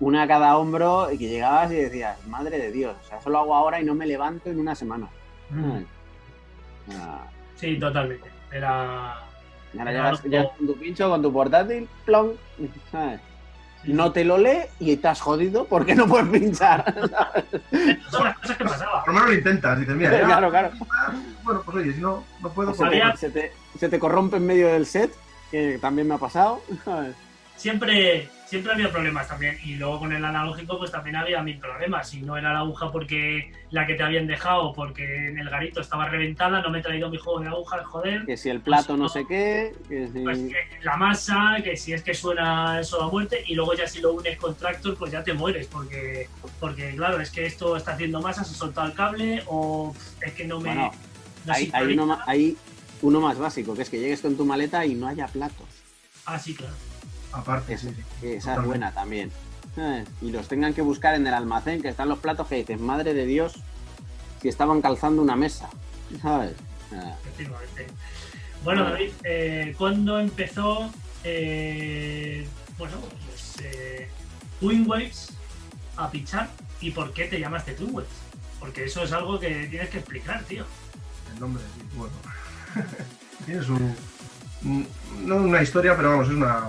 Una 0.00 0.22
a 0.22 0.28
cada 0.28 0.56
hombro, 0.58 1.10
y 1.12 1.18
que 1.18 1.28
llegabas 1.28 1.70
y 1.72 1.76
decías, 1.76 2.18
madre 2.26 2.58
de 2.58 2.72
Dios, 2.72 2.96
o 3.04 3.08
sea, 3.08 3.18
eso 3.18 3.30
lo 3.30 3.38
hago 3.38 3.54
ahora 3.54 3.80
y 3.80 3.84
no 3.84 3.94
me 3.94 4.06
levanto 4.06 4.50
en 4.50 4.58
una 4.58 4.74
semana. 4.74 5.08
¿sabes? 5.50 5.86
Ah, 6.98 7.26
Sí, 7.56 7.78
totalmente. 7.78 8.28
Era. 8.52 9.12
ahora 9.14 9.90
Era 9.90 10.12
llegas, 10.12 10.48
con 10.58 10.66
tu 10.66 10.76
pincho, 10.76 11.08
con 11.08 11.22
tu 11.22 11.32
portátil, 11.32 11.88
plom, 12.04 12.32
¿sabes? 12.90 13.20
sí, 13.84 13.92
No 13.92 14.10
te 14.12 14.24
lo 14.24 14.36
lee 14.36 14.58
y 14.80 15.06
has 15.06 15.20
jodido 15.20 15.64
porque 15.66 15.94
no 15.94 16.06
puedes 16.06 16.28
pinchar. 16.28 16.84
Son 18.10 18.24
las 18.24 18.38
cosas 18.38 18.56
que 18.56 18.64
pasaban. 18.64 19.04
Por 19.04 19.08
lo 19.08 19.14
menos 19.14 19.28
lo 19.30 19.34
intentas, 19.36 19.78
dices, 19.78 19.94
mira, 19.94 20.10
ya, 20.12 20.24
claro, 20.26 20.50
claro. 20.50 20.70
bueno, 21.44 21.62
pues 21.64 21.76
oye, 21.78 21.92
si 21.94 22.00
no, 22.00 22.24
no 22.42 22.48
puedo, 22.50 22.72
pues 22.74 22.78
se, 22.78 22.82
te, 22.84 23.02
Había- 23.02 23.16
se 23.16 23.30
te- 23.30 23.52
se 23.78 23.88
te 23.88 23.98
corrompe 23.98 24.36
en 24.38 24.46
medio 24.46 24.66
del 24.68 24.84
set, 24.86 25.12
que 25.50 25.78
también 25.80 26.08
me 26.08 26.14
ha 26.14 26.18
pasado. 26.18 26.60
¿sabes? 26.84 27.14
Siempre, 27.56 28.28
siempre 28.46 28.72
había 28.72 28.90
problemas 28.90 29.28
también. 29.28 29.58
Y 29.64 29.76
luego 29.76 30.00
con 30.00 30.12
el 30.12 30.24
analógico, 30.24 30.78
pues 30.78 30.90
también 30.90 31.16
había 31.16 31.42
mil 31.42 31.58
problemas. 31.58 32.10
Si 32.10 32.20
no 32.22 32.36
era 32.36 32.52
la 32.52 32.60
aguja 32.60 32.90
porque 32.92 33.52
la 33.70 33.86
que 33.86 33.94
te 33.94 34.02
habían 34.02 34.26
dejado, 34.26 34.72
porque 34.72 35.28
en 35.28 35.38
el 35.38 35.50
garito 35.50 35.80
estaba 35.80 36.08
reventada, 36.08 36.60
no 36.62 36.70
me 36.70 36.80
he 36.80 36.82
traído 36.82 37.10
mi 37.10 37.18
juego 37.18 37.40
de 37.40 37.48
agujas, 37.48 37.84
joder. 37.86 38.24
Que 38.26 38.36
si 38.36 38.50
el 38.50 38.60
plato 38.60 38.96
no 38.96 39.08
sé 39.08 39.24
qué, 39.26 39.74
que 39.88 40.08
si... 40.08 40.22
Pues 40.22 40.38
que 40.38 40.84
la 40.84 40.96
masa, 40.96 41.56
que 41.62 41.76
si 41.76 41.92
es 41.92 42.02
que 42.02 42.14
suena 42.14 42.80
eso 42.80 43.02
a 43.02 43.10
muerte, 43.10 43.42
y 43.46 43.54
luego 43.54 43.74
ya 43.74 43.86
si 43.86 44.00
lo 44.00 44.12
unes 44.12 44.38
con 44.38 44.54
tractor, 44.54 44.96
pues 44.96 45.12
ya 45.12 45.22
te 45.24 45.32
mueres, 45.32 45.66
porque, 45.66 46.28
porque 46.60 46.94
claro, 46.94 47.20
es 47.20 47.30
que 47.30 47.46
esto 47.46 47.76
está 47.76 47.92
haciendo 47.92 48.20
masa, 48.20 48.44
se 48.44 48.54
soltado 48.54 48.86
el 48.86 48.94
cable, 48.94 49.42
o 49.46 49.94
es 50.20 50.32
que 50.32 50.44
no 50.44 50.60
me. 50.60 50.68
Bueno, 50.68 50.92
hay, 51.48 51.70
hay 51.72 51.98
uno, 51.98 52.18
hay 52.26 52.56
uno 53.02 53.20
más 53.20 53.38
básico, 53.38 53.74
que 53.74 53.82
es 53.82 53.90
que 53.90 54.00
llegues 54.00 54.20
con 54.20 54.36
tu 54.36 54.44
maleta 54.44 54.86
y 54.86 54.94
no 54.94 55.08
haya 55.08 55.26
platos. 55.26 55.66
Ah, 56.26 56.38
sí, 56.38 56.54
claro. 56.54 56.74
Aparte, 57.34 57.76
sí. 57.76 57.94
esa 58.22 58.54
es 58.54 58.62
buena 58.62 58.92
también. 58.92 59.30
Eh, 59.76 60.04
Y 60.22 60.30
los 60.30 60.46
tengan 60.46 60.72
que 60.72 60.82
buscar 60.82 61.14
en 61.14 61.26
el 61.26 61.34
almacén, 61.34 61.82
que 61.82 61.88
están 61.88 62.08
los 62.08 62.18
platos 62.20 62.46
que 62.46 62.56
dices, 62.56 62.80
madre 62.80 63.12
de 63.12 63.26
Dios, 63.26 63.54
si 64.40 64.48
estaban 64.48 64.80
calzando 64.80 65.20
una 65.20 65.36
mesa. 65.36 65.68
¿Sabes? 66.22 66.54
Efectivamente. 66.92 67.86
Bueno, 68.62 68.84
David, 68.84 69.10
eh, 69.24 69.74
¿cuándo 69.76 70.18
empezó, 70.20 70.90
eh, 71.24 72.46
bueno, 72.78 72.96
pues, 73.26 73.56
eh, 73.64 74.08
Twin 74.60 74.88
Waves 74.88 75.32
a 75.96 76.10
pichar 76.10 76.50
y 76.80 76.90
por 76.90 77.12
qué 77.12 77.24
te 77.24 77.40
llamaste 77.40 77.72
Twin 77.72 77.94
Waves? 77.94 78.08
Porque 78.60 78.84
eso 78.84 79.02
es 79.02 79.12
algo 79.12 79.38
que 79.38 79.66
tienes 79.66 79.90
que 79.90 79.98
explicar, 79.98 80.44
tío. 80.44 80.64
El 81.34 81.40
nombre, 81.40 81.62
bueno. 81.96 82.14
Tiene 83.44 83.62
su. 83.62 83.78
No 84.62 85.36
una 85.36 85.62
historia, 85.62 85.94
pero 85.96 86.10
vamos, 86.10 86.28
es 86.28 86.34
una 86.34 86.68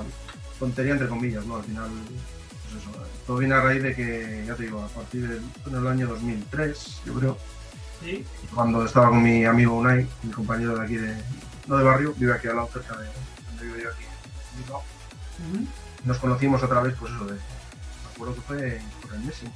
tontería 0.65 0.93
entre 0.93 1.07
comillas, 1.07 1.45
¿no? 1.45 1.57
Al 1.57 1.63
final, 1.63 1.89
pues 1.89 2.83
eso. 2.83 2.91
Todo 3.27 3.37
viene 3.37 3.53
a 3.53 3.61
raíz 3.61 3.83
de 3.83 3.95
que, 3.95 4.43
ya 4.47 4.55
te 4.55 4.63
digo, 4.63 4.81
a 4.81 4.87
partir 4.87 5.27
del 5.27 5.87
año 5.87 6.07
2003, 6.07 7.01
yo 7.05 7.13
creo, 7.13 7.37
¿Sí? 8.01 8.25
cuando 8.53 8.83
estaba 8.85 9.09
con 9.09 9.21
mi 9.21 9.45
amigo 9.45 9.75
Unai, 9.75 10.07
mi 10.23 10.31
compañero 10.31 10.75
de 10.75 10.83
aquí 10.83 10.97
de. 10.97 11.15
No 11.67 11.77
de 11.77 11.83
barrio, 11.83 12.13
vive 12.17 12.33
aquí 12.33 12.47
al 12.47 12.57
lado, 12.57 12.69
cerca 12.71 12.95
de 12.97 13.07
donde 13.47 13.65
vivo 13.65 13.77
yo 13.77 13.89
aquí 13.89 14.03
en 14.03 14.63
Bilbao. 14.63 14.83
Nos 16.03 16.17
conocimos 16.17 16.61
otra 16.61 16.81
vez, 16.81 16.95
pues 16.99 17.13
eso, 17.13 17.25
de. 17.25 17.33
Me 17.33 18.11
acuerdo 18.13 18.35
que 18.35 18.41
fue 18.41 18.81
por 19.01 19.13
el 19.13 19.19
Messi. 19.21 19.47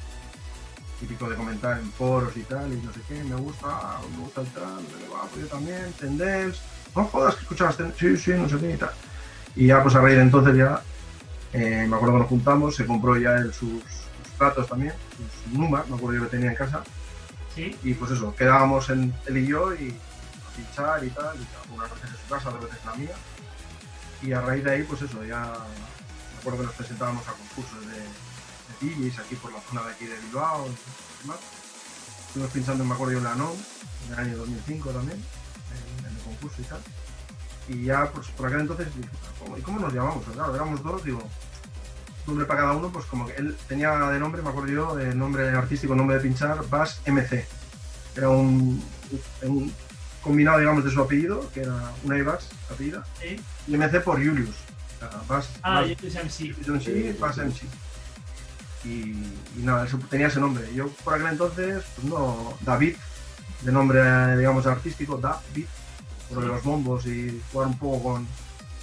Típico 0.99 1.29
de 1.29 1.35
comentar 1.35 1.79
en 1.79 1.91
foros 1.93 2.35
y 2.35 2.41
tal, 2.41 2.73
y 2.73 2.81
no 2.81 2.91
sé 2.91 2.99
qué, 3.07 3.23
me 3.23 3.35
gusta, 3.35 3.99
me 4.11 4.17
gusta 4.17 4.41
el 4.41 4.47
tal, 4.47 4.81
me 5.01 5.07
va, 5.07 5.21
pues 5.31 5.43
yo 5.43 5.47
también, 5.47 5.93
Tendence. 5.93 6.59
No 6.95 7.05
jodas 7.05 7.35
que 7.35 7.41
escuchabas 7.43 7.77
sí, 7.97 8.17
sí, 8.17 8.31
no 8.31 8.49
sé 8.49 8.57
qué 8.57 8.71
y 8.73 8.77
tal. 8.77 8.91
Y 9.55 9.67
ya, 9.67 9.81
pues 9.81 9.95
a 9.95 10.01
raíz 10.01 10.17
de 10.17 10.23
entonces 10.23 10.57
ya, 10.57 10.81
eh, 11.53 11.85
me 11.87 11.95
acuerdo 11.95 12.15
que 12.15 12.19
nos 12.19 12.27
juntamos, 12.27 12.75
se 12.75 12.85
compró 12.85 13.17
ya 13.17 13.35
él 13.37 13.53
sus, 13.53 13.81
sus 13.81 14.33
platos 14.37 14.67
también, 14.67 14.93
sus 15.17 15.53
Numa, 15.53 15.83
me 15.87 15.95
acuerdo 15.95 16.19
yo 16.19 16.23
que 16.23 16.37
tenía 16.37 16.51
en 16.51 16.55
casa. 16.55 16.83
¿Sí? 17.55 17.75
Y 17.83 17.93
pues 17.95 18.11
eso, 18.11 18.35
quedábamos 18.35 18.89
en, 18.89 19.13
él 19.25 19.37
y 19.37 19.47
yo 19.47 19.73
y 19.73 19.89
a 19.89 20.55
pinchar 20.55 21.03
y 21.03 21.09
tal, 21.09 21.35
y 21.37 21.73
unas 21.73 21.91
veces 21.91 22.09
en 22.11 22.17
su 22.17 22.33
casa, 22.33 22.49
otras 22.49 22.63
veces 22.63 22.79
en 22.81 22.89
la 22.89 22.95
mía. 22.95 23.15
Y 24.21 24.33
a 24.33 24.41
raíz 24.41 24.63
de 24.63 24.71
ahí, 24.71 24.83
pues 24.83 25.01
eso, 25.01 25.23
ya 25.25 25.41
me 26.33 26.39
acuerdo 26.39 26.59
que 26.59 26.65
nos 26.65 26.75
presentábamos 26.75 27.27
a 27.27 27.31
concursos 27.31 27.79
de, 27.87 27.97
de 27.97 29.09
DJs 29.09 29.19
aquí 29.19 29.35
por 29.35 29.51
la 29.51 29.61
zona 29.61 29.83
de 29.83 29.91
aquí 29.93 30.05
de 30.05 30.15
Bilbao 30.19 30.67
y 30.67 31.21
demás. 31.21 31.39
Estuvimos 32.27 32.51
pinchando, 32.53 32.85
me 32.85 32.93
acuerdo 32.93 33.13
yo, 33.13 33.17
en 33.19 33.23
la 33.23 33.35
NOM, 33.35 33.57
en 34.07 34.13
el 34.13 34.19
año 34.19 34.37
2005 34.37 34.89
también, 34.91 35.17
en, 35.17 36.05
en 36.05 36.15
el 36.15 36.21
concurso 36.21 36.61
y 36.61 36.65
tal. 36.65 36.81
Y 37.69 37.85
ya, 37.85 38.09
pues 38.11 38.27
por 38.29 38.47
aquel 38.47 38.61
entonces, 38.61 38.87
dije, 38.95 39.09
¿cómo, 39.39 39.57
¿y 39.57 39.61
cómo 39.61 39.79
nos 39.79 39.93
llamamos? 39.93 40.23
Pues 40.23 40.35
claro, 40.35 40.55
éramos 40.55 40.83
dos, 40.83 41.03
digo, 41.03 41.21
nombre 42.25 42.45
para 42.45 42.61
cada 42.61 42.73
uno, 42.73 42.89
pues 42.91 43.05
como 43.05 43.27
que 43.27 43.33
él 43.35 43.55
tenía 43.67 43.91
de 44.09 44.19
nombre, 44.19 44.41
me 44.41 44.49
acuerdo 44.49 44.69
yo, 44.71 44.95
de 44.95 45.13
nombre 45.13 45.49
artístico, 45.49 45.95
nombre 45.95 46.17
de 46.17 46.23
pinchar, 46.23 46.67
Bass 46.69 47.01
MC. 47.05 47.45
Era 48.15 48.29
un, 48.29 48.83
un 49.43 49.73
combinado, 50.23 50.59
digamos, 50.59 50.83
de 50.83 50.91
su 50.91 50.99
apellido, 51.01 51.49
que 51.53 51.61
era 51.61 51.91
una 52.03 52.23
Bass, 52.23 52.49
apellida, 52.71 53.05
¿Sí? 53.21 53.39
y 53.67 53.77
MC 53.77 54.01
por 54.03 54.17
Julius. 54.17 54.55
Bass, 55.27 55.49
Ah, 55.63 55.83
soy 55.83 55.95
MC. 56.11 57.19
Bass. 57.19 57.37
Y, 58.85 58.89
y 58.89 59.61
nada, 59.61 59.85
eso 59.85 59.99
tenía 60.09 60.27
ese 60.27 60.39
nombre. 60.39 60.73
Yo 60.73 60.87
por 61.03 61.13
aquel 61.13 61.27
entonces, 61.27 61.83
pues 61.95 62.07
no, 62.07 62.57
David, 62.61 62.95
de 63.61 63.71
nombre, 63.71 64.37
digamos, 64.37 64.65
artístico, 64.65 65.17
David, 65.17 65.65
lo 66.33 66.41
de 66.41 66.47
los 66.47 66.63
bombos 66.63 67.05
y 67.05 67.41
jugar 67.51 67.67
un 67.67 67.77
poco 67.77 68.03
con, 68.03 68.27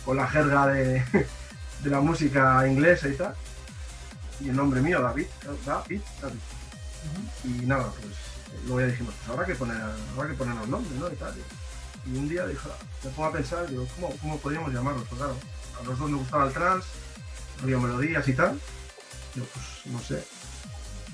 con 0.05 0.17
la 0.17 0.27
jerga 0.29 0.67
de, 0.69 1.05
de 1.83 1.91
la 1.91 2.01
música 2.01 2.67
inglesa 2.67 3.09
y 3.09 3.15
tal. 3.15 3.35
Y 4.41 4.51
el 4.51 4.57
nombre 4.57 4.83
mío, 4.83 5.01
David, 5.01 5.27
David, 5.65 6.01
David. 6.21 6.39
Y 7.45 7.67
nada, 7.67 7.91
pues 7.91 8.15
luego 8.67 8.81
ya 8.81 8.87
dijimos, 8.87 9.15
pues 9.15 9.31
habrá 9.31 9.47
que, 9.47 9.55
poner, 9.55 9.77
habrá 10.17 10.29
que 10.29 10.35
ponernos 10.35 10.69
nombre, 10.69 10.99
¿no? 10.99 11.09
Y 11.11 11.17
tal. 11.17 11.35
Y 12.07 12.17
un 12.17 12.29
día 12.29 12.47
dije, 12.47 12.69
me 13.05 13.11
pongo 13.11 13.29
a 13.29 13.33
pensar, 13.33 13.69
digo, 13.69 13.87
¿cómo, 13.95 14.15
cómo 14.21 14.39
podríamos 14.39 14.73
llamarnos? 14.73 15.05
Pues 15.09 15.21
claro, 15.21 15.37
a 15.81 15.85
los 15.85 15.99
dos 15.99 16.11
nos 16.11 16.21
gustaba 16.21 16.47
el 16.47 16.53
trance, 16.53 16.89
había 17.63 17.79
melodías 17.79 18.27
y 18.29 18.33
tal. 18.35 18.61
Digo, 19.35 19.47
pues 19.53 19.93
no 19.93 20.01
sé. 20.01 20.25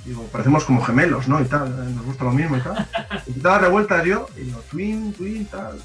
Digo, 0.05 0.25
parecemos 0.27 0.65
como 0.65 0.83
gemelos, 0.83 1.29
¿no? 1.29 1.41
Y 1.41 1.45
tal, 1.45 1.95
nos 1.95 2.05
gusta 2.05 2.25
lo 2.25 2.33
mismo 2.33 2.57
y 2.57 2.61
tal. 2.61 2.89
Y 3.27 3.41
daba 3.41 3.61
revueltas 3.61 4.05
yo, 4.05 4.29
y 4.37 4.41
digo, 4.41 4.61
Twin, 4.71 5.13
Twin, 5.13 5.47
tal. 5.47 5.81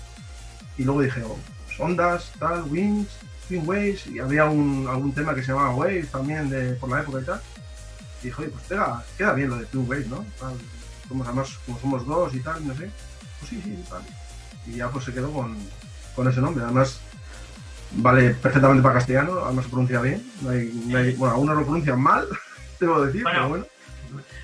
Y 0.78 0.84
luego 0.84 1.02
dije, 1.02 1.24
oh, 1.24 1.38
pues 1.66 1.80
ondas, 1.80 2.32
tal, 2.40 2.64
Wings, 2.64 3.08
Twin 3.48 3.64
Waves, 3.68 4.08
y 4.08 4.20
había 4.20 4.46
un, 4.46 4.88
algún 4.90 5.14
tema 5.14 5.34
que 5.34 5.42
se 5.42 5.52
llamaba 5.52 5.74
Waves 5.76 6.10
también 6.12 6.50
de, 6.50 6.74
por 6.74 6.90
la 6.90 7.02
época 7.02 7.20
y 7.22 7.24
tal. 7.26 7.42
Y 8.22 8.26
dije, 8.28 8.42
oye, 8.42 8.52
pues 8.52 8.64
queda, 8.66 9.04
queda 9.18 9.34
bien 9.34 9.50
lo 9.50 9.58
de 9.58 9.66
Twin 9.66 9.90
Waves, 9.90 10.08
¿no? 10.08 10.26
Tal, 10.40 10.54
somos 11.08 11.28
además, 11.28 11.58
como 11.66 11.80
somos 11.80 12.06
dos 12.06 12.34
y 12.36 12.40
tal, 12.42 12.68
no 12.68 12.74
sé. 12.76 12.90
Pues 13.40 13.50
sí, 13.50 13.62
sí, 13.64 13.84
tal. 13.90 14.02
Y 14.66 14.74
ya 14.78 14.90
pues 14.90 15.06
se 15.06 15.14
quedó 15.14 15.32
con, 15.32 15.58
con 16.16 16.28
ese 16.28 16.42
nombre. 16.42 16.64
Además, 16.64 17.00
vale 17.94 18.32
perfectamente 18.32 18.84
para 18.84 18.96
castellano, 18.96 19.40
además 19.46 19.66
se 19.66 19.72
pronuncia 19.72 20.02
bien. 20.02 20.30
No 20.42 20.50
hay, 20.50 20.72
no 20.88 20.98
hay- 20.98 21.14
bueno, 21.16 21.34
algunos 21.36 21.56
lo 21.58 21.64
pronuncian 21.64 22.02
mal, 22.02 22.28
debo 22.80 23.06
decir, 23.06 23.24
Bueno. 23.24 23.38
pero 23.38 23.50
bueno. 23.50 23.66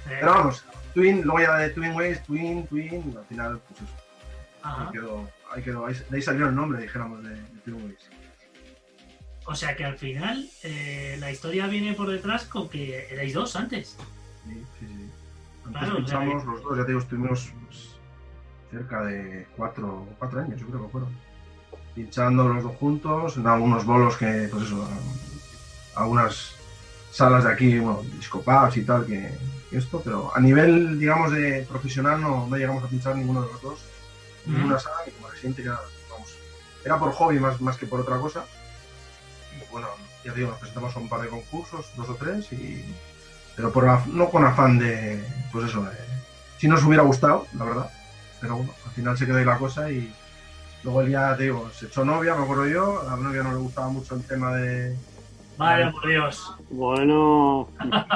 Pero 0.08 0.32
vamos, 0.32 0.66
Twin, 0.94 1.22
luego 1.24 1.40
ya 1.40 1.56
de 1.58 1.70
Twin 1.72 1.92
Waves, 1.94 2.24
Twin, 2.24 2.68
Twin, 2.68 3.16
al 3.18 3.26
final, 3.26 3.60
pues 3.68 3.82
eso, 3.82 3.92
ajá. 4.62 4.90
quedó, 4.92 5.28
de 5.62 6.16
ahí 6.16 6.22
salió 6.22 6.48
el 6.48 6.56
nombre, 6.56 6.82
dijéramos, 6.82 7.24
de, 7.24 7.36
de 7.66 7.74
Waves. 7.74 8.10
O 9.46 9.56
sea 9.56 9.76
que 9.76 9.84
al 9.84 9.98
final 9.98 10.50
eh, 10.64 11.18
la 11.20 11.32
historia 11.32 11.68
viene 11.68 11.94
por 11.94 12.10
detrás 12.10 12.46
con 12.46 12.70
que 12.70 13.08
erais 13.12 13.34
dos 13.34 13.56
antes. 13.56 13.98
Sí, 14.46 14.64
sí, 14.80 14.88
sí. 14.88 15.10
Antes 15.66 15.82
Claro, 15.82 16.04
o 16.04 16.08
sea, 16.08 16.20
pinchamos 16.20 16.46
los 16.46 16.64
dos, 16.64 16.78
ya 16.78 16.84
te 16.84 16.92
digo, 16.92 17.00
estuvimos 17.02 17.52
pues, 17.66 17.90
cerca 18.72 19.04
de 19.04 19.48
cuatro, 19.56 20.08
cuatro 20.18 20.42
años, 20.42 20.60
yo 20.60 20.68
creo 20.68 20.86
que 20.86 20.92
fueron. 20.92 21.10
Pinchando 21.94 22.48
los 22.48 22.64
dos 22.64 22.76
juntos, 22.78 23.38
en 23.38 23.46
algunos 23.46 23.86
bolos 23.86 24.18
que, 24.18 24.48
pues 24.50 24.64
eso, 24.64 24.88
algunas 25.96 26.56
salas 27.12 27.44
de 27.44 27.52
aquí, 27.52 27.78
bueno, 27.78 28.02
y 28.76 28.82
tal, 28.82 29.06
que, 29.06 29.30
que 29.70 29.78
esto, 29.78 30.02
pero 30.04 30.36
a 30.36 30.40
nivel, 30.40 30.98
digamos, 30.98 31.32
de 31.32 31.68
profesional 31.70 32.20
no, 32.20 32.48
no 32.48 32.56
llegamos 32.56 32.84
a 32.84 32.88
pinchar 32.88 33.16
ninguno 33.16 33.44
de 33.44 33.52
los 33.52 33.62
dos. 33.62 33.80
Ninguna 34.46 34.80
sala, 34.80 34.98
residente, 35.44 35.62
que 35.62 35.68
era, 35.70 35.80
vamos, 36.10 36.36
era 36.86 36.98
por 37.00 37.12
hobby 37.14 37.40
más, 37.40 37.60
más 37.62 37.78
que 37.78 37.86
por 37.86 38.00
otra 38.00 38.18
cosa. 38.20 38.46
Y 39.56 39.72
bueno, 39.72 39.88
ya 40.24 40.32
te 40.34 40.40
digo, 40.40 40.52
nos 40.52 40.60
presentamos 40.60 40.96
a 40.96 41.00
un 41.00 41.10
par 41.10 41.22
de 41.22 41.28
concursos, 41.30 41.92
dos 41.96 42.10
o 42.10 42.16
tres, 42.16 42.52
y, 42.54 42.84
pero 43.56 43.72
por 43.72 43.86
af- 43.86 44.06
no 44.06 44.30
con 44.30 44.46
afán 44.46 44.80
de, 44.80 45.24
pues 45.52 45.66
eso, 45.70 45.84
de- 45.84 45.98
si 46.58 46.68
nos 46.68 46.84
hubiera 46.84 47.04
gustado, 47.04 47.46
la 47.58 47.66
verdad, 47.66 47.92
pero 48.40 48.58
bueno, 48.58 48.74
al 48.86 48.92
final 48.92 49.18
se 49.18 49.26
quedó 49.26 49.38
ahí 49.38 49.46
la 49.46 49.58
cosa 49.58 49.92
y 49.92 50.14
luego 50.84 51.02
el 51.02 51.08
día, 51.08 51.36
te 51.38 51.44
digo, 51.44 51.70
se 51.72 51.88
echó 51.88 52.06
novia, 52.06 52.36
me 52.36 52.44
acuerdo 52.44 52.68
yo, 52.68 53.02
a 53.02 53.04
la 53.06 53.16
novia 53.18 53.44
no 53.44 53.52
le 53.52 53.58
gustaba 53.58 53.90
mucho 53.90 54.16
el 54.16 54.26
tema 54.26 54.56
de, 54.56 54.98
Vaya 55.58 55.92
por 55.92 56.08
Dios. 56.08 56.52
Bueno, 56.70 57.70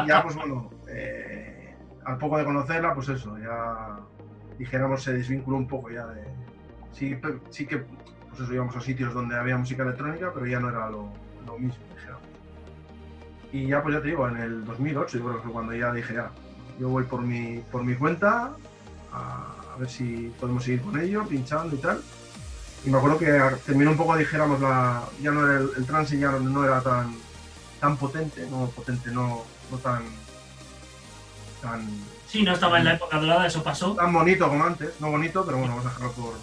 y 0.04 0.08
ya 0.08 0.24
pues 0.24 0.36
bueno, 0.36 0.72
eh, 0.90 1.76
al 2.06 2.18
poco 2.18 2.38
de 2.38 2.46
conocerla, 2.46 2.96
pues 2.96 3.10
eso, 3.10 3.38
ya 3.38 4.00
dijéramos 4.58 5.04
se 5.04 5.14
desvinculó 5.14 5.58
un 5.58 5.68
poco 5.68 5.92
ya 5.92 6.06
de... 6.08 6.24
Sí, 6.98 7.16
pe- 7.16 7.40
sí 7.52 7.66
que 7.66 7.78
pues 7.78 8.42
eso, 8.42 8.54
íbamos 8.54 8.76
a 8.76 8.82
sitios 8.82 9.14
donde 9.14 9.38
había 9.38 9.58
música 9.58 9.84
electrónica, 9.84 10.32
pero 10.34 10.46
ya 10.48 10.60
no 10.60 10.70
era 10.70 10.90
lo, 10.90 11.10
lo 11.46 11.58
mismo. 11.60 11.78
Y 13.52 13.68
ya 13.68 13.82
pues 13.82 13.96
ya 13.96 14.02
te 14.02 14.10
digo, 14.10 14.28
en 14.28 14.38
el 14.38 14.66
2008 14.66 15.18
yo 15.18 15.24
creo 15.24 15.36
que 15.38 15.44
fue 15.44 15.52
cuando 15.54 15.74
ya 15.74 15.94
dije, 15.94 16.14
ya, 16.14 16.30
yo 16.80 16.90
voy 16.90 17.04
por 17.06 17.22
mi, 17.22 17.60
por 17.72 17.84
mi 17.84 17.96
cuenta 17.96 18.52
a, 19.14 19.54
a 19.74 19.78
ver 19.80 19.90
si 19.90 20.34
podemos 20.40 20.64
seguir 20.66 20.82
con 20.82 21.00
ello, 21.00 21.26
pinchando 21.26 21.76
y 21.76 21.80
tal. 21.80 22.02
Y 22.86 22.90
me 22.90 22.98
acuerdo 22.98 23.18
que 23.18 23.40
terminó 23.66 23.92
un 23.92 23.98
poco, 23.98 24.18
dijéramos, 24.18 24.60
la, 24.60 25.04
ya 25.22 25.32
no 25.32 25.48
era 25.48 25.60
el, 25.62 25.70
el 25.78 25.86
trance 25.86 26.18
ya 26.20 26.30
no, 26.32 26.40
no 26.40 26.64
era 26.66 26.82
tan, 26.82 27.16
tan 27.80 27.96
potente, 27.98 28.46
no 28.52 28.68
potente, 28.76 29.12
no, 29.12 29.44
no 29.72 29.78
tan, 29.78 30.04
tan, 31.62 31.88
Sí, 32.28 32.44
no 32.44 32.52
estaba 32.52 32.80
en 32.80 32.84
la 32.86 32.94
época 32.96 33.18
dorada, 33.18 33.48
eso 33.48 33.64
pasó. 33.64 33.96
tan 33.96 34.12
bonito 34.12 34.48
como 34.50 34.66
antes, 34.66 35.00
no 35.00 35.10
bonito, 35.10 35.46
pero 35.46 35.58
bueno, 35.60 35.76
vamos 35.78 35.86
a 35.86 35.90
dejarlo 35.96 36.12
por, 36.12 36.34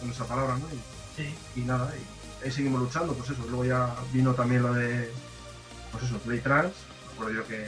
con 0.00 0.10
esa 0.10 0.24
palabra, 0.26 0.56
¿no? 0.56 0.66
Y, 0.68 0.80
Sí. 1.16 1.34
y 1.56 1.60
nada, 1.60 1.92
y 1.96 2.44
ahí 2.44 2.50
seguimos 2.50 2.80
luchando, 2.80 3.12
pues 3.14 3.30
eso. 3.30 3.42
Luego 3.48 3.64
ya 3.64 3.94
vino 4.12 4.32
también 4.34 4.62
lo 4.62 4.72
de 4.72 5.10
pues 5.92 6.04
eso, 6.04 6.18
Play 6.18 6.40
Trans, 6.40 6.72
recuerdo 7.10 7.34
yo 7.34 7.46
que 7.46 7.66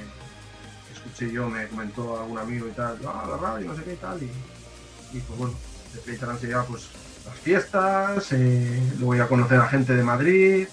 escuché 0.94 1.30
yo, 1.32 1.48
me 1.48 1.66
comentó 1.68 2.20
algún 2.20 2.38
amigo 2.38 2.68
y 2.68 2.70
tal, 2.70 2.98
ah, 3.06 3.26
la 3.28 3.36
radio, 3.36 3.66
no 3.68 3.76
sé 3.76 3.82
qué 3.82 3.94
y 3.94 3.96
tal, 3.96 4.22
y, 4.22 4.30
y 5.12 5.20
pues 5.20 5.38
bueno, 5.38 5.54
de 5.92 5.98
Play 6.00 6.16
Trans 6.18 6.40
llega 6.42 6.62
pues 6.64 6.84
las 7.26 7.36
fiestas, 7.40 8.28
eh, 8.32 8.92
luego 8.98 9.16
ya 9.16 9.26
conocer 9.28 9.58
a 9.60 9.68
gente 9.68 9.94
de 9.94 10.04
Madrid, 10.04 10.68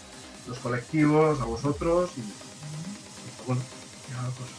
los 0.48 0.60
colectivos, 0.60 1.42
a 1.42 1.46
vosotros, 1.46 2.12
y, 2.18 2.20
y, 2.22 2.24
pues 3.38 3.48
bueno, 3.48 3.62
ya 4.10 4.30
pues 4.38 4.50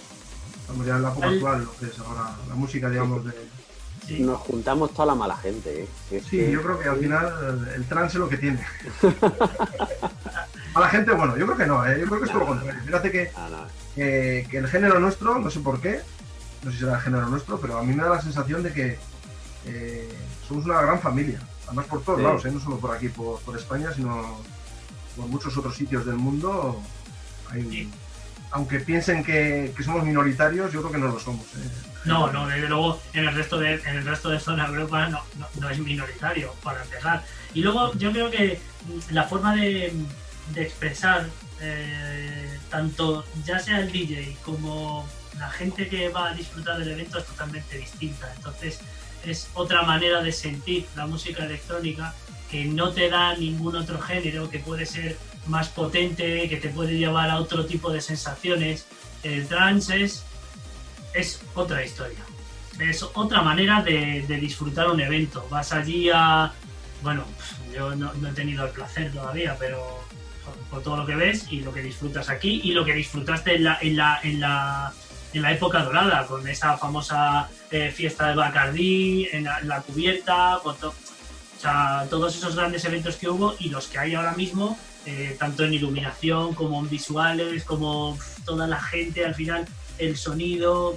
estamos 0.60 0.86
ya 0.86 0.96
en 0.96 1.02
la 1.02 1.10
época 1.12 1.26
Al- 1.28 1.34
actual, 1.34 1.64
lo 1.64 1.76
que 1.76 1.86
es 1.86 1.98
ahora 2.00 2.36
la 2.48 2.54
música, 2.56 2.90
digamos, 2.90 3.24
de... 3.24 3.30
Sí. 4.16 4.20
Nos 4.22 4.38
juntamos 4.40 4.92
toda 4.92 5.06
la 5.06 5.14
mala 5.14 5.36
gente, 5.36 5.82
¿eh? 5.84 5.88
Es 6.10 6.24
Sí, 6.24 6.38
que- 6.38 6.50
yo 6.50 6.62
creo 6.62 6.78
que 6.80 6.88
al 6.88 6.96
final 6.98 7.66
el, 7.68 7.74
el 7.74 7.84
trance 7.86 8.16
es 8.16 8.20
lo 8.20 8.28
que 8.28 8.36
tiene. 8.38 8.60
A 10.74 10.80
la 10.80 10.88
gente, 10.88 11.12
bueno, 11.12 11.36
yo 11.36 11.46
creo 11.46 11.58
que 11.58 11.66
no, 11.66 11.84
¿eh? 11.86 11.98
yo 12.00 12.06
creo 12.06 12.18
que 12.20 12.24
es 12.26 12.30
todo 12.32 12.40
lo 12.40 12.46
contrario. 12.48 12.80
Fíjate 12.84 13.10
que, 13.12 13.30
Ah, 13.36 13.48
no. 13.50 13.58
que- 13.94 14.46
que 14.50 14.58
el 14.58 14.68
género 14.68 15.00
nuestro, 15.00 15.38
no 15.38 15.50
sé 15.50 15.60
por 15.60 15.80
qué, 15.80 16.00
no 16.62 16.70
sé 16.70 16.76
si 16.76 16.84
será 16.84 16.96
el 16.96 17.02
género 17.02 17.26
nuestro, 17.28 17.60
pero 17.60 17.78
a 17.78 17.82
mí 17.82 17.92
me 17.94 18.02
da 18.02 18.10
la 18.10 18.22
sensación 18.22 18.62
de 18.62 18.72
que 18.72 18.98
eh, 19.66 20.08
somos 20.46 20.64
una 20.64 20.80
gran 20.82 21.00
familia. 21.00 21.40
Además 21.66 21.86
por 21.86 22.02
todos 22.02 22.18
Sí. 22.18 22.24
lados, 22.24 22.44
¿eh? 22.46 22.50
no 22.52 22.60
solo 22.60 22.78
por 22.78 22.94
aquí, 22.94 23.08
por, 23.08 23.40
por 23.40 23.56
España, 23.56 23.92
sino 23.94 24.38
por 25.16 25.26
muchos 25.26 25.56
otros 25.56 25.76
sitios 25.76 26.04
del 26.06 26.16
mundo. 26.16 26.80
Hay- 27.50 27.62
Sí. 27.68 27.90
Aunque 28.52 28.80
piensen 28.80 29.22
que, 29.22 29.72
somos 29.84 30.04
minoritarios, 30.04 30.72
yo 30.72 30.80
creo 30.80 30.92
que 30.92 30.98
no 30.98 31.08
lo 31.08 31.20
somos. 31.20 31.46
¿eh? 31.54 31.70
No, 32.04 32.32
no, 32.32 32.48
desde 32.48 32.68
luego 32.68 33.00
en 33.12 33.28
el 33.28 33.34
resto 33.34 33.58
de, 33.58 33.74
en 33.74 33.96
el 33.96 34.04
resto 34.04 34.30
de 34.30 34.40
zona 34.40 34.66
Europa 34.66 35.08
no 35.08 35.70
es 35.70 35.78
minoritario, 35.78 36.54
para 36.62 36.82
empezar. 36.82 37.24
Y 37.54 37.62
luego 37.62 37.92
yo 37.94 38.10
creo 38.12 38.30
que 38.30 38.60
mm, 38.86 39.14
la 39.14 39.24
forma 39.24 39.54
de, 39.54 39.92
de 40.54 40.62
expresar, 40.62 41.28
eh, 41.60 42.58
tanto 42.70 43.24
ya 43.44 43.58
sea 43.58 43.80
el 43.80 43.92
DJ 43.92 44.36
como 44.44 45.06
la 45.38 45.50
gente 45.50 45.88
que 45.88 46.08
va 46.08 46.30
a 46.30 46.34
disfrutar 46.34 46.78
del 46.78 46.92
evento 46.92 47.18
es 47.18 47.26
totalmente 47.26 47.78
distinta. 47.78 48.32
Entonces 48.36 48.80
es 49.24 49.48
otra 49.54 49.82
manera 49.82 50.22
de 50.22 50.32
sentir 50.32 50.86
la 50.96 51.06
música 51.06 51.44
electrónica 51.44 52.14
que 52.50 52.64
no 52.64 52.90
te 52.90 53.08
da 53.08 53.36
ningún 53.36 53.76
otro 53.76 54.00
género, 54.00 54.50
que 54.50 54.58
puede 54.58 54.86
ser 54.86 55.16
más 55.46 55.68
potente, 55.68 56.48
que 56.48 56.56
te 56.56 56.68
puede 56.68 56.96
llevar 56.96 57.30
a 57.30 57.38
otro 57.38 57.66
tipo 57.66 57.90
de 57.92 58.00
sensaciones. 58.00 58.86
El 59.22 59.46
trance 59.48 60.02
es 60.02 60.24
es 61.14 61.40
otra 61.54 61.84
historia. 61.84 62.20
Es 62.78 63.02
otra 63.02 63.42
manera 63.42 63.82
de, 63.82 64.24
de 64.26 64.36
disfrutar 64.36 64.88
un 64.88 65.00
evento. 65.00 65.46
Vas 65.50 65.72
allí 65.72 66.08
a. 66.12 66.52
Bueno, 67.02 67.24
yo 67.74 67.94
no, 67.96 68.12
no 68.14 68.28
he 68.28 68.32
tenido 68.32 68.64
el 68.64 68.70
placer 68.70 69.10
todavía, 69.12 69.56
pero 69.58 70.04
por, 70.44 70.54
por 70.70 70.82
todo 70.82 70.96
lo 70.98 71.06
que 71.06 71.16
ves 71.16 71.46
y 71.50 71.60
lo 71.60 71.72
que 71.72 71.82
disfrutas 71.82 72.28
aquí 72.30 72.60
y 72.62 72.72
lo 72.72 72.84
que 72.84 72.94
disfrutaste 72.94 73.56
en 73.56 73.64
la, 73.64 73.78
en 73.80 73.96
la, 73.96 74.20
en 74.22 74.40
la, 74.40 74.92
en 75.32 75.42
la 75.42 75.52
época 75.52 75.82
dorada, 75.82 76.26
con 76.26 76.46
esa 76.46 76.78
famosa 76.78 77.48
eh, 77.70 77.90
fiesta 77.90 78.28
de 78.28 78.34
Bacardí, 78.36 79.28
en 79.32 79.44
la, 79.44 79.58
en 79.60 79.68
la 79.68 79.80
cubierta, 79.82 80.60
con 80.62 80.76
to- 80.76 80.90
o 80.90 81.60
sea, 81.60 82.06
todos 82.08 82.36
esos 82.36 82.54
grandes 82.56 82.84
eventos 82.84 83.16
que 83.16 83.28
hubo 83.28 83.54
y 83.58 83.68
los 83.68 83.88
que 83.88 83.98
hay 83.98 84.14
ahora 84.14 84.32
mismo, 84.32 84.78
eh, 85.06 85.36
tanto 85.38 85.64
en 85.64 85.74
iluminación 85.74 86.54
como 86.54 86.78
en 86.80 86.88
visuales, 86.90 87.64
como 87.64 88.18
toda 88.44 88.66
la 88.66 88.80
gente 88.80 89.24
al 89.24 89.34
final 89.34 89.66
el 89.98 90.16
sonido, 90.16 90.96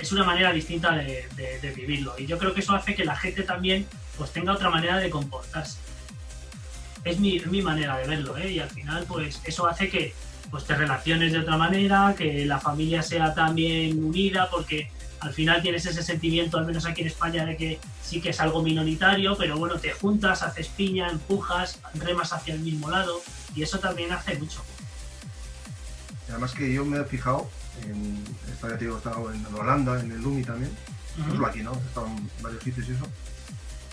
es 0.00 0.12
una 0.12 0.24
manera 0.24 0.52
distinta 0.52 0.92
de, 0.92 1.26
de- 1.36 1.70
vivirlo. 1.72 2.14
Y 2.18 2.26
yo 2.26 2.38
creo 2.38 2.52
que 2.54 2.60
eso 2.60 2.74
hace 2.74 2.94
que 2.94 3.04
la 3.04 3.16
gente 3.16 3.42
también 3.42 3.86
pues 4.16 4.30
tenga 4.32 4.52
otra 4.52 4.70
manera 4.70 4.98
de 4.98 5.10
comportarse. 5.10 5.78
Es 7.04 7.18
mi, 7.20 7.38
mi 7.50 7.62
manera 7.62 7.96
de 7.98 8.06
verlo, 8.06 8.36
¿eh? 8.36 8.50
Y 8.52 8.58
al 8.58 8.70
final, 8.70 9.04
pues 9.06 9.40
eso 9.44 9.66
hace 9.66 9.88
que 9.88 10.12
pues, 10.50 10.64
te 10.64 10.74
relaciones 10.74 11.32
de 11.32 11.38
otra 11.40 11.56
manera, 11.56 12.14
que 12.16 12.44
la 12.46 12.58
familia 12.58 13.02
sea 13.02 13.34
también 13.34 14.02
unida, 14.02 14.48
porque 14.50 14.90
al 15.26 15.34
final 15.34 15.60
tienes 15.60 15.84
ese 15.84 16.04
sentimiento, 16.04 16.56
al 16.56 16.66
menos 16.66 16.86
aquí 16.86 17.00
en 17.00 17.08
España, 17.08 17.44
de 17.44 17.56
que 17.56 17.80
sí 18.00 18.20
que 18.20 18.30
es 18.30 18.40
algo 18.40 18.62
minoritario, 18.62 19.36
pero 19.36 19.56
bueno, 19.58 19.76
te 19.76 19.90
juntas, 19.90 20.42
haces 20.42 20.68
piña, 20.68 21.08
empujas, 21.10 21.80
remas 21.94 22.32
hacia 22.32 22.54
el 22.54 22.60
mismo 22.60 22.88
lado, 22.88 23.20
y 23.54 23.62
eso 23.62 23.80
también 23.80 24.12
hace 24.12 24.38
mucho. 24.38 24.62
Además 26.28 26.52
que 26.52 26.72
yo 26.72 26.84
me 26.84 27.00
he 27.00 27.04
fijado, 27.04 27.50
en, 27.82 28.22
esta 28.52 28.76
digo, 28.76 28.94
he 28.94 28.98
estado 28.98 29.32
en 29.32 29.44
Holanda, 29.52 30.00
en 30.00 30.12
el 30.12 30.22
Lumi 30.22 30.44
también, 30.44 30.70
no 31.16 31.34
solo 31.34 31.46
aquí, 31.48 31.62
¿no? 31.62 31.72
He 31.74 31.88
estado 31.88 32.06
en 32.06 32.30
varios 32.40 32.62
sitios 32.62 32.88
y 32.88 32.92
eso. 32.92 33.06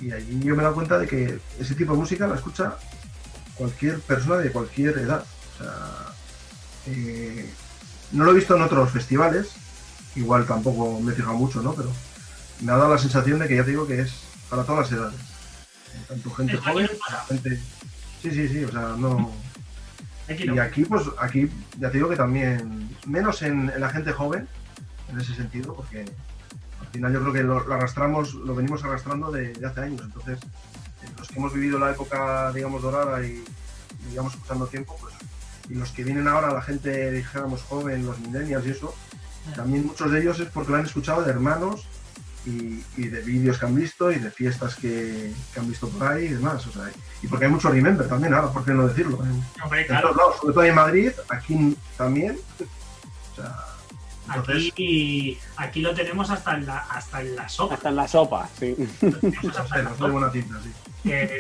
Y 0.01 0.11
allí 0.11 0.39
yo 0.43 0.55
me 0.55 0.61
he 0.61 0.63
dado 0.63 0.75
cuenta 0.75 0.99
de 0.99 1.07
que 1.07 1.39
ese 1.59 1.73
tipo 1.73 1.93
de 1.93 1.97
música 1.97 2.27
la 2.27 2.35
escucha 2.35 2.77
cualquier 3.55 3.99
persona 4.01 4.37
de 4.37 4.51
cualquier 4.51 4.99
edad. 4.99 5.25
O 5.55 5.63
sea, 5.63 6.13
eh, 6.87 7.49
no 8.11 8.23
lo 8.23 8.31
he 8.31 8.35
visto 8.35 8.55
en 8.55 8.61
otros 8.61 8.91
festivales, 8.91 9.55
igual 10.15 10.45
tampoco 10.45 10.99
me 10.99 11.11
he 11.11 11.15
fijado 11.15 11.35
mucho, 11.35 11.61
¿no? 11.61 11.73
Pero 11.73 11.91
me 12.61 12.71
ha 12.71 12.77
dado 12.77 12.93
la 12.93 12.99
sensación 12.99 13.39
de 13.39 13.47
que 13.47 13.55
ya 13.55 13.63
te 13.63 13.71
digo 13.71 13.87
que 13.87 14.01
es 14.01 14.13
para 14.49 14.63
todas 14.63 14.89
las 14.89 14.99
edades. 14.99 15.19
Tanto 16.07 16.31
gente 16.31 16.53
no 16.53 16.61
joven, 16.61 16.89
gente... 17.27 17.61
Sí, 18.21 18.31
sí, 18.31 18.47
sí, 18.47 18.63
o 18.63 18.71
sea, 18.71 18.95
no... 18.97 19.31
Aquí 20.29 20.49
Y 20.49 20.59
aquí, 20.59 20.85
pues, 20.85 21.03
aquí 21.19 21.49
ya 21.77 21.91
te 21.91 21.97
digo 21.97 22.09
que 22.09 22.15
también, 22.15 22.95
menos 23.05 23.41
en, 23.41 23.69
en 23.69 23.81
la 23.81 23.89
gente 23.89 24.13
joven, 24.13 24.47
en 25.09 25.19
ese 25.19 25.35
sentido, 25.35 25.75
porque 25.75 26.05
al 26.79 26.87
final 26.87 27.11
yo 27.11 27.21
creo 27.21 27.33
que 27.33 27.43
lo, 27.43 27.59
lo 27.67 27.73
arrastramos, 27.73 28.33
lo 28.33 28.55
venimos 28.55 28.83
arrastrando 28.85 29.31
de, 29.31 29.51
de 29.53 29.67
hace 29.67 29.81
años. 29.81 30.01
Entonces, 30.05 30.39
eh, 31.03 31.09
los 31.17 31.27
que 31.27 31.35
hemos 31.37 31.53
vivido 31.53 31.77
la 31.77 31.91
época, 31.91 32.53
digamos, 32.53 32.81
dorada 32.81 33.21
y, 33.25 33.43
digamos, 34.09 34.33
escuchando 34.33 34.67
tiempo, 34.67 34.95
pues, 35.01 35.13
y 35.69 35.75
los 35.75 35.91
que 35.91 36.05
vienen 36.05 36.27
ahora, 36.29 36.53
la 36.53 36.61
gente, 36.61 37.11
dijéramos, 37.11 37.61
joven, 37.63 38.05
los 38.05 38.17
millennials 38.19 38.65
y 38.65 38.69
eso, 38.69 38.95
también 39.55 39.85
muchos 39.85 40.11
de 40.11 40.21
ellos 40.21 40.39
es 40.39 40.47
porque 40.49 40.71
lo 40.71 40.77
han 40.77 40.85
escuchado 40.85 41.23
de 41.23 41.31
hermanos 41.31 41.85
y, 42.45 42.83
y 42.97 43.07
de 43.07 43.21
vídeos 43.21 43.57
que 43.57 43.65
han 43.65 43.75
visto 43.75 44.11
y 44.11 44.19
de 44.19 44.31
fiestas 44.31 44.75
que, 44.75 45.33
que 45.53 45.59
han 45.59 45.67
visto 45.67 45.89
por 45.89 46.07
ahí 46.07 46.25
y 46.25 46.29
demás. 46.29 46.65
O 46.67 46.71
sea, 46.71 46.91
y 47.21 47.27
porque 47.27 47.45
hay 47.45 47.51
mucho 47.51 47.69
remember 47.69 48.07
también 48.07 48.33
ahora, 48.33 48.51
¿por 48.51 48.65
qué 48.65 48.71
no 48.71 48.87
decirlo? 48.87 49.19
Hombre, 49.63 49.81
en 49.81 49.87
claro. 49.87 50.09
todos 50.09 50.17
lados, 50.17 50.35
sobre 50.41 50.53
todo 50.53 50.63
en 50.63 50.75
Madrid, 50.75 51.11
aquí 51.29 51.77
también. 51.97 52.39
O 53.31 53.35
sea, 53.35 53.65
entonces, 54.27 54.71
Aquí, 54.71 55.37
aquí 55.57 55.81
lo 55.81 55.93
tenemos 55.93 56.29
hasta 56.29 56.55
en 56.55 56.65
la, 56.65 56.77
hasta 56.77 57.21
en 57.21 57.35
la 57.35 57.49
sopa. 57.49 57.75
Hasta 57.75 57.89
en 57.89 57.95
la 57.95 58.07
sopa, 58.07 58.49
sí. 58.57 58.75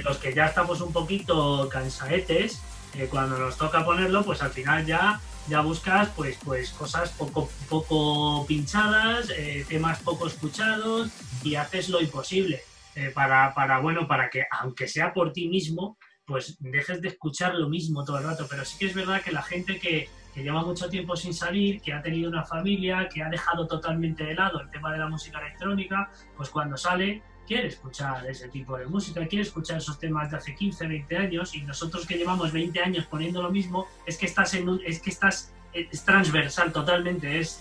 Los 0.03 0.17
que 0.17 0.33
ya 0.33 0.45
estamos 0.47 0.81
un 0.81 0.91
poquito 0.91 1.69
cansaetes, 1.69 2.61
eh, 2.95 3.07
cuando 3.09 3.37
nos 3.37 3.57
toca 3.57 3.85
ponerlo, 3.85 4.23
pues 4.23 4.41
al 4.41 4.51
final 4.51 4.85
ya, 4.85 5.21
ya 5.47 5.61
buscas 5.61 6.09
pues, 6.15 6.37
pues 6.43 6.71
cosas 6.71 7.11
poco, 7.11 7.49
poco 7.69 8.45
pinchadas, 8.47 9.29
eh, 9.29 9.65
temas 9.67 10.01
poco 10.01 10.27
escuchados 10.27 11.09
y 11.43 11.55
haces 11.55 11.89
lo 11.89 12.01
imposible 12.01 12.61
eh, 12.95 13.11
para, 13.13 13.53
para, 13.53 13.79
bueno, 13.79 14.07
para 14.07 14.29
que 14.29 14.45
aunque 14.51 14.87
sea 14.87 15.13
por 15.13 15.33
ti 15.33 15.47
mismo, 15.47 15.97
pues 16.25 16.57
dejes 16.59 17.01
de 17.01 17.09
escuchar 17.09 17.55
lo 17.55 17.67
mismo 17.69 18.03
todo 18.05 18.17
el 18.17 18.23
rato. 18.23 18.47
Pero 18.49 18.63
sí 18.63 18.77
que 18.77 18.85
es 18.85 18.93
verdad 18.93 19.21
que 19.21 19.31
la 19.31 19.41
gente 19.41 19.79
que, 19.79 20.09
que 20.33 20.43
lleva 20.43 20.63
mucho 20.63 20.89
tiempo 20.89 21.15
sin 21.15 21.33
salir, 21.33 21.81
que 21.81 21.93
ha 21.93 22.01
tenido 22.01 22.29
una 22.29 22.45
familia, 22.45 23.09
que 23.13 23.21
ha 23.21 23.29
dejado 23.29 23.67
totalmente 23.67 24.23
de 24.23 24.35
lado 24.35 24.61
el 24.61 24.69
tema 24.69 24.91
de 24.91 24.99
la 24.99 25.07
música 25.07 25.39
electrónica, 25.39 26.09
pues 26.37 26.49
cuando 26.49 26.77
sale 26.77 27.21
quiere 27.47 27.67
escuchar 27.67 28.25
ese 28.27 28.47
tipo 28.49 28.77
de 28.77 28.85
música, 28.85 29.25
quiere 29.27 29.43
escuchar 29.43 29.77
esos 29.77 29.99
temas 29.99 30.31
de 30.31 30.37
hace 30.37 30.55
15, 30.55 30.87
20 30.87 31.17
años 31.17 31.55
y 31.55 31.61
nosotros 31.61 32.05
que 32.05 32.17
llevamos 32.17 32.51
20 32.51 32.79
años 32.81 33.05
poniendo 33.05 33.41
lo 33.41 33.51
mismo, 33.51 33.87
es 34.05 34.17
que 34.17 34.25
estás 34.25 34.53
en 34.53 34.69
un, 34.69 34.81
es 34.85 34.99
que 34.99 35.09
estás 35.09 35.51
es 35.73 36.05
transversal 36.05 36.71
totalmente, 36.71 37.39
es 37.39 37.59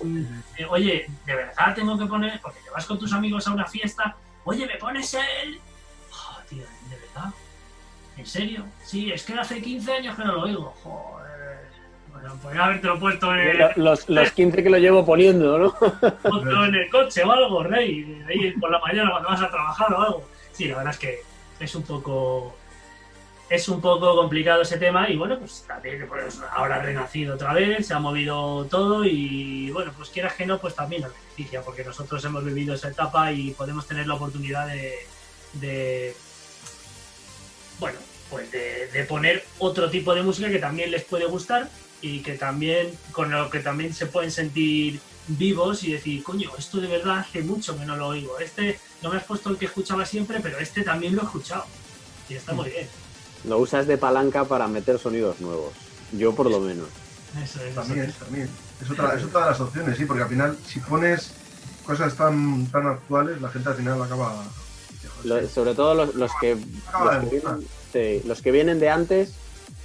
eh, 0.59 0.67
oye, 0.69 1.07
de 1.25 1.35
verdad 1.35 1.75
tengo 1.75 1.99
que 1.99 2.05
poner, 2.05 2.41
porque 2.41 2.61
te 2.61 2.71
vas 2.71 2.85
con 2.85 2.99
tus 2.99 3.13
amigos 3.13 3.47
a 3.47 3.53
una 3.53 3.67
fiesta, 3.67 4.17
oye, 4.45 4.67
me 4.67 4.77
pones 4.77 5.15
el 5.15 5.59
oh, 6.13 6.39
tío, 6.49 6.65
de 6.91 6.97
verdad. 6.97 7.33
¿En 8.17 8.27
serio? 8.27 8.67
Sí, 8.85 9.11
es 9.11 9.25
que 9.25 9.33
hace 9.33 9.63
15 9.63 9.93
años 9.95 10.17
que 10.17 10.25
no 10.25 10.33
lo 10.33 10.43
oigo. 10.43 10.75
Joder. 10.83 11.22
Bueno, 12.23 12.37
podría 12.41 12.65
haberte 12.67 12.87
lo 12.87 13.01
puesto 13.01 13.35
en, 13.35 13.59
Lo- 13.59 13.71
Los, 13.77 14.09
los 14.09 14.31
15 14.31 14.63
que 14.63 14.71
lo 14.71 14.79
llevo 14.79 15.05
poniendo, 15.05 15.59
¿no? 15.59 15.75
en 16.67 16.75
el 16.77 16.89
coche 16.89 17.25
o 17.25 17.33
algo, 17.33 17.65
Rey. 17.65 18.23
Ahí 18.29 18.53
por 18.53 18.71
la 18.71 18.79
mañana 18.79 19.11
cuando 19.11 19.29
vas 19.29 19.43
a 19.43 19.51
trabajar 19.51 19.93
o 19.93 20.01
algo. 20.01 20.29
Sí, 20.53 20.69
la 20.69 20.77
verdad 20.77 20.93
es 20.93 20.99
que 20.99 21.21
es 21.59 21.75
un 21.75 21.83
poco. 21.83 22.57
Es 23.51 23.69
un 23.69 23.81
poco 23.83 24.15
complicado 24.17 24.63
ese 24.63 24.79
tema 24.79 25.11
y 25.11 25.17
bueno, 25.17 25.37
pues 25.39 25.65
también 25.67 26.07
pues, 26.09 26.41
ahora 26.53 26.77
ha 26.77 26.83
renacido 26.83 27.35
otra 27.35 27.53
vez, 27.53 27.87
se 27.87 27.93
ha 27.93 27.99
movido 27.99 28.65
todo 28.67 29.05
y 29.05 29.71
bueno, 29.73 29.93
pues 29.95 30.09
quieras 30.09 30.33
que 30.35 30.47
no, 30.47 30.57
pues 30.59 30.75
también 30.75 31.03
nos 31.03 31.13
beneficia 31.13 31.61
porque 31.61 31.85
nosotros 31.85 32.25
hemos 32.25 32.45
vivido 32.45 32.75
esa 32.75 32.89
etapa 32.89 33.31
y 33.33 33.51
podemos 33.51 33.87
tener 33.87 34.07
la 34.07 34.15
oportunidad 34.15 34.69
de, 34.69 34.95
de 35.55 36.15
bueno, 37.79 37.99
pues 38.33 38.51
de, 38.51 38.89
de 38.93 39.05
poner 39.05 39.45
otro 39.59 39.91
tipo 39.91 40.15
de 40.15 40.23
música 40.23 40.49
que 40.49 40.59
también 40.59 40.91
les 40.91 41.05
puede 41.05 41.27
gustar 41.27 41.69
y 42.01 42.21
que 42.21 42.33
también 42.33 42.89
con 43.13 43.31
lo 43.31 43.51
que 43.51 43.61
también 43.61 43.93
se 43.93 44.07
pueden 44.07 44.31
sentir 44.33 44.99
vivos 45.29 45.85
y 45.85 45.93
decir, 45.93 46.23
coño, 46.25 46.51
esto 46.59 46.79
de 46.81 46.89
verdad 46.89 47.19
hace 47.19 47.43
mucho 47.43 47.79
que 47.79 47.85
no 47.85 47.95
lo 47.95 48.09
oigo. 48.09 48.39
Este 48.41 48.81
no 49.03 49.11
me 49.11 49.19
has 49.19 49.25
puesto 49.25 49.51
el 49.51 49.59
que 49.59 49.67
escuchaba 49.67 50.07
siempre, 50.07 50.41
pero 50.43 50.59
este 50.59 50.83
también 50.83 51.15
lo 51.15 51.23
he 51.23 51.25
escuchado. 51.27 51.65
Y 52.29 52.35
está 52.35 52.55
muy 52.55 52.71
bien. 52.71 52.89
Lo 53.45 53.59
usas 53.59 53.87
de 53.87 53.99
palanca 53.99 54.45
para 54.47 54.67
meter 54.67 54.99
sonidos 54.99 55.39
nuevos. 55.41 55.75
Yo 56.13 56.35
por 56.35 56.51
lo 56.51 56.59
menos. 56.61 56.89
Eso 57.45 57.63
es. 57.63 57.75
También, 57.75 58.07
eso 58.09 58.25
también. 58.25 58.49
Es 58.83 58.91
otra, 58.91 59.15
es 59.15 59.25
otra 59.25 59.41
de 59.45 59.51
las 59.51 59.61
opciones, 59.61 59.97
sí, 59.99 60.07
porque 60.07 60.23
al 60.23 60.29
final, 60.31 60.57
si 60.67 60.81
pones 60.81 61.33
cosas 61.85 62.17
tan, 62.17 62.67
tan 62.69 62.87
actuales, 62.87 63.41
la 63.43 63.49
gente 63.51 63.69
al 63.69 63.75
final 63.77 64.03
acaba. 64.03 64.43
Lo- 65.25 65.49
sobre 65.49 65.75
todo 65.75 65.95
los, 65.95 66.15
los 66.15 66.31
que, 66.41 66.57
Acaba 66.89 67.15
los 67.15 67.25
de 67.25 67.31
que 67.31 67.37
gustar. 67.37 67.59
Sí, 67.93 68.23
los 68.27 68.43
que 68.43 68.51
vienen 68.51 68.81
de 68.81 68.89
antes, 68.89 69.35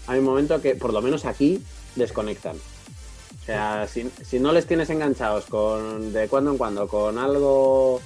hay 0.08 0.20
un 0.20 0.26
momento 0.26 0.62
que, 0.62 0.76
por 0.76 0.93
lo 0.93 1.01
menos 1.01 1.26
aquí, 1.26 1.62
desconectan. 1.95 2.55
O 2.55 3.45
sea, 3.45 3.88
si, 3.88 4.39
no 4.39 4.51
les 4.51 4.68
tienes 4.68 4.89
enganchados 4.89 5.45
con 5.45 6.12
de 6.12 6.28
cuando 6.28 6.51
en 6.51 6.58
cuando 6.58 6.88
con 6.88 7.18
algo 7.18 8.01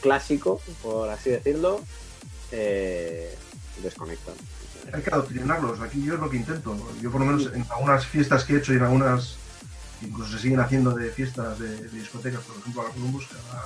clásico, 0.00 0.60
por 0.82 1.10
así 1.10 1.30
decirlo, 1.30 1.80
eh, 2.52 3.36
desconectan. 3.82 4.34
Hay 4.92 5.02
que 5.02 5.10
adoctrinarlos. 5.10 5.80
Aquí 5.80 6.02
yo 6.02 6.14
es 6.14 6.20
lo 6.20 6.30
que 6.30 6.36
intento. 6.36 6.76
Yo, 7.02 7.10
por 7.10 7.20
lo 7.20 7.26
menos, 7.26 7.52
en 7.52 7.66
algunas 7.70 8.06
fiestas 8.06 8.44
que 8.44 8.54
he 8.54 8.58
hecho 8.58 8.72
y 8.72 8.76
en 8.76 8.84
algunas, 8.84 9.36
incluso 10.00 10.32
se 10.32 10.38
siguen 10.38 10.60
haciendo 10.60 10.92
de 10.92 11.10
fiestas 11.10 11.58
de, 11.58 11.88
discotecas, 11.88 12.40
por 12.40 12.56
ejemplo, 12.56 12.82
a 12.82 12.84
la 12.84 12.90
Columbus, 12.90 13.26
cada, 13.26 13.64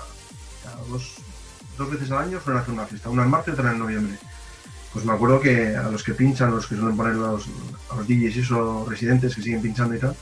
cada 0.65 0.89
dos, 0.89 1.15
dos 1.77 1.91
veces 1.91 2.11
al 2.11 2.19
año 2.19 2.41
suelen 2.41 2.63
hacer 2.63 2.75
una 2.75 2.87
fiesta, 2.87 3.11
una 3.11 3.23
en 3.23 3.31
marzo 3.31 3.51
y 3.51 3.55
otra 3.55 3.71
en 3.71 3.79
noviembre. 3.79 4.19
Pues 4.93 5.05
me 5.05 5.13
acuerdo 5.13 5.41
que 5.41 5.77
a 5.77 5.89
los 5.89 6.03
que 6.03 6.15
pinchan, 6.15 6.51
los 6.51 6.67
que 6.67 6.77
suelen 6.77 6.97
poner 6.97 7.15
los, 7.15 7.47
a 7.91 7.97
los 7.97 8.09
DJs 8.09 8.37
y 8.37 8.41
eso, 8.41 8.87
residentes 8.89 9.35
que 9.35 9.43
siguen 9.43 9.63
pinchando 9.63 9.95
y 9.95 9.99
tal, 9.99 10.17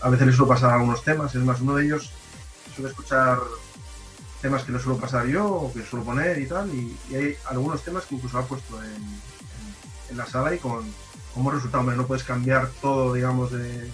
a 0.00 0.08
veces 0.08 0.26
les 0.26 0.36
suelo 0.36 0.48
pasar 0.48 0.72
algunos 0.72 1.02
temas. 1.04 1.34
Es 1.34 1.42
más, 1.42 1.60
uno 1.60 1.76
de 1.76 1.84
ellos 1.84 2.10
suele 2.74 2.90
escuchar 2.90 3.38
temas 4.40 4.64
que 4.64 4.72
le 4.72 4.78
suelo 4.78 4.98
pasar 4.98 5.26
yo 5.26 5.46
o 5.46 5.72
que 5.72 5.84
suelo 5.84 6.04
poner 6.04 6.38
y 6.38 6.46
tal, 6.46 6.68
y, 6.74 6.96
hay 7.14 7.36
algunos 7.48 7.82
temas 7.82 8.04
que 8.06 8.14
incluso 8.14 8.38
ha 8.38 8.46
puesto 8.46 8.82
en, 8.82 10.16
la 10.16 10.26
sala 10.26 10.52
y 10.52 10.58
con 10.58 10.84
como 11.32 11.52
resultado, 11.52 11.84
no 11.84 12.06
puedes 12.06 12.24
cambiar 12.24 12.68
todo, 12.82 13.14
digamos, 13.14 13.52
de 13.52 13.88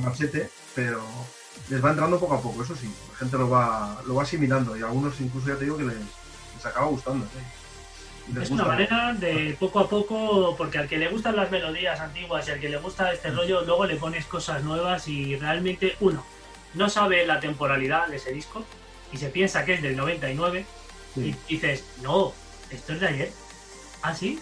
machete, 0.00 0.48
pero 0.74 1.02
les 1.68 1.84
va 1.84 1.90
entrando 1.90 2.18
poco 2.18 2.34
a 2.34 2.40
poco, 2.40 2.62
eso 2.62 2.74
sí, 2.74 2.90
la 3.10 3.18
gente 3.18 3.36
lo 3.36 3.50
va, 3.50 4.00
lo 4.06 4.14
va 4.14 4.22
asimilando 4.22 4.74
y 4.74 4.82
a 4.82 4.86
algunos 4.86 5.20
incluso 5.20 5.48
ya 5.48 5.56
te 5.56 5.64
digo 5.64 5.76
que 5.76 5.84
les, 5.84 5.96
acaba 6.64 6.86
gustando. 6.86 7.26
¿sí? 7.26 7.61
Es 8.40 8.50
una 8.50 8.64
manera 8.64 9.14
de 9.14 9.56
poco 9.58 9.80
a 9.80 9.88
poco, 9.88 10.54
porque 10.56 10.78
al 10.78 10.88
que 10.88 10.96
le 10.96 11.08
gustan 11.08 11.36
las 11.36 11.50
melodías 11.50 12.00
antiguas 12.00 12.46
y 12.48 12.52
al 12.52 12.60
que 12.60 12.68
le 12.68 12.78
gusta 12.78 13.12
este 13.12 13.30
rollo, 13.30 13.62
luego 13.62 13.84
le 13.84 13.96
pones 13.96 14.26
cosas 14.26 14.62
nuevas 14.62 15.08
y 15.08 15.36
realmente 15.36 15.96
uno 16.00 16.24
no 16.74 16.88
sabe 16.88 17.26
la 17.26 17.40
temporalidad 17.40 18.08
de 18.08 18.16
ese 18.16 18.32
disco 18.32 18.64
y 19.12 19.16
se 19.18 19.28
piensa 19.28 19.64
que 19.64 19.74
es 19.74 19.82
del 19.82 19.96
99 19.96 20.64
y 21.16 21.34
dices, 21.48 21.84
no, 22.02 22.32
esto 22.70 22.94
es 22.94 23.00
de 23.00 23.08
ayer. 23.08 23.32
¿Ah, 24.02 24.14
sí? 24.14 24.40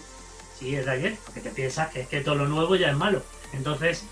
Sí, 0.57 0.75
es 0.75 0.85
de 0.85 0.91
ayer, 0.91 1.17
porque 1.25 1.41
te 1.41 1.49
piensas 1.49 1.89
que 1.89 2.01
es 2.01 2.07
que 2.07 2.21
todo 2.21 2.35
lo 2.35 2.47
nuevo 2.47 2.75
ya 2.75 2.89
es 2.89 2.95
malo. 2.95 3.23
Entonces, 3.51 4.05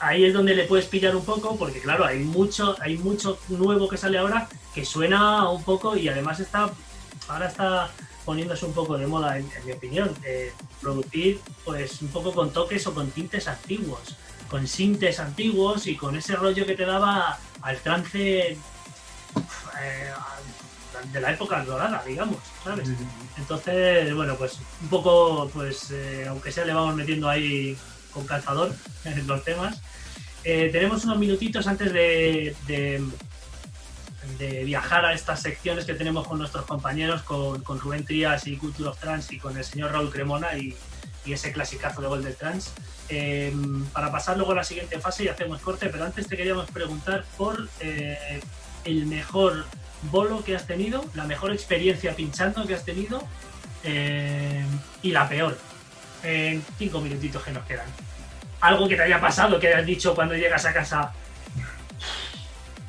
ahí 0.00 0.24
es 0.24 0.34
donde 0.34 0.54
le 0.54 0.64
puedes 0.64 0.86
pillar 0.86 1.16
un 1.16 1.24
poco, 1.24 1.56
porque 1.56 1.80
claro, 1.80 2.04
hay 2.04 2.18
mucho, 2.18 2.76
hay 2.80 2.98
mucho 2.98 3.38
nuevo 3.48 3.88
que 3.88 3.96
sale 3.96 4.18
ahora 4.18 4.48
que 4.74 4.84
suena 4.84 5.48
un 5.48 5.62
poco 5.62 5.96
y 5.96 6.08
además 6.08 6.40
está, 6.40 6.70
ahora 7.28 7.48
está 7.48 7.90
poniéndose 8.24 8.66
un 8.66 8.72
poco 8.72 8.96
de 8.96 9.06
moda, 9.06 9.38
en, 9.38 9.50
en 9.56 9.66
mi 9.66 9.72
opinión, 9.72 10.14
eh, 10.24 10.52
producir 10.80 11.40
pues 11.64 12.02
un 12.02 12.08
poco 12.08 12.32
con 12.32 12.52
toques 12.52 12.86
o 12.86 12.94
con 12.94 13.10
tintes 13.10 13.48
antiguos, 13.48 14.16
con 14.48 14.66
sintes 14.66 15.18
antiguos 15.20 15.86
y 15.86 15.96
con 15.96 16.16
ese 16.16 16.36
rollo 16.36 16.66
que 16.66 16.74
te 16.74 16.84
daba 16.84 17.38
al 17.62 17.78
trance 17.78 18.56
eh, 19.80 20.12
de 21.12 21.20
la 21.20 21.32
época 21.32 21.64
dorada, 21.64 22.02
digamos, 22.06 22.38
¿sabes? 22.62 22.88
Entonces, 23.38 24.14
bueno, 24.14 24.36
pues 24.36 24.58
un 24.82 24.88
poco, 24.88 25.50
pues 25.52 25.90
eh, 25.90 26.26
aunque 26.28 26.52
sea 26.52 26.64
le 26.64 26.74
vamos 26.74 26.94
metiendo 26.94 27.28
ahí 27.28 27.76
con 28.12 28.26
calzador 28.26 28.74
en 29.04 29.26
los 29.26 29.42
temas. 29.44 29.80
Eh, 30.44 30.70
tenemos 30.72 31.04
unos 31.04 31.18
minutitos 31.18 31.66
antes 31.66 31.92
de, 31.92 32.54
de, 32.66 33.02
de 34.38 34.64
viajar 34.64 35.04
a 35.04 35.12
estas 35.12 35.42
secciones 35.42 35.84
que 35.84 35.94
tenemos 35.94 36.26
con 36.26 36.38
nuestros 36.38 36.64
compañeros, 36.64 37.22
con, 37.22 37.62
con 37.62 37.80
Rubén 37.80 38.04
Trías 38.04 38.46
y 38.46 38.56
Culture 38.56 38.90
of 38.90 38.98
Trans 38.98 39.32
y 39.32 39.38
con 39.38 39.56
el 39.56 39.64
señor 39.64 39.92
Raúl 39.92 40.10
Cremona 40.10 40.56
y, 40.56 40.76
ese 41.24 41.52
clasicazo 41.52 42.00
de 42.00 42.08
Golden 42.08 42.34
Trans. 42.34 42.72
Eh, 43.08 43.54
para 43.92 44.10
pasar 44.10 44.36
luego 44.36 44.52
a 44.52 44.56
la 44.56 44.64
siguiente 44.64 44.98
fase 44.98 45.24
y 45.24 45.28
hacemos 45.28 45.60
corte, 45.60 45.88
pero 45.88 46.04
antes 46.04 46.26
te 46.26 46.36
queríamos 46.36 46.68
preguntar 46.70 47.24
por 47.36 47.68
eh, 47.78 48.40
el 48.84 49.06
mejor 49.06 49.64
bolo 50.10 50.42
que 50.42 50.56
has 50.56 50.66
tenido, 50.66 51.04
la 51.14 51.24
mejor 51.24 51.52
experiencia 51.52 52.16
pinchando 52.16 52.66
que 52.66 52.74
has 52.74 52.84
tenido 52.84 53.22
eh, 53.84 54.64
y 55.02 55.10
la 55.12 55.28
peor. 55.28 55.56
En 56.24 56.64
cinco 56.78 57.00
minutitos 57.00 57.42
que 57.42 57.50
nos 57.50 57.64
quedan. 57.66 57.86
Algo 58.60 58.88
que 58.88 58.96
te 58.96 59.02
haya 59.02 59.20
pasado, 59.20 59.58
que 59.58 59.68
hayas 59.68 59.86
dicho 59.86 60.14
cuando 60.14 60.34
llegas 60.34 60.64
a 60.64 60.72
casa. 60.72 61.12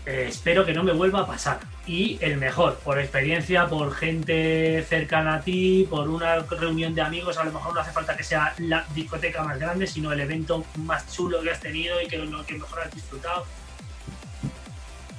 "Eh, 0.06 0.26
espero 0.28 0.66
que 0.66 0.74
no 0.74 0.84
me 0.84 0.92
vuelva 0.92 1.22
a 1.22 1.28
pasar. 1.28 1.60
Y 1.88 2.18
el 2.22 2.38
mejor, 2.38 2.78
por 2.80 3.00
experiencia, 3.00 3.68
por 3.68 3.94
gente 3.94 4.84
cercana 4.88 5.36
a 5.36 5.42
ti, 5.42 5.88
por 5.90 6.10
una 6.10 6.40
reunión 6.40 6.94
de 6.94 7.02
amigos, 7.02 7.38
a 7.38 7.44
lo 7.44 7.52
mejor 7.52 7.74
no 7.74 7.82
hace 7.82 7.92
falta 7.92 8.16
que 8.16 8.24
sea 8.24 8.54
la 8.58 8.86
discoteca 8.94 9.44
más 9.44 9.60
grande, 9.60 9.88
sino 9.88 10.12
el 10.12 10.20
evento 10.20 10.66
más 10.78 11.14
chulo 11.14 11.42
que 11.42 11.52
has 11.52 11.60
tenido 11.60 12.02
y 12.02 12.08
que 12.08 12.18
lo 12.18 12.46
que 12.46 12.54
mejor 12.56 12.82
has 12.82 12.92
disfrutado. 12.92 13.46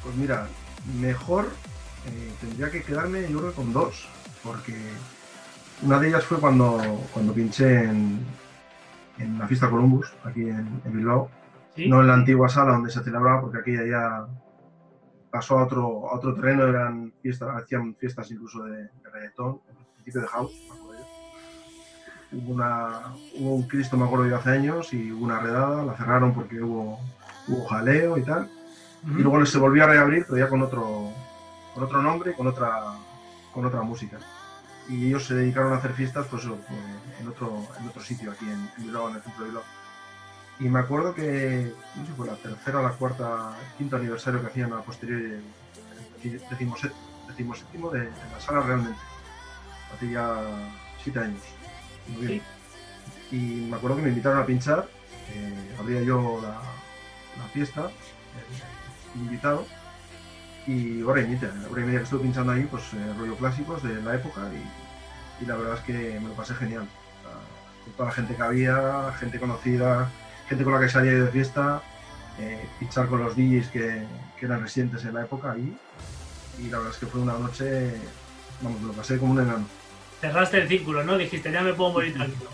Pues 0.03 0.15
mira, 0.17 0.47
mejor 1.01 1.49
eh, 2.07 2.33
tendría 2.41 2.71
que 2.71 2.83
quedarme 2.83 3.27
yo 3.31 3.39
creo 3.41 3.53
con 3.55 3.73
dos, 3.73 4.07
porque 4.43 4.75
una 5.83 5.99
de 5.99 6.09
ellas 6.09 6.25
fue 6.25 6.39
cuando, 6.39 6.79
cuando 7.13 7.33
pinché 7.33 7.85
en, 7.85 8.25
en 9.19 9.39
la 9.39 9.47
fiesta 9.47 9.71
Columbus, 9.71 10.13
aquí 10.25 10.43
en, 10.43 10.81
en 10.85 10.93
Bilbao, 10.97 11.31
¿Sí? 11.75 11.89
no 11.89 12.01
en 12.01 12.09
la 12.09 12.15
antigua 12.15 12.49
sala 12.49 12.73
donde 12.73 12.91
se 12.91 13.03
celebraba, 13.03 13.41
porque 13.41 13.59
aquella 13.59 13.87
ya 13.87 14.27
pasó 15.35 15.59
a 15.59 15.65
otro, 15.65 16.09
a 16.09 16.15
otro 16.15 16.33
terreno, 16.33 16.69
eran 16.69 17.13
fiestas, 17.21 17.49
hacían 17.57 17.97
fiestas 17.97 18.31
incluso 18.31 18.63
de, 18.63 18.85
de 18.85 19.11
reggaetón, 19.13 19.61
en 19.69 19.95
principio 19.95 20.21
de 20.21 20.29
house, 20.29 20.53
me 20.69 20.75
acuerdo 20.77 20.95
yo. 20.95 22.39
Hubo, 22.39 22.53
una, 22.53 23.01
hubo 23.35 23.55
un 23.57 23.63
Cristo, 23.65 23.97
me 23.97 24.05
acuerdo 24.05 24.29
yo, 24.29 24.37
hace 24.37 24.51
años, 24.51 24.95
y 24.95 25.11
hubo 25.11 25.25
una 25.25 25.41
redada, 25.41 25.85
la 25.85 25.95
cerraron 25.95 26.33
porque 26.35 26.63
hubo, 26.63 27.01
hubo 27.49 27.67
jaleo 27.67 28.17
y 28.17 28.23
tal. 28.23 28.49
Y 29.07 29.23
luego 29.23 29.45
se 29.45 29.59
volvió 29.59 29.83
a 29.83 29.89
reabrir 29.89 30.25
pero 30.25 30.39
ya 30.39 30.49
con 30.49 30.63
otro 30.63 31.11
con 31.75 31.83
otro 31.83 32.01
nombre 32.01 32.31
y 32.31 32.35
con 32.35 32.47
otra 32.47 32.95
con 33.53 33.67
otra 33.67 33.83
música 33.83 34.19
y 34.89 35.09
ellos 35.09 35.27
se 35.27 35.35
dedicaron 35.35 35.75
a 35.75 35.77
hacer 35.77 35.93
fiestas 35.93 36.27
pues 36.31 36.47
pues, 36.47 37.21
en 37.21 37.29
otro 37.29 37.67
en 37.79 37.87
otro 37.87 38.03
sitio 38.03 38.31
aquí 38.31 38.47
en, 38.47 38.71
en 38.79 38.85
Bilbao 38.85 39.11
en 39.11 39.17
el 39.17 39.23
centro 39.23 39.43
de 39.43 39.51
Bilbao 39.51 39.65
y 40.61 40.69
me 40.69 40.79
acuerdo 40.79 41.15
que 41.15 41.73
no 41.97 42.07
sé 42.07 42.13
fue 42.13 42.27
la 42.27 42.37
tercera 42.37 42.81
o 42.81 42.83
la 42.83 42.91
cuarta 42.91 43.57
quinto 43.77 43.97
aniversario 43.97 44.41
que 44.41 44.47
hacían 44.47 44.73
a 44.73 44.83
posteriori 44.83 45.43
el 46.23 46.41
decimoséptimo, 47.29 47.91
de, 47.91 48.01
de 48.01 48.11
la 48.33 48.41
sala 48.41 48.61
realmente 48.61 48.99
hace 49.95 50.11
ya 50.11 50.37
siete 51.03 51.19
años 51.19 51.43
muy 52.09 52.27
bien. 52.27 52.43
y 53.31 53.37
me 53.69 53.77
acuerdo 53.77 53.97
que 53.97 54.03
me 54.03 54.09
invitaron 54.11 54.39
a 54.39 54.47
pinchar 54.47 54.89
eh, 55.33 55.77
abría 55.79 56.03
yo 56.03 56.41
la, 56.43 56.61
la 57.43 57.49
fiesta 57.53 57.87
eh, 57.89 59.19
invitado 59.19 59.67
y 60.67 61.03
hora 61.03 61.21
y 61.21 61.27
media, 61.27 61.53
hora 61.71 61.83
y 61.83 61.85
media 61.85 61.99
que 61.99 62.05
estuve 62.05 62.23
pinchando 62.23 62.53
ahí, 62.53 62.65
pues 62.65 62.83
eh, 62.95 63.15
rollo 63.19 63.37
clásicos 63.37 63.83
de 63.83 64.01
la 64.03 64.15
época 64.15 64.49
y, 64.53 65.45
y 65.45 65.47
la 65.47 65.57
verdad 65.57 65.75
es 65.75 65.81
que 65.81 66.21
me 66.21 66.29
lo 66.29 66.35
pasé 66.35 66.55
genial. 66.55 66.83
O 66.83 67.23
sea, 67.23 67.85
con 67.85 67.93
toda 67.95 68.09
la 68.09 68.15
gente 68.15 68.35
que 68.35 68.43
había, 68.43 69.13
gente 69.19 69.39
conocida, 69.39 70.11
gente 70.49 70.65
con 70.65 70.75
la 70.75 70.81
que 70.81 70.89
salía 70.89 71.13
de 71.13 71.29
fiesta, 71.29 71.83
eh, 72.39 72.69
pinchar 72.79 73.09
con 73.09 73.23
los 73.23 73.37
DJs 73.37 73.69
que, 73.69 74.07
que 74.39 74.47
eran 74.47 74.63
residentes 74.63 75.05
en 75.05 75.15
la 75.15 75.23
época 75.23 75.53
ahí 75.53 75.77
y 76.59 76.69
la 76.69 76.79
verdad 76.79 76.93
es 76.93 76.99
que 76.99 77.07
fue 77.07 77.21
una 77.21 77.35
noche, 77.39 77.95
vamos, 78.61 78.81
lo 78.83 78.93
pasé 78.93 79.19
como 79.19 79.33
un 79.33 79.41
enano. 79.41 79.67
Cerraste 80.21 80.59
el 80.59 80.69
círculo, 80.69 81.03
¿no? 81.05 81.19
Dijiste, 81.19 81.51
ya 81.51 81.63
me 81.63 81.75
puedo 81.75 81.93
morir 81.93 82.15
tranquilo. 82.15 82.51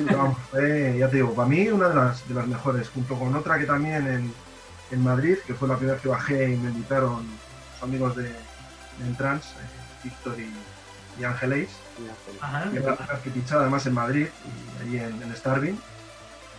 Vamos, 0.00 0.38
fue, 0.50 0.96
ya 0.98 1.08
te 1.08 1.16
digo, 1.16 1.34
para 1.34 1.48
mí 1.48 1.68
una 1.68 1.88
de 1.88 1.94
las, 1.94 2.28
de 2.28 2.34
las 2.34 2.46
mejores, 2.46 2.88
junto 2.88 3.16
con 3.18 3.34
otra 3.36 3.58
que 3.58 3.64
también 3.64 4.06
en, 4.06 4.32
en 4.90 5.04
Madrid, 5.04 5.36
que 5.46 5.54
fue 5.54 5.68
la 5.68 5.76
primera 5.76 5.98
que 5.98 6.08
bajé 6.08 6.50
y 6.52 6.56
me 6.56 6.70
invitaron 6.70 7.24
los 7.72 7.82
amigos 7.82 8.16
de, 8.16 8.24
de 8.24 9.06
Entrance, 9.06 9.50
eh, 9.50 10.04
Víctor 10.04 10.34
y, 10.38 11.20
y 11.20 11.24
Ángel 11.24 11.52
Ace, 11.52 11.76
Ajá. 12.40 12.70
que 12.70 12.78
era 12.78 12.90
la 12.90 12.96
primera 12.96 13.14
vez 13.14 13.22
que 13.22 13.30
pinchaba 13.30 13.62
además 13.62 13.86
en 13.86 13.94
Madrid 13.94 14.26
y 14.26 14.82
allí 14.82 14.96
en, 14.98 15.22
en 15.22 15.36
Starving, 15.36 15.78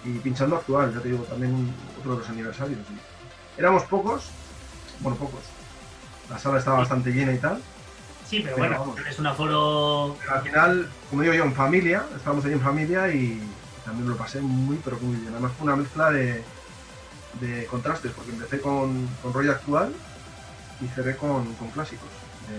y 0.04 0.20
pinchando 0.20 0.56
actual, 0.56 0.94
ya 0.94 1.02
te 1.02 1.10
digo, 1.10 1.24
también 1.26 1.54
un- 1.54 1.76
otro 1.98 2.12
de 2.14 2.18
los 2.20 2.30
aniversarios. 2.30 2.90
y 2.90 3.02
éramos 3.58 3.84
pocos, 3.86 4.32
bueno, 5.00 5.18
pocos, 5.18 5.44
la 6.30 6.38
sala 6.38 6.58
estaba 6.60 6.80
bastante 6.80 7.12
llena 7.12 7.34
y 7.34 7.40
tal, 7.40 7.62
Sí, 8.24 8.42
pero 8.42 8.58
Pero 8.58 8.84
bueno, 8.84 8.96
es 9.10 9.18
un 9.18 9.26
aforo. 9.28 10.18
Pero 10.20 10.36
al 10.36 10.44
final, 10.44 10.90
como 11.10 11.22
digo 11.24 11.34
yo, 11.34 11.44
en 11.46 11.56
familia, 11.56 12.06
estábamos 12.16 12.46
ahí 12.46 12.52
en 12.54 12.62
familia 12.62 13.12
y 13.12 13.42
también 13.84 14.08
lo 14.10 14.18
pasé 14.18 14.40
muy, 14.42 14.78
pero 14.84 15.00
muy 15.00 15.18
bien. 15.18 15.32
Además 15.32 15.54
fue 15.54 15.66
una 15.66 15.76
mezcla 15.76 16.12
de, 16.12 16.46
de 17.40 17.66
contrastes, 17.66 18.12
porque 18.12 18.32
empecé 18.32 18.62
con, 18.62 19.08
con 19.22 19.34
rollo 19.34 19.52
actual 19.52 19.96
y 20.80 20.88
cerré 20.90 21.18
con, 21.18 21.56
con 21.56 21.72
clásicos 21.72 22.12
de, 22.48 22.58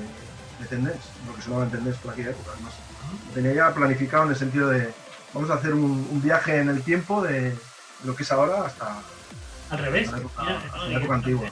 de 0.59 0.67
Tendence, 0.69 1.13
lo 1.25 1.35
que 1.35 1.43
sonaba 1.43 1.65
en 1.65 1.71
Tendence 1.71 2.01
por 2.01 2.13
aquella 2.13 2.31
época. 2.31 2.51
Además, 2.53 2.81
lo 3.27 3.33
tenía 3.33 3.53
ya 3.55 3.75
planificado 3.75 4.25
en 4.25 4.31
el 4.31 4.37
sentido 4.37 4.69
de 4.71 4.93
vamos 5.33 5.51
a 5.51 5.55
hacer 5.55 5.73
un, 5.75 6.09
un 6.11 6.23
viaje 6.23 6.59
en 6.59 6.69
el 6.69 6.83
tiempo 6.83 7.23
de 7.23 7.57
lo 8.05 8.15
que 8.17 8.23
es 8.23 8.33
ahora 8.33 8.65
hasta, 8.67 8.99
Al 9.71 9.79
revés. 9.79 10.11
La 10.11 10.19
época, 10.19 10.43
Mira, 10.43 10.63
en 10.63 10.69
no, 10.79 10.87
la 10.89 10.99
época 10.99 11.15
antigua. 11.15 11.49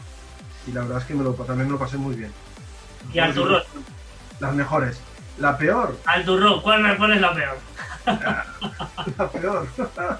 Y 0.66 0.72
la 0.72 0.80
verdad 0.82 0.98
es 0.98 1.04
que 1.04 1.14
me 1.14 1.24
lo, 1.24 1.32
también 1.34 1.66
me 1.66 1.72
lo 1.72 1.78
pasé 1.78 1.96
muy 1.96 2.14
bien. 2.14 2.32
Y 3.12 3.18
al 3.18 3.34
turrón. 3.34 3.62
Las 4.40 4.54
mejores. 4.54 5.00
La 5.38 5.56
peor. 5.56 5.96
Al 6.04 6.24
turrón, 6.24 6.60
¿cuál, 6.62 6.96
cuál 6.96 7.12
es 7.12 7.20
la 7.20 7.34
peor? 7.34 7.58
La 9.16 9.30
peor. 9.30 9.68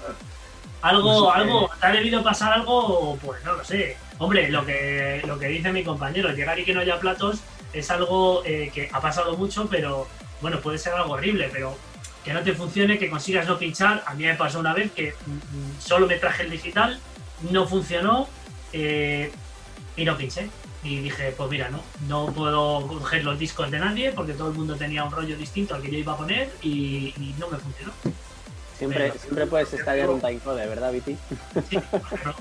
Algo, 0.81 1.25
No 1.25 1.33
sé. 1.33 1.39
algo, 1.41 1.69
¿te 1.81 1.87
ha 1.87 1.91
debido 1.91 2.23
pasar 2.23 2.53
algo? 2.53 3.17
Pues 3.17 3.43
no 3.43 3.53
lo 3.55 3.65
sé. 3.65 3.97
Hombre, 4.17 4.49
lo 4.49 4.65
que, 4.65 5.21
lo 5.27 5.37
que 5.37 5.47
dice 5.47 5.73
mi 5.73 5.83
compañero, 5.83 6.29
llegar 6.31 6.57
y 6.57 6.63
que 6.63 6.73
no 6.73 6.79
haya 6.79 6.99
platos 7.01 7.41
es 7.73 7.91
algo 7.91 8.43
eh, 8.45 8.71
que 8.73 8.89
ha 8.93 9.01
pasado 9.01 9.35
mucho, 9.35 9.67
pero 9.69 10.07
bueno, 10.39 10.59
puede 10.61 10.77
ser 10.77 10.93
algo 10.93 11.13
horrible, 11.13 11.49
pero 11.51 11.77
que 12.23 12.33
no 12.33 12.41
te 12.41 12.53
funcione, 12.53 12.97
que 12.97 13.09
consigas 13.09 13.47
no 13.47 13.57
pinchar. 13.57 14.03
A 14.05 14.13
mí 14.13 14.23
me 14.25 14.35
pasó 14.35 14.59
una 14.59 14.73
vez 14.73 14.91
que 14.91 15.13
mm, 15.25 15.31
mm, 15.31 15.79
solo 15.79 16.07
me 16.07 16.15
traje 16.15 16.43
el 16.43 16.49
digital, 16.51 16.99
no 17.49 17.67
funcionó 17.67 18.27
eh, 18.73 19.31
y 19.95 20.05
no 20.05 20.17
pinché. 20.17 20.49
Y 20.83 20.99
dije, 21.01 21.33
pues 21.35 21.49
mira, 21.49 21.69
no, 21.69 21.81
no 22.07 22.31
puedo 22.33 22.87
coger 22.87 23.23
los 23.25 23.37
discos 23.37 23.69
de 23.69 23.79
nadie 23.79 24.11
porque 24.13 24.33
todo 24.33 24.49
el 24.49 24.55
mundo 24.55 24.75
tenía 24.77 25.03
un 25.03 25.11
rollo 25.11 25.35
distinto 25.35 25.75
al 25.75 25.81
que 25.81 25.91
yo 25.91 25.97
iba 25.97 26.13
a 26.13 26.17
poner 26.17 26.49
y, 26.61 27.13
y 27.17 27.35
no 27.37 27.49
me 27.49 27.57
funcionó. 27.57 27.91
Siempre, 28.77 29.09
Pero- 29.09 29.19
siempre 29.19 29.45
puedes 29.47 29.73
estallar 29.73 30.09
un 30.09 30.21
timecode, 30.21 30.65
¿verdad, 30.67 30.93
Viti? 30.93 31.17
Sí, 31.69 31.79
pero- 31.91 32.35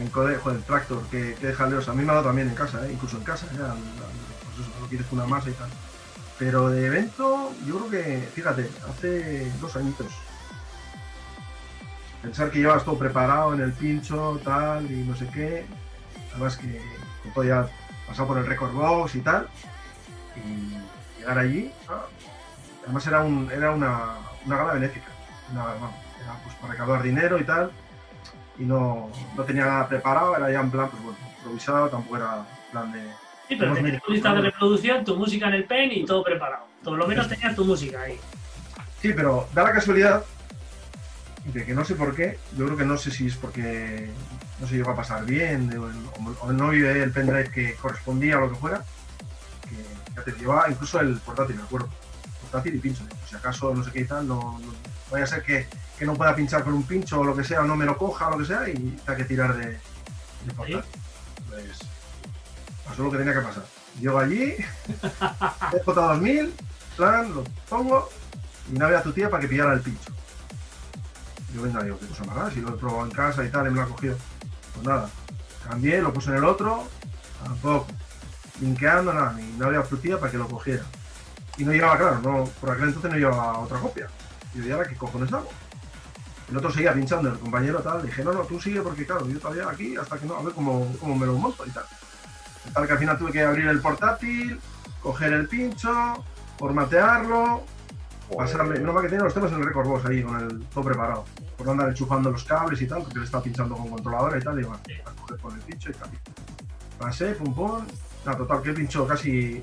En 0.00 0.08
Code, 0.08 0.36
joder, 0.38 0.58
el 0.58 0.64
tractor, 0.64 1.02
que, 1.08 1.36
que 1.40 1.52
jaleos. 1.52 1.88
A 1.88 1.92
mí 1.92 2.02
me 2.04 2.10
ha 2.10 2.14
dado 2.16 2.26
también 2.26 2.48
en 2.48 2.54
casa, 2.56 2.84
¿eh? 2.84 2.90
incluso 2.92 3.16
en 3.18 3.22
casa, 3.22 3.46
ya, 3.52 3.68
pues 3.68 4.66
eso, 4.68 4.80
no 4.80 4.88
quieres 4.88 5.06
una 5.12 5.24
masa 5.26 5.50
y 5.50 5.52
tal. 5.52 5.68
Pero 6.38 6.68
de 6.68 6.86
evento, 6.86 7.52
yo 7.66 7.78
creo 7.78 7.90
que, 7.90 8.28
fíjate, 8.34 8.68
hace 8.88 9.50
dos 9.60 9.76
añitos. 9.76 10.12
Pensar 12.22 12.50
que 12.50 12.58
llevas 12.58 12.84
todo 12.84 12.98
preparado 12.98 13.54
en 13.54 13.60
el 13.60 13.72
pincho, 13.72 14.40
tal, 14.42 14.90
y 14.90 15.04
no 15.04 15.14
sé 15.14 15.28
qué. 15.28 15.66
Además 16.32 16.56
que 16.56 16.80
todo 17.32 17.44
ya 17.44 17.68
pasado 18.08 18.28
por 18.28 18.38
el 18.38 18.46
record 18.46 18.72
box 18.72 19.14
y 19.14 19.20
tal. 19.20 19.48
Y 20.36 21.20
llegar 21.20 21.38
allí, 21.38 21.72
ah, 21.88 22.06
además 22.82 23.06
era, 23.06 23.22
un, 23.22 23.50
era 23.52 23.70
una, 23.70 24.16
una 24.44 24.56
gala 24.56 24.72
benéfica. 24.74 25.08
Una, 25.52 25.64
vamos, 25.64 25.94
era 26.20 26.34
pues 26.42 26.54
para 26.56 26.72
recaudar 26.72 27.02
dinero 27.02 27.38
y 27.38 27.44
tal 27.44 27.70
y 28.58 28.64
no, 28.64 29.10
no 29.36 29.42
tenía 29.44 29.64
nada 29.64 29.88
preparado, 29.88 30.36
era 30.36 30.50
ya 30.50 30.60
en 30.60 30.70
plan, 30.70 30.88
pues 30.90 31.02
bueno, 31.02 31.18
improvisado, 31.38 31.88
tampoco 31.88 32.16
era 32.16 32.46
plan 32.70 32.92
de... 32.92 33.10
Sí, 33.48 33.56
pero 33.56 33.74
tenías 33.74 34.02
tu 34.02 34.12
lista 34.12 34.32
de 34.34 34.40
reproducción, 34.40 35.04
tu 35.04 35.16
música 35.16 35.48
en 35.48 35.54
el 35.54 35.64
pen 35.64 35.92
y 35.92 36.04
todo 36.04 36.24
preparado. 36.24 36.66
Por 36.82 36.96
lo 36.98 37.06
menos 37.06 37.28
tenías 37.28 37.54
tu 37.54 37.64
música 37.64 38.02
ahí. 38.02 38.18
Sí, 39.02 39.12
pero 39.14 39.48
da 39.54 39.64
la 39.64 39.72
casualidad 39.72 40.24
de 41.44 41.64
que 41.66 41.74
no 41.74 41.84
sé 41.84 41.94
por 41.94 42.14
qué, 42.16 42.38
yo 42.56 42.64
creo 42.64 42.76
que 42.78 42.86
no 42.86 42.96
sé 42.96 43.10
si 43.10 43.26
es 43.26 43.36
porque 43.36 44.08
no 44.60 44.66
se 44.66 44.76
llegó 44.76 44.92
a 44.92 44.96
pasar 44.96 45.26
bien 45.26 45.70
o, 45.78 46.52
no 46.52 46.68
vive 46.70 47.02
el 47.02 47.12
pendrive 47.12 47.50
que 47.50 47.74
correspondía 47.74 48.38
o 48.38 48.42
lo 48.42 48.50
que 48.50 48.56
fuera, 48.56 48.82
que 49.68 49.76
ya 50.16 50.22
te 50.22 50.32
llevaba 50.32 50.70
incluso 50.70 51.00
el 51.00 51.18
portátil, 51.18 51.56
me 51.56 51.62
acuerdo, 51.64 51.90
portátil 52.40 52.76
y 52.76 52.78
pincho, 52.78 53.04
por 53.04 53.28
si 53.28 53.36
acaso 53.36 53.74
no 53.74 53.84
sé 53.84 53.90
qué 53.92 54.00
y 54.00 54.04
tal, 54.06 54.26
no, 54.26 54.58
no- 54.58 54.72
vaya 55.10 55.24
a 55.24 55.26
ser 55.28 55.42
que, 55.42 55.66
que 55.98 56.06
no 56.06 56.14
pueda 56.14 56.34
pinchar 56.34 56.64
con 56.64 56.72
un 56.72 56.84
pincho 56.84 57.20
o 57.20 57.24
lo 57.24 57.36
que 57.36 57.44
sea, 57.44 57.60
o 57.60 57.64
no 57.64 57.76
me 57.76 57.84
lo 57.84 57.98
coja 57.98 58.28
o 58.28 58.30
lo 58.30 58.38
que 58.38 58.46
sea 58.46 58.66
y 58.70 58.72
tenga 59.04 59.16
que 59.16 59.24
tirar 59.24 59.54
de, 59.54 59.66
de 59.66 60.52
portátil. 60.56 60.82
Pues 61.50 61.78
pasó 62.84 63.04
lo 63.04 63.10
que 63.10 63.18
tenía 63.18 63.34
que 63.34 63.40
pasar. 63.40 63.64
Llego 64.00 64.18
allí, 64.18 64.54
J2000, 65.72 66.50
plan, 66.96 67.34
lo 67.34 67.44
pongo 67.68 68.08
y 68.72 68.78
no 68.78 68.86
había 68.86 69.02
tu 69.02 69.12
tía 69.12 69.30
para 69.30 69.40
que 69.40 69.48
pillara 69.48 69.72
el 69.74 69.80
pincho. 69.80 70.12
Yo 71.54 71.62
venga, 71.62 71.82
digo, 71.82 71.98
qué 71.98 72.06
cosa 72.06 72.24
más 72.24 72.36
rara, 72.36 72.50
si 72.50 72.60
lo 72.60 72.70
he 72.70 72.78
probado 72.78 73.04
en 73.04 73.12
casa 73.12 73.44
y 73.44 73.48
tal, 73.50 73.66
y 73.66 73.70
me 73.70 73.76
lo 73.76 73.82
ha 73.82 73.88
cogido. 73.88 74.16
Pues 74.74 74.86
nada, 74.86 75.08
cambié, 75.68 76.02
lo 76.02 76.12
puse 76.12 76.30
en 76.30 76.36
el 76.36 76.44
otro, 76.44 76.88
tampoco. 77.42 77.86
Linkeando, 78.60 79.12
nada, 79.12 79.32
ni 79.34 79.44
no 79.52 79.66
había 79.66 79.82
tía 79.82 80.18
para 80.18 80.32
que 80.32 80.38
lo 80.38 80.48
cogiera. 80.48 80.84
Y 81.56 81.64
no 81.64 81.72
llevaba, 81.72 81.96
claro, 81.96 82.18
no, 82.20 82.44
por 82.60 82.70
aquel 82.70 82.88
entonces 82.88 83.10
no 83.10 83.16
llevaba 83.16 83.58
otra 83.60 83.78
copia. 83.78 84.08
Y 84.52 84.58
yo, 84.58 84.64
¿y 84.64 84.70
ahora 84.72 84.88
qué 84.88 84.96
cojones 84.96 85.32
hago? 85.32 85.48
El 86.50 86.56
otro 86.56 86.70
seguía 86.70 86.92
pinchando, 86.92 87.30
el 87.30 87.38
compañero 87.38 87.80
tal, 87.80 88.02
dije, 88.02 88.22
no, 88.24 88.32
no, 88.32 88.40
tú 88.40 88.60
sigue 88.60 88.82
porque 88.82 89.06
claro, 89.06 89.28
yo 89.28 89.38
todavía 89.38 89.68
aquí 89.68 89.96
hasta 89.96 90.18
que 90.18 90.26
no, 90.26 90.36
a 90.36 90.42
ver 90.42 90.52
cómo, 90.54 90.94
cómo 91.00 91.16
me 91.16 91.26
lo 91.26 91.34
monto 91.34 91.64
y 91.64 91.70
tal. 91.70 91.84
Tal 92.72 92.86
que 92.86 92.92
al 92.92 92.98
final 92.98 93.18
tuve 93.18 93.32
que 93.32 93.42
abrir 93.42 93.66
el 93.68 93.80
portátil, 93.80 94.58
coger 95.02 95.32
el 95.32 95.46
pincho, 95.48 96.24
formatearlo, 96.58 97.64
pasarle. 98.36 98.80
No 98.80 99.00
que 99.00 99.08
tenía 99.08 99.24
los 99.24 99.34
temas 99.34 99.52
en 99.52 99.58
el 99.60 99.66
record 99.66 99.86
box 99.86 100.06
ahí, 100.06 100.22
con 100.22 100.40
el 100.40 100.64
todo 100.66 100.84
preparado. 100.84 101.24
Por 101.56 101.66
no 101.66 101.72
andar 101.72 101.88
enchufando 101.88 102.30
los 102.30 102.44
cables 102.44 102.80
y 102.82 102.86
tal, 102.86 103.02
porque 103.02 103.18
le 103.18 103.24
estaba 103.24 103.42
pinchando 103.44 103.76
con 103.76 103.88
controladora 103.88 104.38
y 104.38 104.40
tal, 104.42 104.58
y 104.58 104.64
bueno, 104.64 104.80
a 105.04 105.10
coger 105.20 105.38
con 105.38 105.54
el 105.54 105.60
pincho 105.60 105.90
y 105.90 105.94
tal. 105.94 106.08
Pasé, 106.98 107.32
pum 107.34 107.54
pum. 107.54 107.84
Nada, 108.24 108.38
total, 108.38 108.62
que 108.62 108.72
pincho 108.72 109.06
casi. 109.06 109.60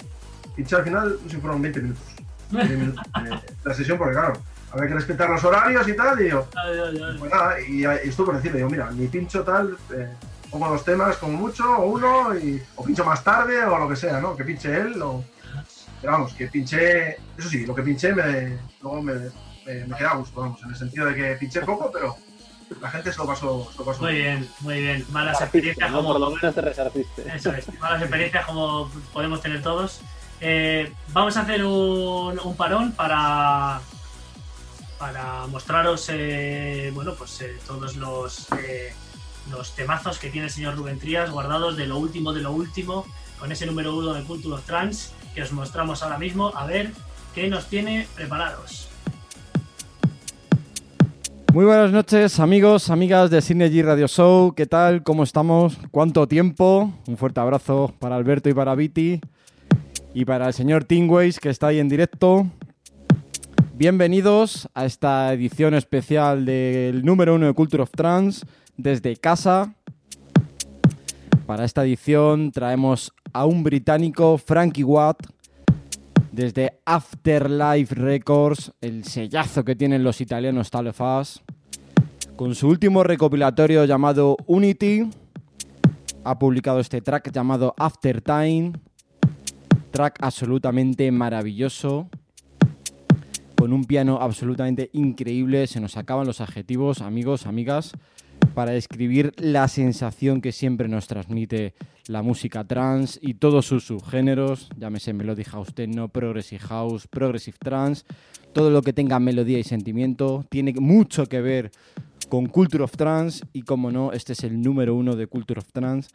Pinché 0.55 0.75
al 0.75 0.83
final, 0.83 1.17
no 1.23 1.29
sé 1.29 1.37
fueron 1.39 1.61
20 1.61 1.81
minutos. 1.81 2.03
20 2.51 2.77
minutos 2.77 3.03
de 3.23 3.39
la 3.63 3.73
sesión, 3.73 3.97
porque 3.97 4.13
claro, 4.13 4.33
había 4.73 4.87
que 4.87 4.93
respetar 4.95 5.29
los 5.29 5.43
horarios 5.43 5.87
y 5.87 5.95
tal, 5.95 6.21
y 6.21 6.29
yo, 6.29 6.47
Ay, 6.55 6.77
ay, 6.79 7.01
ay. 7.03 7.17
pues 7.17 7.31
nada, 7.31 7.59
y, 7.61 7.81
y 7.81 7.85
estuve 8.09 8.25
por 8.27 8.35
decirle, 8.35 8.57
digo, 8.57 8.69
mira, 8.69 8.91
mi 8.91 9.07
pincho 9.07 9.43
tal, 9.43 9.77
eh, 9.93 10.09
pongo 10.51 10.69
dos 10.69 10.83
temas 10.83 11.17
como 11.17 11.37
mucho, 11.37 11.77
o 11.77 11.85
uno, 11.85 12.37
y, 12.37 12.61
o 12.75 12.83
pincho 12.83 13.05
más 13.05 13.23
tarde, 13.23 13.63
o 13.65 13.77
lo 13.79 13.89
que 13.89 13.95
sea, 13.95 14.19
¿no? 14.19 14.35
Que 14.35 14.43
pinche 14.43 14.75
él, 14.75 15.01
o... 15.01 15.23
Pero 16.01 16.13
vamos, 16.13 16.33
que 16.33 16.47
pinché, 16.47 17.17
eso 17.37 17.49
sí, 17.49 17.65
lo 17.65 17.73
que 17.73 17.83
pinché 17.83 18.13
me, 18.13 18.57
luego 18.81 19.01
me, 19.01 19.13
me, 19.65 19.85
me 19.85 19.95
queda 19.95 20.11
a 20.11 20.15
gusto, 20.15 20.41
vamos, 20.41 20.61
en 20.63 20.69
el 20.69 20.75
sentido 20.75 21.05
de 21.05 21.15
que 21.15 21.35
pinché 21.35 21.61
poco, 21.61 21.89
pero 21.91 22.17
la 22.79 22.89
gente 22.89 23.11
se 23.11 23.17
lo 23.17 23.27
pasó, 23.27 23.69
se 23.71 23.77
lo 23.79 23.85
pasó 23.85 24.01
Muy 24.01 24.15
bien, 24.15 24.49
muy 24.61 24.81
bien. 24.81 25.05
Malas 25.11 25.41
experiencias 25.41 25.91
¿no? 25.91 25.97
como. 25.97 26.13
Por 26.13 26.21
lo 26.21 26.31
menos 26.31 26.55
te 26.55 26.61
resarciste. 26.61 27.35
Eso 27.35 27.51
es, 27.51 27.67
malas 27.79 28.01
experiencias 28.01 28.45
como 28.45 28.89
podemos 29.11 29.41
tener 29.41 29.61
todos. 29.61 30.01
Eh, 30.39 30.91
vamos 31.09 31.37
a 31.37 31.41
hacer 31.41 31.63
un, 31.63 32.39
un 32.39 32.55
parón 32.55 32.93
para, 32.93 33.81
para 34.97 35.45
mostraros 35.47 36.09
eh, 36.11 36.91
bueno, 36.93 37.13
pues, 37.15 37.41
eh, 37.41 37.57
todos 37.67 37.95
los, 37.95 38.47
eh, 38.53 38.93
los 39.49 39.75
temazos 39.75 40.19
que 40.19 40.29
tiene 40.29 40.47
el 40.47 40.53
señor 40.53 40.75
Rubén 40.75 40.99
Trías 40.99 41.31
guardados 41.31 41.77
de 41.77 41.87
lo 41.87 41.97
último 41.97 42.33
de 42.33 42.41
lo 42.41 42.51
último 42.51 43.05
con 43.39 43.51
ese 43.51 43.65
número 43.65 43.95
uno 43.95 44.13
de 44.13 44.23
Culture 44.23 44.55
of 44.55 44.65
Trans 44.65 45.13
que 45.33 45.41
os 45.41 45.51
mostramos 45.51 46.03
ahora 46.03 46.17
mismo. 46.17 46.51
A 46.55 46.65
ver 46.65 46.91
qué 47.33 47.47
nos 47.47 47.67
tiene 47.67 48.07
preparados. 48.15 48.87
Muy 51.53 51.65
buenas 51.65 51.91
noches, 51.91 52.39
amigos, 52.39 52.89
amigas 52.89 53.29
de 53.29 53.41
Synergy 53.41 53.81
Radio 53.81 54.07
Show. 54.07 54.53
¿Qué 54.55 54.65
tal? 54.65 55.03
¿Cómo 55.03 55.23
estamos? 55.23 55.77
¿Cuánto 55.91 56.27
tiempo? 56.27 56.93
Un 57.07 57.17
fuerte 57.17 57.41
abrazo 57.41 57.93
para 57.99 58.15
Alberto 58.15 58.47
y 58.47 58.53
para 58.53 58.73
Viti. 58.75 59.19
Y 60.13 60.23
para 60.23 60.47
el 60.47 60.53
señor 60.53 60.85
Tingways, 60.85 61.39
que 61.39 61.49
está 61.49 61.67
ahí 61.67 61.79
en 61.79 61.89
directo. 61.89 62.47
Bienvenidos 63.73 64.69
a 64.75 64.85
esta 64.85 65.33
edición 65.33 65.73
especial 65.73 66.45
del 66.45 67.03
número 67.03 67.35
uno 67.35 67.47
de 67.47 67.53
Culture 67.53 67.83
of 67.83 67.91
Trans 67.91 68.45
desde 68.81 69.15
casa. 69.17 69.75
Para 71.45 71.65
esta 71.65 71.83
edición 71.83 72.51
traemos 72.51 73.13
a 73.33 73.45
un 73.45 73.63
británico, 73.63 74.37
Frankie 74.37 74.83
Watt, 74.83 75.27
desde 76.31 76.79
Afterlife 76.85 77.93
Records, 77.93 78.71
el 78.81 79.03
sellazo 79.03 79.63
que 79.63 79.75
tienen 79.75 80.03
los 80.03 80.21
italianos 80.21 80.71
Talefas, 80.71 81.41
con 82.35 82.55
su 82.55 82.67
último 82.69 83.03
recopilatorio 83.03 83.85
llamado 83.85 84.37
Unity, 84.47 85.09
ha 86.23 86.39
publicado 86.39 86.79
este 86.79 87.01
track 87.01 87.31
llamado 87.31 87.73
After 87.77 88.21
Time, 88.21 88.73
track 89.91 90.19
absolutamente 90.21 91.11
maravilloso, 91.11 92.09
con 93.57 93.73
un 93.73 93.85
piano 93.85 94.19
absolutamente 94.21 94.89
increíble, 94.93 95.67
se 95.67 95.79
nos 95.79 95.97
acaban 95.97 96.25
los 96.25 96.41
adjetivos, 96.41 97.01
amigos, 97.01 97.45
amigas, 97.45 97.93
para 98.53 98.71
describir 98.71 99.33
la 99.37 99.67
sensación 99.67 100.41
que 100.41 100.51
siempre 100.51 100.87
nos 100.87 101.07
transmite 101.07 101.73
la 102.07 102.21
música 102.21 102.63
trance 102.63 103.19
y 103.21 103.35
todos 103.35 103.65
sus 103.65 103.85
subgéneros, 103.85 104.69
llámese 104.77 105.13
Melody 105.13 105.43
House 105.45 105.73
Techno, 105.73 106.09
Progressive 106.09 106.59
House, 106.59 107.07
Progressive 107.07 107.57
Trance, 107.59 108.03
todo 108.53 108.69
lo 108.69 108.81
que 108.81 108.93
tenga 108.93 109.19
melodía 109.19 109.59
y 109.59 109.63
sentimiento, 109.63 110.45
tiene 110.49 110.73
mucho 110.73 111.25
que 111.27 111.41
ver 111.41 111.71
con 112.29 112.47
Culture 112.47 112.83
of 112.83 112.97
Trance 112.97 113.45
y 113.53 113.63
como 113.63 113.91
no, 113.91 114.11
este 114.11 114.33
es 114.33 114.43
el 114.43 114.61
número 114.61 114.95
uno 114.95 115.15
de 115.15 115.27
Culture 115.27 115.59
of 115.59 115.71
Trance, 115.71 116.09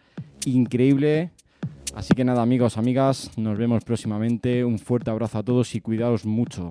increíble. 0.45 1.31
Así 1.95 2.15
que 2.15 2.25
nada 2.25 2.43
amigos, 2.43 2.77
amigas, 2.77 3.31
nos 3.37 3.57
vemos 3.57 3.85
próximamente, 3.85 4.65
un 4.65 4.79
fuerte 4.79 5.11
abrazo 5.11 5.39
a 5.39 5.43
todos 5.43 5.75
y 5.75 5.81
cuidaos 5.81 6.27
mucho. 6.27 6.69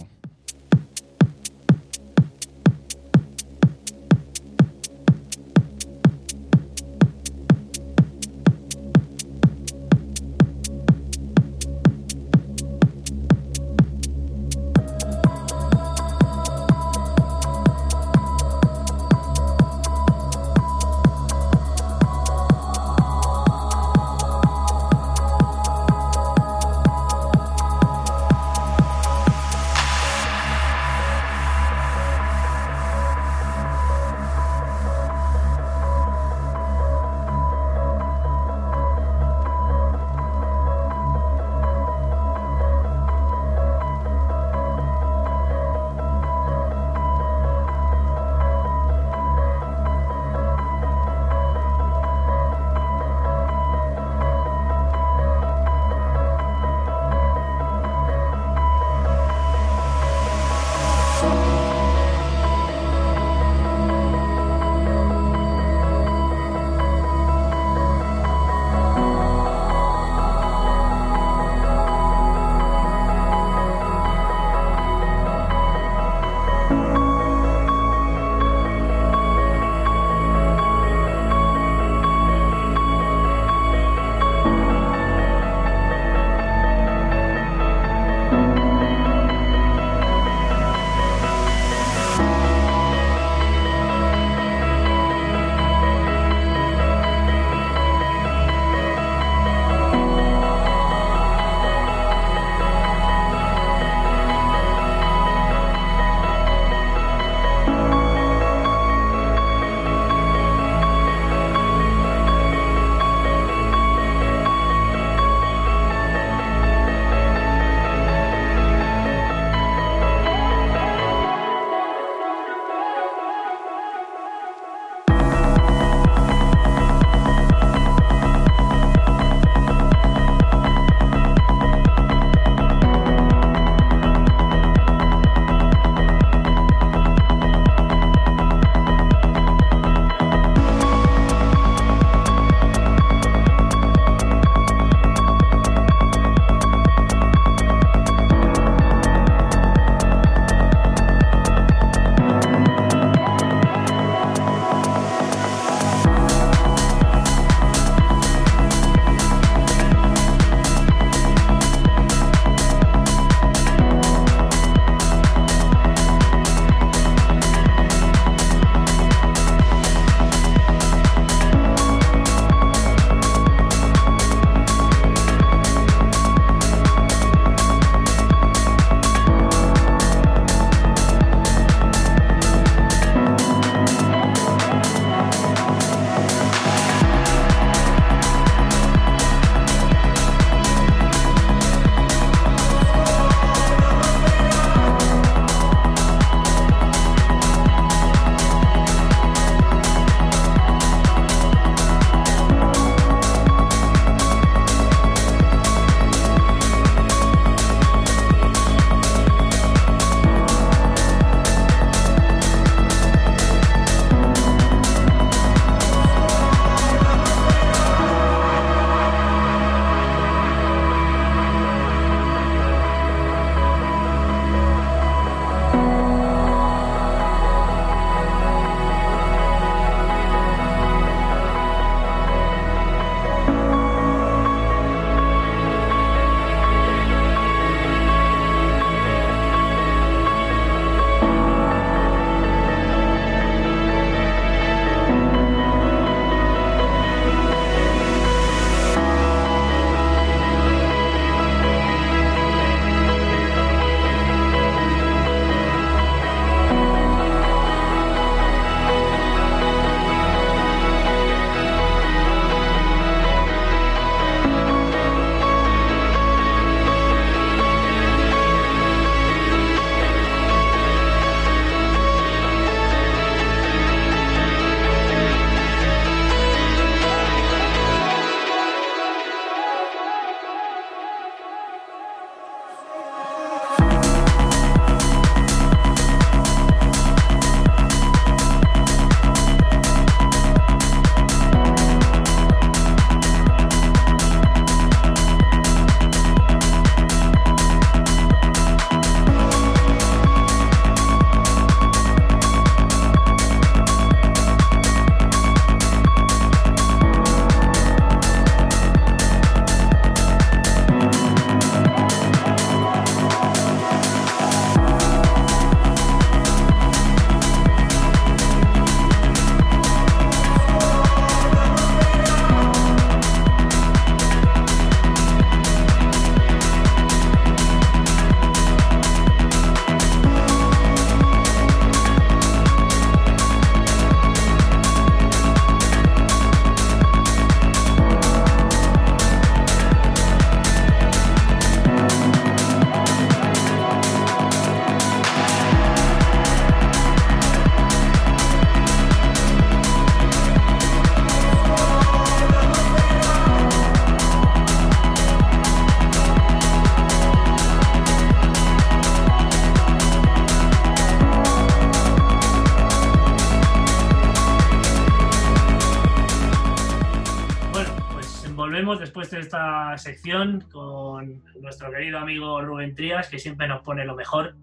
Esta 369.34 369.98
sección 369.98 370.66
con 370.72 371.44
nuestro 371.60 371.92
querido 371.92 372.20
amigo 372.20 372.62
Rubén 372.62 372.96
Trías, 372.96 373.30
que 373.30 373.40
siempre 373.40 373.68
nos 373.68 373.82
pone 373.82 374.06
lo 374.06 374.16
mejor, 374.16 374.56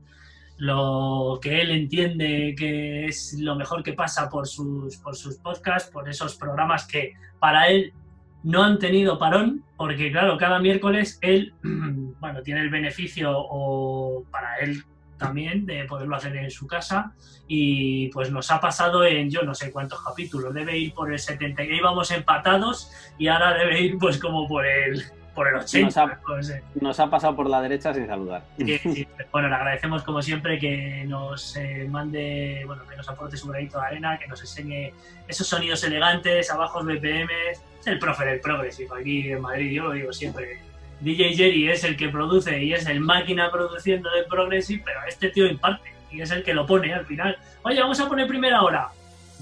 lo 0.56 1.38
que 1.42 1.60
él 1.60 1.70
entiende 1.70 2.54
que 2.56 3.06
es 3.06 3.36
lo 3.38 3.56
mejor 3.56 3.82
que 3.82 3.94
pasa 3.94 4.28
por 4.28 4.46
sus, 4.46 4.96
por 4.98 5.16
sus 5.16 5.36
podcasts, 5.36 5.90
por 5.90 6.08
esos 6.08 6.36
programas 6.36 6.86
que 6.86 7.14
para 7.38 7.68
él 7.68 7.92
no 8.42 8.62
han 8.62 8.78
tenido 8.78 9.18
parón, 9.18 9.64
porque 9.76 10.10
claro, 10.10 10.36
cada 10.36 10.58
miércoles 10.58 11.18
él, 11.22 11.54
bueno, 11.62 12.42
tiene 12.42 12.60
el 12.60 12.70
beneficio 12.70 13.32
o 13.34 14.24
para 14.30 14.58
él 14.58 14.84
también 15.22 15.64
de 15.64 15.84
poderlo 15.84 16.16
hacer 16.16 16.36
en 16.36 16.50
su 16.50 16.66
casa 16.66 17.14
y 17.46 18.08
pues 18.08 18.30
nos 18.30 18.50
ha 18.50 18.60
pasado 18.60 19.04
en 19.04 19.30
yo 19.30 19.42
no 19.42 19.54
sé 19.54 19.70
cuántos 19.70 20.02
capítulos, 20.02 20.52
debe 20.52 20.76
ir 20.76 20.92
por 20.92 21.12
el 21.12 21.18
70, 21.18 21.64
íbamos 21.64 22.10
empatados 22.10 22.90
y 23.18 23.28
ahora 23.28 23.54
debe 23.54 23.80
ir 23.80 23.98
pues 23.98 24.18
como 24.18 24.48
por 24.48 24.66
el 24.66 25.02
por 25.34 25.48
el 25.48 25.54
80. 25.54 25.86
Nos 25.86 25.96
ha, 25.96 26.20
no 26.28 26.42
sé. 26.42 26.62
nos 26.80 27.00
ha 27.00 27.08
pasado 27.08 27.34
por 27.34 27.48
la 27.48 27.62
derecha 27.62 27.94
sin 27.94 28.06
saludar. 28.06 28.44
Sí, 28.58 28.78
sí. 28.78 29.08
Bueno, 29.30 29.48
le 29.48 29.54
agradecemos 29.54 30.02
como 30.02 30.20
siempre 30.20 30.58
que 30.58 31.04
nos 31.06 31.56
eh, 31.56 31.86
mande, 31.88 32.64
bueno, 32.66 32.86
que 32.86 32.96
nos 32.96 33.08
aporte 33.08 33.36
su 33.36 33.48
granito 33.48 33.78
de 33.80 33.86
arena, 33.86 34.18
que 34.18 34.28
nos 34.28 34.40
enseñe 34.40 34.92
esos 35.26 35.46
sonidos 35.46 35.82
elegantes, 35.84 36.50
abajos 36.50 36.84
BPM. 36.84 37.30
Es 37.80 37.86
el 37.86 37.98
profe 37.98 38.26
del 38.26 38.40
Progressive 38.40 38.90
aquí 39.00 39.30
en 39.30 39.40
Madrid, 39.40 39.72
yo 39.72 39.84
lo 39.84 39.92
digo 39.92 40.12
siempre. 40.12 40.71
DJ 41.02 41.34
Jerry 41.34 41.68
es 41.68 41.82
el 41.82 41.96
que 41.96 42.08
produce 42.08 42.62
y 42.62 42.72
es 42.72 42.86
el 42.86 43.00
máquina 43.00 43.50
produciendo 43.50 44.08
del 44.10 44.24
Progressive, 44.26 44.82
pero 44.84 45.00
este 45.08 45.30
tío 45.30 45.46
imparte 45.46 45.92
y 46.12 46.20
es 46.20 46.30
el 46.30 46.44
que 46.44 46.54
lo 46.54 46.64
pone 46.64 46.94
al 46.94 47.06
final. 47.06 47.36
Oye, 47.62 47.80
vamos 47.80 47.98
a 47.98 48.08
poner 48.08 48.28
primera 48.28 48.62
hora. 48.62 48.90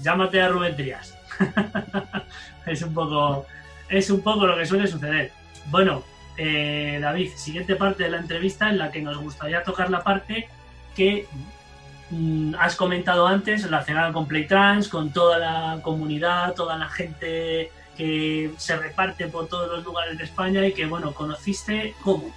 Llámate 0.01 0.41
a 0.41 0.47
Rubén 0.47 0.75
Trías. 0.75 1.15
es 2.65 2.81
un 2.81 2.93
poco 2.93 3.45
es 3.89 4.09
un 4.09 4.21
poco 4.21 4.47
lo 4.47 4.57
que 4.57 4.65
suele 4.65 4.87
suceder. 4.87 5.31
Bueno, 5.67 6.03
eh, 6.37 6.97
David, 6.99 7.29
siguiente 7.35 7.75
parte 7.75 8.03
de 8.03 8.09
la 8.09 8.17
entrevista 8.17 8.69
en 8.69 8.77
la 8.77 8.89
que 8.89 9.01
nos 9.01 9.17
gustaría 9.17 9.63
tocar 9.63 9.91
la 9.91 10.03
parte 10.03 10.47
que 10.95 11.27
mm, 12.09 12.55
has 12.57 12.75
comentado 12.75 13.27
antes 13.27 13.63
relacionada 13.63 14.11
con 14.13 14.27
Playtrans, 14.27 14.87
con 14.87 15.11
toda 15.11 15.37
la 15.37 15.79
comunidad, 15.83 16.55
toda 16.55 16.77
la 16.77 16.89
gente 16.89 17.69
que 18.01 18.51
se 18.57 18.75
reparte 18.77 19.27
por 19.27 19.47
todos 19.47 19.69
los 19.69 19.83
lugares 19.83 20.17
de 20.17 20.23
España 20.23 20.65
y 20.65 20.73
que, 20.73 20.87
bueno, 20.87 21.13
conociste 21.13 21.93
cómo. 22.01 22.33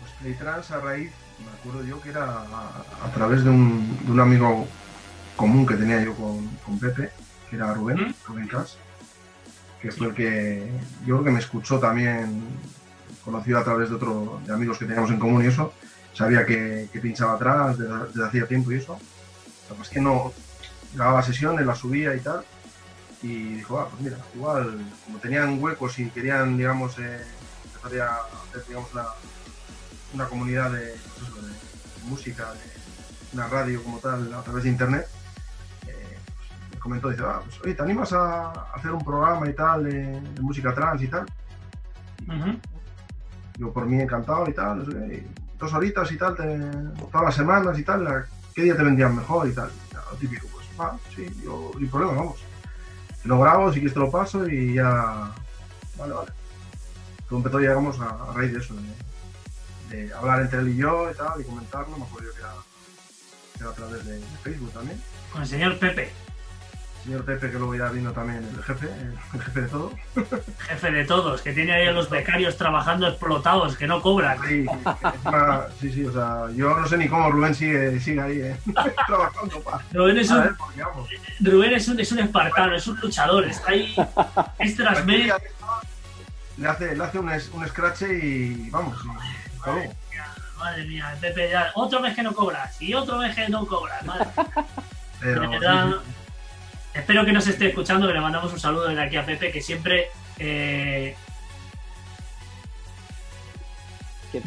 Pues 0.00 0.12
Playtrans 0.20 0.72
a 0.72 0.80
raíz, 0.80 1.12
me 1.38 1.52
acuerdo 1.52 1.86
yo 1.86 2.00
que 2.00 2.08
era 2.08 2.24
a, 2.24 2.84
a 3.04 3.12
través 3.14 3.44
de 3.44 3.50
un, 3.50 4.04
de 4.04 4.10
un, 4.10 4.18
amigo 4.18 4.66
común 5.36 5.64
que 5.64 5.76
tenía 5.76 6.02
yo 6.02 6.12
con, 6.14 6.48
con 6.66 6.80
Pepe, 6.80 7.10
que 7.48 7.54
era 7.54 7.72
Rubén, 7.72 8.08
¿Mm? 8.08 8.14
Rubén 8.26 8.48
Cas 8.48 8.78
que 9.80 9.92
fue 9.92 10.08
el 10.08 10.14
que 10.14 10.66
yo 11.06 11.16
creo 11.16 11.24
que 11.24 11.30
me 11.30 11.38
escuchó 11.38 11.78
también, 11.78 12.42
conocido 13.24 13.58
a 13.58 13.64
través 13.64 13.90
de 13.90 13.96
otro 13.96 14.40
de 14.44 14.52
amigos 14.52 14.78
que 14.78 14.86
teníamos 14.86 15.10
en 15.10 15.20
común 15.20 15.44
y 15.44 15.48
eso, 15.48 15.72
sabía 16.14 16.44
que, 16.44 16.88
que 16.90 16.98
pinchaba 16.98 17.34
atrás 17.34 17.78
desde, 17.78 18.06
desde, 18.06 18.24
hacía 18.24 18.46
tiempo 18.46 18.72
y 18.72 18.76
eso. 18.76 18.98
Lo 19.68 19.76
que 19.76 19.82
es 19.82 19.88
que 19.90 20.00
no 20.00 20.32
grababa 20.94 21.22
sesiones, 21.22 21.64
la 21.64 21.74
subía 21.74 22.16
y 22.16 22.20
tal. 22.20 22.44
Y 23.24 23.54
dijo, 23.54 23.80
ah, 23.80 23.88
pues 23.88 24.02
mira, 24.02 24.18
igual, 24.34 24.78
como 25.06 25.18
tenían 25.18 25.62
huecos 25.62 25.98
y 25.98 26.10
querían, 26.10 26.58
digamos, 26.58 26.98
eh, 26.98 27.24
empezar 27.64 28.08
a 28.08 28.16
hacer, 28.48 28.64
digamos, 28.68 28.92
una, 28.92 29.04
una 30.12 30.26
comunidad 30.26 30.70
de, 30.72 30.94
pues 31.16 31.28
eso, 31.28 31.40
de 31.40 31.52
música, 32.10 32.52
de 32.52 32.60
una 33.32 33.48
radio 33.48 33.82
como 33.82 33.98
tal, 33.98 34.32
a 34.34 34.42
través 34.42 34.64
de 34.64 34.70
internet, 34.70 35.08
comentó, 36.84 37.08
dice, 37.08 37.22
ah, 37.24 37.40
pues, 37.42 37.58
oye, 37.62 37.74
¿te 37.74 37.82
animas 37.82 38.12
a 38.12 38.50
hacer 38.74 38.92
un 38.92 39.02
programa 39.02 39.48
y 39.48 39.54
tal 39.54 39.84
de, 39.84 40.20
de 40.20 40.40
música 40.42 40.74
trans 40.74 41.00
y 41.00 41.08
tal? 41.08 41.24
Y, 42.20 42.30
uh 42.30 42.34
-huh. 42.34 42.60
Yo 43.56 43.72
por 43.72 43.86
mí 43.86 44.02
encantado 44.02 44.46
y 44.50 44.52
tal, 44.52 44.78
no 44.78 44.84
sé, 44.84 45.26
dos 45.58 45.72
horitas 45.72 46.12
y 46.12 46.18
tal, 46.18 46.36
te, 46.36 46.42
todas 47.10 47.24
las 47.24 47.34
semanas 47.34 47.78
y 47.78 47.84
tal, 47.84 48.04
la, 48.04 48.26
¿qué 48.54 48.64
día 48.64 48.76
te 48.76 48.82
vendrían 48.82 49.16
mejor 49.16 49.48
y 49.48 49.52
tal? 49.52 49.70
Lo 50.10 50.16
típico, 50.18 50.46
pues, 50.52 50.66
ah, 50.78 50.94
sí, 51.14 51.26
yo, 51.42 51.72
sin 51.78 51.88
problema, 51.88 52.12
vamos. 52.12 52.53
Lo 53.24 53.40
grabo, 53.40 53.72
si 53.72 53.80
quieres 53.80 53.94
te 53.94 54.00
lo 54.00 54.10
paso 54.10 54.46
y 54.48 54.74
ya, 54.74 55.32
vale, 55.98 56.12
vale. 56.12 56.30
Todo 57.28 57.58
llegamos 57.58 57.98
a, 58.00 58.32
raíz 58.34 58.52
de 58.52 58.58
eso, 58.58 58.74
de, 59.90 60.12
hablar 60.14 60.42
entre 60.42 60.60
él 60.60 60.68
y 60.68 60.76
yo 60.76 61.10
y 61.10 61.14
tal, 61.14 61.40
y 61.40 61.44
comentarlo, 61.44 61.96
me 61.96 62.04
acuerdo 62.04 62.28
yo 62.28 62.34
que 62.34 62.40
era, 63.60 63.70
a 63.70 63.74
través 63.74 64.04
de 64.04 64.20
Facebook 64.42 64.72
también. 64.72 65.00
Con 65.32 65.42
el 65.42 65.48
señor 65.48 65.78
Pepe 65.78 66.23
señor 67.04 67.24
Pepe, 67.24 67.50
que 67.50 67.58
luego 67.58 67.74
ya 67.74 67.90
vino 67.90 68.12
también 68.12 68.42
el 68.42 68.62
jefe, 68.62 68.88
el 69.34 69.42
jefe 69.42 69.60
de 69.60 69.68
todos. 69.68 69.92
Jefe 70.68 70.90
de 70.90 71.04
todos, 71.04 71.42
que 71.42 71.52
tiene 71.52 71.72
ahí 71.72 71.86
a 71.86 71.92
los 71.92 72.08
becarios 72.08 72.56
trabajando 72.56 73.06
explotados, 73.06 73.76
que 73.76 73.86
no 73.86 74.00
cobran. 74.00 74.38
Sí, 74.48 74.66
sí, 75.80 75.92
sí, 75.92 76.04
o 76.06 76.12
sea, 76.12 76.46
yo 76.54 76.74
no 76.74 76.88
sé 76.88 76.96
ni 76.96 77.08
cómo 77.08 77.30
Rubén 77.30 77.54
sigue, 77.54 78.00
sigue 78.00 78.20
ahí 78.20 78.40
eh, 78.40 78.56
trabajando. 79.06 79.60
Pa. 79.60 79.82
Rubén, 79.92 80.18
es 80.18 80.30
un, 80.30 80.40
ver, 80.40 80.54
Rubén 81.40 81.72
es 81.74 81.88
un, 81.88 82.00
es 82.00 82.10
un 82.10 82.20
espartano, 82.20 82.74
es 82.74 82.86
un 82.86 82.98
luchador, 82.98 83.44
está 83.44 83.72
ahí, 83.72 83.94
es 84.58 84.74
tras 84.74 85.04
Le 85.04 85.30
hace, 86.66 86.96
le 86.96 87.04
hace 87.04 87.18
un, 87.18 87.28
un 87.28 87.68
scratch 87.68 88.02
y 88.02 88.70
vamos, 88.70 88.96
y, 89.04 89.08
madre, 89.58 89.90
mía, 90.10 90.26
madre 90.56 90.84
mía, 90.86 91.14
Pepe 91.20 91.50
ya, 91.50 91.70
otro 91.74 92.00
mes 92.00 92.14
que 92.14 92.22
no 92.22 92.32
cobras 92.34 92.80
y 92.80 92.94
otro 92.94 93.18
mes 93.18 93.34
que 93.34 93.48
no 93.50 93.66
cobras, 93.66 94.02
madre. 94.06 94.26
Pero, 95.20 95.48
verdad, 95.48 95.88
sí, 95.88 95.92
sí. 96.06 96.13
Espero 96.94 97.24
que 97.24 97.32
nos 97.32 97.46
esté 97.48 97.68
escuchando, 97.68 98.06
que 98.06 98.14
le 98.14 98.20
mandamos 98.20 98.52
un 98.52 98.60
saludo 98.60 98.88
desde 98.88 99.02
aquí 99.02 99.16
a 99.16 99.26
Pepe, 99.26 99.50
que 99.50 99.60
siempre 99.60 100.10
eh, 100.38 101.16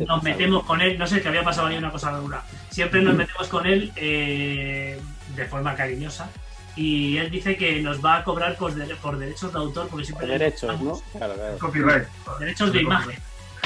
nos 0.07 0.23
metemos 0.23 0.63
con 0.63 0.79
él. 0.79 0.97
No 0.97 1.05
sé, 1.05 1.21
que 1.21 1.27
había 1.27 1.43
pasado 1.43 1.67
ahí 1.67 1.77
una 1.77 1.91
cosa 1.91 2.15
alguna. 2.15 2.41
Siempre 2.69 3.01
nos 3.01 3.15
metemos 3.15 3.49
con 3.49 3.65
él 3.65 3.91
eh, 3.97 4.99
de 5.35 5.45
forma 5.45 5.75
cariñosa. 5.75 6.29
Y 6.77 7.17
él 7.17 7.29
dice 7.29 7.57
que 7.57 7.81
nos 7.81 8.03
va 8.05 8.17
a 8.17 8.23
cobrar 8.23 8.55
por, 8.55 8.73
de, 8.73 8.95
por 8.95 9.17
derechos 9.17 9.51
de 9.51 9.59
autor, 9.59 9.89
porque 9.89 10.05
siempre. 10.05 10.27
Por 10.27 10.39
derechos, 10.39 10.81
¿no? 10.81 11.01
Claro, 11.17 11.33
claro. 11.33 11.57
Copyright. 11.59 12.07
Derechos 12.39 12.71
de 12.71 12.81
imagen. 12.81 13.19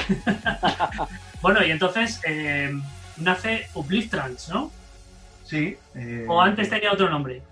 bueno, 1.40 1.64
y 1.64 1.70
entonces 1.70 2.20
eh, 2.24 2.72
nace 3.18 3.68
Uplift 3.74 4.10
Trans, 4.10 4.48
¿no? 4.48 4.72
Sí. 5.44 5.76
¿O 6.26 6.40
antes 6.40 6.68
tenía 6.68 6.92
otro 6.92 7.08
nombre? 7.08 7.42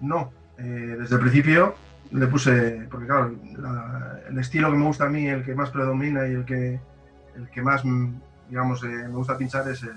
No, 0.00 0.32
eh, 0.62 0.96
desde 0.98 1.16
el 1.16 1.20
principio 1.20 1.74
le 2.12 2.26
puse, 2.26 2.86
porque 2.90 3.06
claro, 3.06 3.34
la, 3.56 4.20
el 4.28 4.38
estilo 4.38 4.70
que 4.70 4.76
me 4.76 4.84
gusta 4.84 5.04
a 5.06 5.08
mí, 5.08 5.26
el 5.26 5.44
que 5.44 5.54
más 5.54 5.70
predomina 5.70 6.26
y 6.28 6.32
el 6.32 6.44
que, 6.44 6.78
el 7.34 7.48
que 7.50 7.62
más, 7.62 7.82
digamos, 8.48 8.84
eh, 8.84 8.86
me 8.86 9.14
gusta 9.14 9.38
pinchar 9.38 9.66
es 9.68 9.82
el, 9.82 9.96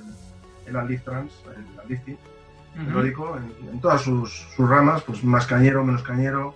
el 0.66 0.76
uplift 0.76 1.04
trans, 1.04 1.34
el 1.56 1.94
uh 1.94 1.98
-huh. 1.98 2.88
melódico, 2.88 3.38
en, 3.38 3.70
en, 3.70 3.82
todas 3.82 4.02
sus, 4.02 4.48
sus, 4.56 4.70
ramas, 4.70 5.04
pues 5.04 5.24
más 5.24 5.46
cañero, 5.46 5.84
menos 5.84 6.04
cañero, 6.04 6.56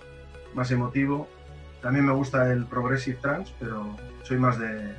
más 0.56 0.72
emotivo. 0.72 1.28
También 1.82 2.06
me 2.06 2.14
gusta 2.14 2.52
el 2.52 2.66
progressive 2.66 3.18
trans, 3.22 3.54
pero 3.60 3.96
soy 4.24 4.38
más 4.38 4.58
de... 4.60 4.94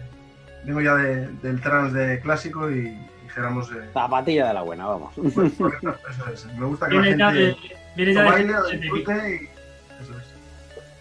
Vengo 0.65 0.81
ya 0.83 0.95
de, 0.95 1.29
del 1.43 1.61
trans 1.61 1.93
de 1.93 2.21
clásico 2.21 2.71
y, 2.71 2.97
dijéramos... 3.25 3.71
Eh, 3.73 3.91
Zapatilla 3.93 4.49
de 4.49 4.55
la 4.55 4.63
buena, 4.63 4.87
vamos. 4.87 5.13
Pues, 5.35 5.53
pues, 5.59 5.75
eso 5.83 6.31
es. 6.33 6.59
Me 6.59 6.67
gusta 6.67 6.89
que 6.89 6.95
la 6.97 7.33
gente... 7.33 7.80
Viene 8.01 8.15
ya 8.15 8.23
lo 8.23 8.31
baile, 8.31 8.53
lo 8.55 8.69
disfrute 8.71 9.13
y 9.13 10.03
eso 10.03 10.19
es. 10.19 10.27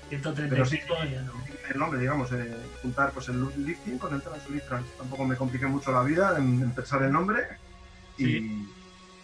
135 0.09 0.49
Pero 0.49 0.65
sí, 0.65 0.79
ya 1.13 1.21
no. 1.21 1.31
El 1.69 1.79
nombre, 1.79 1.99
digamos, 2.01 2.29
eh, 2.33 2.57
juntar 2.81 3.11
pues, 3.11 3.29
el 3.29 3.47
lifting 3.65 3.97
con 3.97 4.13
el 4.13 4.21
trans 4.21 4.43
trans. 4.67 4.85
Tampoco 4.97 5.23
me 5.23 5.37
compliqué 5.37 5.65
mucho 5.65 5.93
la 5.93 6.03
vida 6.03 6.35
en, 6.37 6.61
en 6.61 6.71
pensar 6.71 7.01
el 7.03 7.13
nombre. 7.13 7.43
Y, 8.17 8.25
sí. 8.25 8.69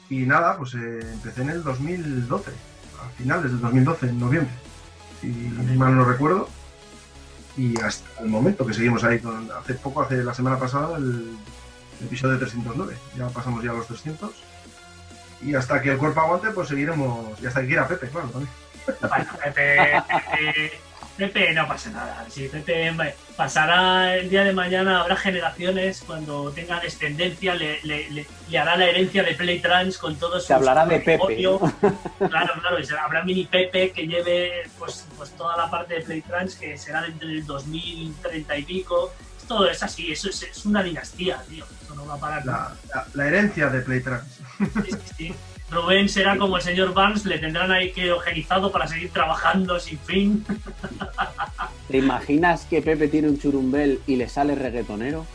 y 0.09 0.19
nada, 0.19 0.57
pues 0.57 0.73
eh, 0.75 0.99
empecé 1.01 1.41
en 1.41 1.49
el 1.49 1.63
2012, 1.63 2.51
a 3.01 3.09
finales 3.17 3.51
del 3.51 3.59
2012, 3.59 4.07
en 4.07 4.19
noviembre. 4.21 4.53
Si 5.19 5.27
mal 5.27 5.97
no 5.97 6.05
recuerdo. 6.05 6.47
Y 7.57 7.77
hasta 7.81 8.21
el 8.21 8.29
momento 8.29 8.65
que 8.65 8.73
seguimos 8.73 9.03
ahí, 9.03 9.19
con, 9.19 9.51
hace 9.51 9.73
poco, 9.73 10.01
hace 10.01 10.23
la 10.23 10.33
semana 10.33 10.57
pasada, 10.57 10.97
el, 10.97 11.35
el 11.99 12.07
episodio 12.07 12.37
309. 12.37 12.95
Ya 13.17 13.27
pasamos 13.27 13.61
ya 13.65 13.71
a 13.71 13.73
los 13.73 13.87
300 13.87 14.54
y 15.45 15.55
hasta 15.55 15.81
que 15.81 15.91
el 15.91 15.97
cuerpo 15.97 16.21
aguante, 16.21 16.49
pues 16.51 16.67
seguiremos. 16.67 17.39
Y 17.41 17.45
hasta 17.45 17.61
que 17.61 17.67
quiera 17.67 17.87
Pepe, 17.87 18.07
claro, 18.09 18.29
también. 18.29 18.51
Bueno, 18.85 19.25
Pepe, 19.43 20.03
Pepe, 20.07 20.71
Pepe, 21.17 21.53
no 21.53 21.67
pasa 21.67 21.89
nada. 21.91 22.25
Sí, 22.29 22.47
Pepe 22.51 22.93
pasará 23.35 24.15
el 24.15 24.29
día 24.29 24.43
de 24.43 24.53
mañana, 24.53 25.01
habrá 25.01 25.15
generaciones, 25.15 26.03
cuando 26.05 26.51
tenga 26.51 26.79
descendencia, 26.79 27.55
le, 27.55 27.79
le, 27.83 28.09
le, 28.09 28.25
le 28.49 28.57
hará 28.57 28.75
la 28.75 28.85
herencia 28.85 29.23
de 29.23 29.33
Play 29.33 29.59
Trans 29.59 29.97
con 29.97 30.15
todo 30.17 30.39
su. 30.39 30.47
Se 30.47 30.53
hablará 30.53 30.85
de 30.85 30.99
Pepe. 30.99 31.37
Claro, 32.17 32.53
claro, 32.59 32.79
y 32.79 32.87
habrá 32.99 33.23
mini 33.23 33.45
Pepe 33.45 33.91
que 33.91 34.07
lleve 34.07 34.63
pues, 34.79 35.05
pues 35.17 35.31
toda 35.31 35.55
la 35.57 35.69
parte 35.69 35.95
de 35.95 36.01
Play 36.01 36.21
Trans, 36.21 36.55
que 36.55 36.77
será 36.77 37.05
entre 37.05 37.29
el 37.29 37.45
2030 37.45 38.57
y 38.57 38.63
pico. 38.63 39.13
Todo 39.47 39.69
es 39.69 39.81
así, 39.83 40.11
eso 40.11 40.29
es, 40.29 40.41
es 40.43 40.65
una 40.65 40.81
dinastía, 40.81 41.41
tío. 41.47 41.65
Eso 41.83 41.95
no 41.95 42.05
va 42.07 42.15
a 42.15 42.17
parar. 42.17 42.45
La, 42.45 42.75
la, 42.93 43.05
la 43.13 43.27
herencia 43.27 43.67
de 43.69 43.81
Play 43.81 44.01
Trans. 44.01 44.39
Sí, 44.57 44.91
sí, 44.91 44.97
sí. 45.17 45.35
Rubén 45.69 46.07
será 46.09 46.37
como 46.37 46.57
el 46.57 46.63
señor 46.63 46.93
Barnes, 46.93 47.25
le 47.25 47.39
tendrán 47.39 47.71
ahí 47.71 47.91
criogenizado 47.91 48.71
para 48.71 48.87
seguir 48.87 49.11
trabajando 49.11 49.79
sin 49.79 49.99
fin. 49.99 50.45
¿Te 51.89 51.97
imaginas 51.97 52.65
que 52.65 52.81
Pepe 52.81 53.07
tiene 53.07 53.29
un 53.29 53.39
churumbel 53.39 54.01
y 54.07 54.15
le 54.15 54.29
sale 54.29 54.55
reggaetonero? 54.55 55.25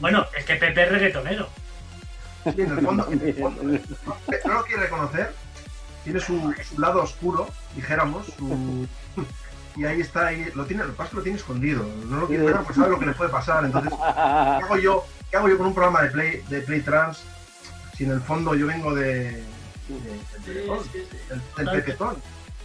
Bueno, 0.00 0.26
es 0.36 0.44
que 0.44 0.56
Pepe 0.56 0.84
es 0.84 0.88
reggaetonero. 0.90 1.48
Sí, 2.44 2.60
en 2.62 2.70
el 2.78 2.80
fondo, 2.84 3.08
en 3.12 3.20
el 3.26 3.34
fondo, 3.34 3.62
no, 3.62 3.72
no 3.72 4.54
lo 4.54 4.64
quiere 4.64 4.82
reconocer, 4.82 5.34
tiene 6.02 6.20
su, 6.20 6.54
su 6.68 6.80
lado 6.80 7.02
oscuro, 7.02 7.48
dijéramos, 7.74 8.26
su- 8.38 8.86
y 9.76 9.84
ahí 9.84 10.00
está, 10.00 10.28
ahí, 10.28 10.50
lo 10.54 10.64
tiene, 10.66 10.84
lo 10.84 10.90
que 10.90 10.96
pasa 10.96 11.04
es 11.06 11.10
que 11.10 11.16
lo 11.16 11.22
tiene 11.22 11.38
escondido, 11.38 11.84
no 12.06 12.20
lo 12.20 12.26
quiere 12.28 12.44
ver 12.44 12.56
porque 12.56 12.74
sabe 12.74 12.90
lo 12.90 12.98
que 12.98 13.06
le 13.06 13.12
puede 13.14 13.30
pasar, 13.30 13.64
entonces, 13.64 13.92
¿qué 13.98 14.64
hago 14.64 14.76
yo, 14.78 15.04
qué 15.30 15.36
hago 15.36 15.48
yo 15.48 15.56
con 15.58 15.66
un 15.66 15.74
programa 15.74 16.02
de 16.02 16.10
Play, 16.10 16.42
de 16.48 16.60
Play 16.60 16.80
Trans 16.82 17.22
si 17.96 18.04
en 18.04 18.12
el 18.12 18.20
fondo 18.20 18.54
yo 18.54 18.66
vengo 18.66 18.94
de, 18.94 19.42
de- 19.88 20.64
del 21.56 21.70
Pepetón? 21.70 22.16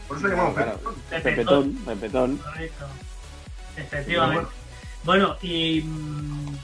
Por 0.07 0.17
eso 0.17 0.27
le 0.27 0.35
llamamos. 0.35 0.55
Pepetón. 0.55 0.95
Pepetón, 1.09 1.73
Pepetón. 1.85 2.37
Correcto. 2.37 2.85
Efectivamente. 3.77 4.47
Bueno, 5.03 5.37
y 5.41 5.81
mm, 5.81 6.55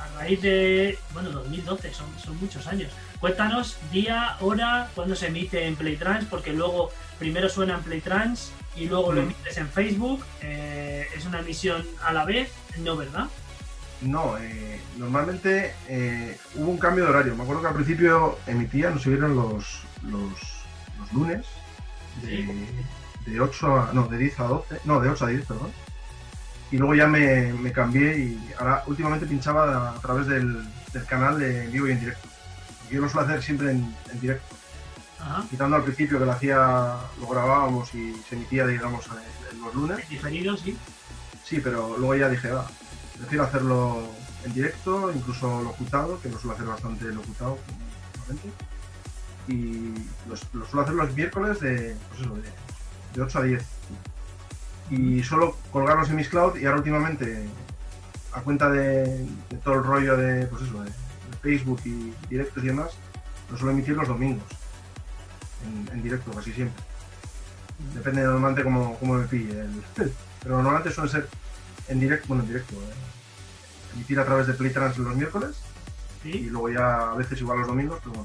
a 0.00 0.18
raíz 0.18 0.42
de, 0.42 0.98
bueno, 1.12 1.30
2012, 1.30 1.94
son, 1.94 2.06
son 2.18 2.38
muchos 2.40 2.66
años. 2.66 2.92
Cuéntanos 3.20 3.78
día, 3.92 4.36
hora, 4.40 4.90
cuándo 4.94 5.14
se 5.14 5.28
emite 5.28 5.64
en 5.66 5.76
Playtrans, 5.76 6.24
porque 6.28 6.52
luego 6.52 6.90
primero 7.20 7.48
suena 7.48 7.74
en 7.76 7.82
Playtrans 7.82 8.50
y 8.74 8.86
luego 8.86 9.12
lo 9.12 9.20
Mm. 9.22 9.24
emites 9.26 9.56
en 9.58 9.68
Facebook. 9.68 10.24
eh, 10.42 11.06
es 11.16 11.24
una 11.26 11.38
emisión 11.40 11.86
a 12.04 12.12
la 12.12 12.24
vez, 12.24 12.50
¿no, 12.78 12.96
verdad? 12.96 13.28
No, 14.00 14.36
eh, 14.38 14.80
normalmente 14.96 15.74
eh, 15.88 16.36
hubo 16.56 16.70
un 16.70 16.78
cambio 16.78 17.04
de 17.04 17.10
horario. 17.10 17.36
Me 17.36 17.42
acuerdo 17.42 17.60
que 17.62 17.68
al 17.68 17.74
principio 17.74 18.38
emitían, 18.46 18.94
nos 18.94 19.02
subieron 19.02 19.36
los, 19.36 19.82
los, 20.02 20.32
los 20.98 21.12
lunes 21.12 21.44
de, 22.22 22.66
de 23.26 23.40
8 23.40 23.76
a, 23.78 23.90
no, 23.92 24.08
de 24.08 24.16
10 24.16 24.40
a 24.40 24.44
12, 24.44 24.80
no, 24.86 25.00
de 25.00 25.10
8 25.10 25.24
a 25.26 25.28
10, 25.28 25.44
perdón. 25.44 25.70
Y 26.72 26.78
luego 26.78 26.94
ya 26.94 27.06
me, 27.06 27.52
me 27.52 27.72
cambié 27.72 28.16
y 28.18 28.50
ahora 28.58 28.82
últimamente 28.86 29.26
pinchaba 29.26 29.90
a 29.90 30.00
través 30.00 30.26
del, 30.28 30.64
del 30.94 31.04
canal 31.04 31.38
de 31.38 31.64
en 31.64 31.72
vivo 31.72 31.86
y 31.88 31.92
en 31.92 32.00
directo. 32.00 32.26
Porque 32.80 32.94
Yo 32.94 33.02
lo 33.02 33.08
suelo 33.10 33.26
hacer 33.28 33.42
siempre 33.42 33.72
en, 33.72 33.94
en 34.12 34.20
directo, 34.20 34.56
Ajá. 35.20 35.44
quitando 35.50 35.76
al 35.76 35.84
principio 35.84 36.18
que 36.18 36.24
lo 36.24 36.32
hacía, 36.32 36.96
lo 37.20 37.26
grabábamos 37.28 37.94
y 37.94 38.14
se 38.28 38.36
emitía, 38.36 38.66
digamos, 38.66 39.06
en- 39.06 39.60
los 39.60 39.74
lunes. 39.74 40.08
Diferido, 40.08 40.56
sí. 40.56 40.76
Sí, 41.44 41.60
pero 41.62 41.96
luego 41.98 42.14
ya 42.14 42.28
dije, 42.28 42.50
va, 42.50 42.66
prefiero 43.18 43.44
hacerlo 43.44 44.02
en 44.44 44.54
directo, 44.54 45.12
incluso 45.12 45.60
locutado, 45.62 46.18
que 46.22 46.30
lo 46.30 46.38
suelo 46.38 46.54
hacer 46.54 46.66
bastante 46.66 47.04
locutado. 47.12 47.58
Y 49.48 49.92
los- 50.28 50.46
lo 50.54 50.64
suelo 50.66 50.82
hacer 50.82 50.94
los 50.94 51.12
miércoles 51.14 51.60
de, 51.60 51.96
pues 52.08 52.20
eso, 52.20 52.34
de, 52.36 52.42
de 53.14 53.22
8 53.22 53.38
a 53.38 53.42
10. 53.42 53.64
Y 54.90 55.22
suelo 55.22 55.56
colgarlos 55.72 56.08
en 56.10 56.16
mis 56.16 56.28
cloud 56.28 56.56
y 56.56 56.64
ahora 56.66 56.78
últimamente, 56.78 57.48
a 58.32 58.40
cuenta 58.40 58.70
de, 58.70 59.26
de 59.50 59.56
todo 59.62 59.74
el 59.74 59.84
rollo 59.84 60.16
de, 60.16 60.46
pues 60.46 60.62
eso, 60.62 60.82
de, 60.82 60.90
de 60.90 61.36
Facebook 61.42 61.80
y 61.84 62.12
directos 62.28 62.62
y 62.62 62.66
demás, 62.68 62.92
lo 63.50 63.56
suelo 63.58 63.72
emitir 63.72 63.96
los 63.96 64.08
domingos. 64.08 64.44
En, 65.64 65.88
en 65.96 66.02
directo, 66.02 66.30
casi 66.32 66.52
siempre. 66.52 66.82
Depende 67.94 68.22
normalmente 68.22 68.62
cómo, 68.62 68.96
cómo 68.98 69.14
me 69.14 69.26
pille. 69.26 69.60
el- 69.60 70.12
pero 70.42 70.56
normalmente 70.56 70.90
suele 70.90 71.10
ser 71.10 71.28
en 71.88 72.00
directo, 72.00 72.26
bueno, 72.28 72.42
en 72.42 72.48
directo, 72.48 72.74
eh, 72.74 73.94
emitir 73.94 74.18
a 74.20 74.24
través 74.24 74.46
de 74.46 74.54
Playtrans 74.54 74.96
los 74.98 75.14
miércoles 75.16 75.56
y 76.24 76.44
luego 76.50 76.68
ya 76.70 77.12
a 77.12 77.14
veces 77.14 77.40
igual 77.40 77.58
los 77.58 77.66
domingos, 77.66 77.98
pero 78.04 78.24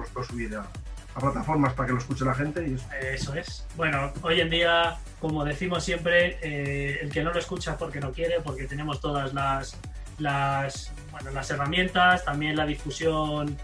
los 0.00 0.08
puedo 0.10 0.26
subir 0.26 0.56
a, 0.56 0.66
a 1.14 1.20
plataformas 1.20 1.72
para 1.74 1.86
que 1.86 1.92
lo 1.92 1.98
escuche 1.98 2.24
la 2.24 2.34
gente 2.34 2.66
y 2.66 2.74
eso. 2.74 2.86
Eso 3.00 3.34
es. 3.34 3.64
Bueno, 3.76 4.12
hoy 4.22 4.40
en 4.40 4.50
día, 4.50 4.96
como 5.20 5.44
decimos 5.44 5.84
siempre, 5.84 6.38
eh, 6.42 6.98
el 7.02 7.10
que 7.12 7.22
no 7.22 7.32
lo 7.32 7.38
escucha 7.38 7.72
es 7.72 7.76
porque 7.78 8.00
no 8.00 8.12
quiere, 8.12 8.40
porque 8.40 8.64
tenemos 8.66 9.00
todas 9.00 9.32
las, 9.34 9.76
las, 10.18 10.90
bueno, 11.12 11.30
las 11.30 11.50
herramientas, 11.50 12.24
también 12.24 12.56
la 12.56 12.66
difusión 12.66 13.56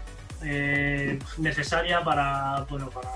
eh, 0.43 1.19
necesaria 1.37 2.03
para, 2.03 2.65
bueno, 2.69 2.89
para 2.89 3.09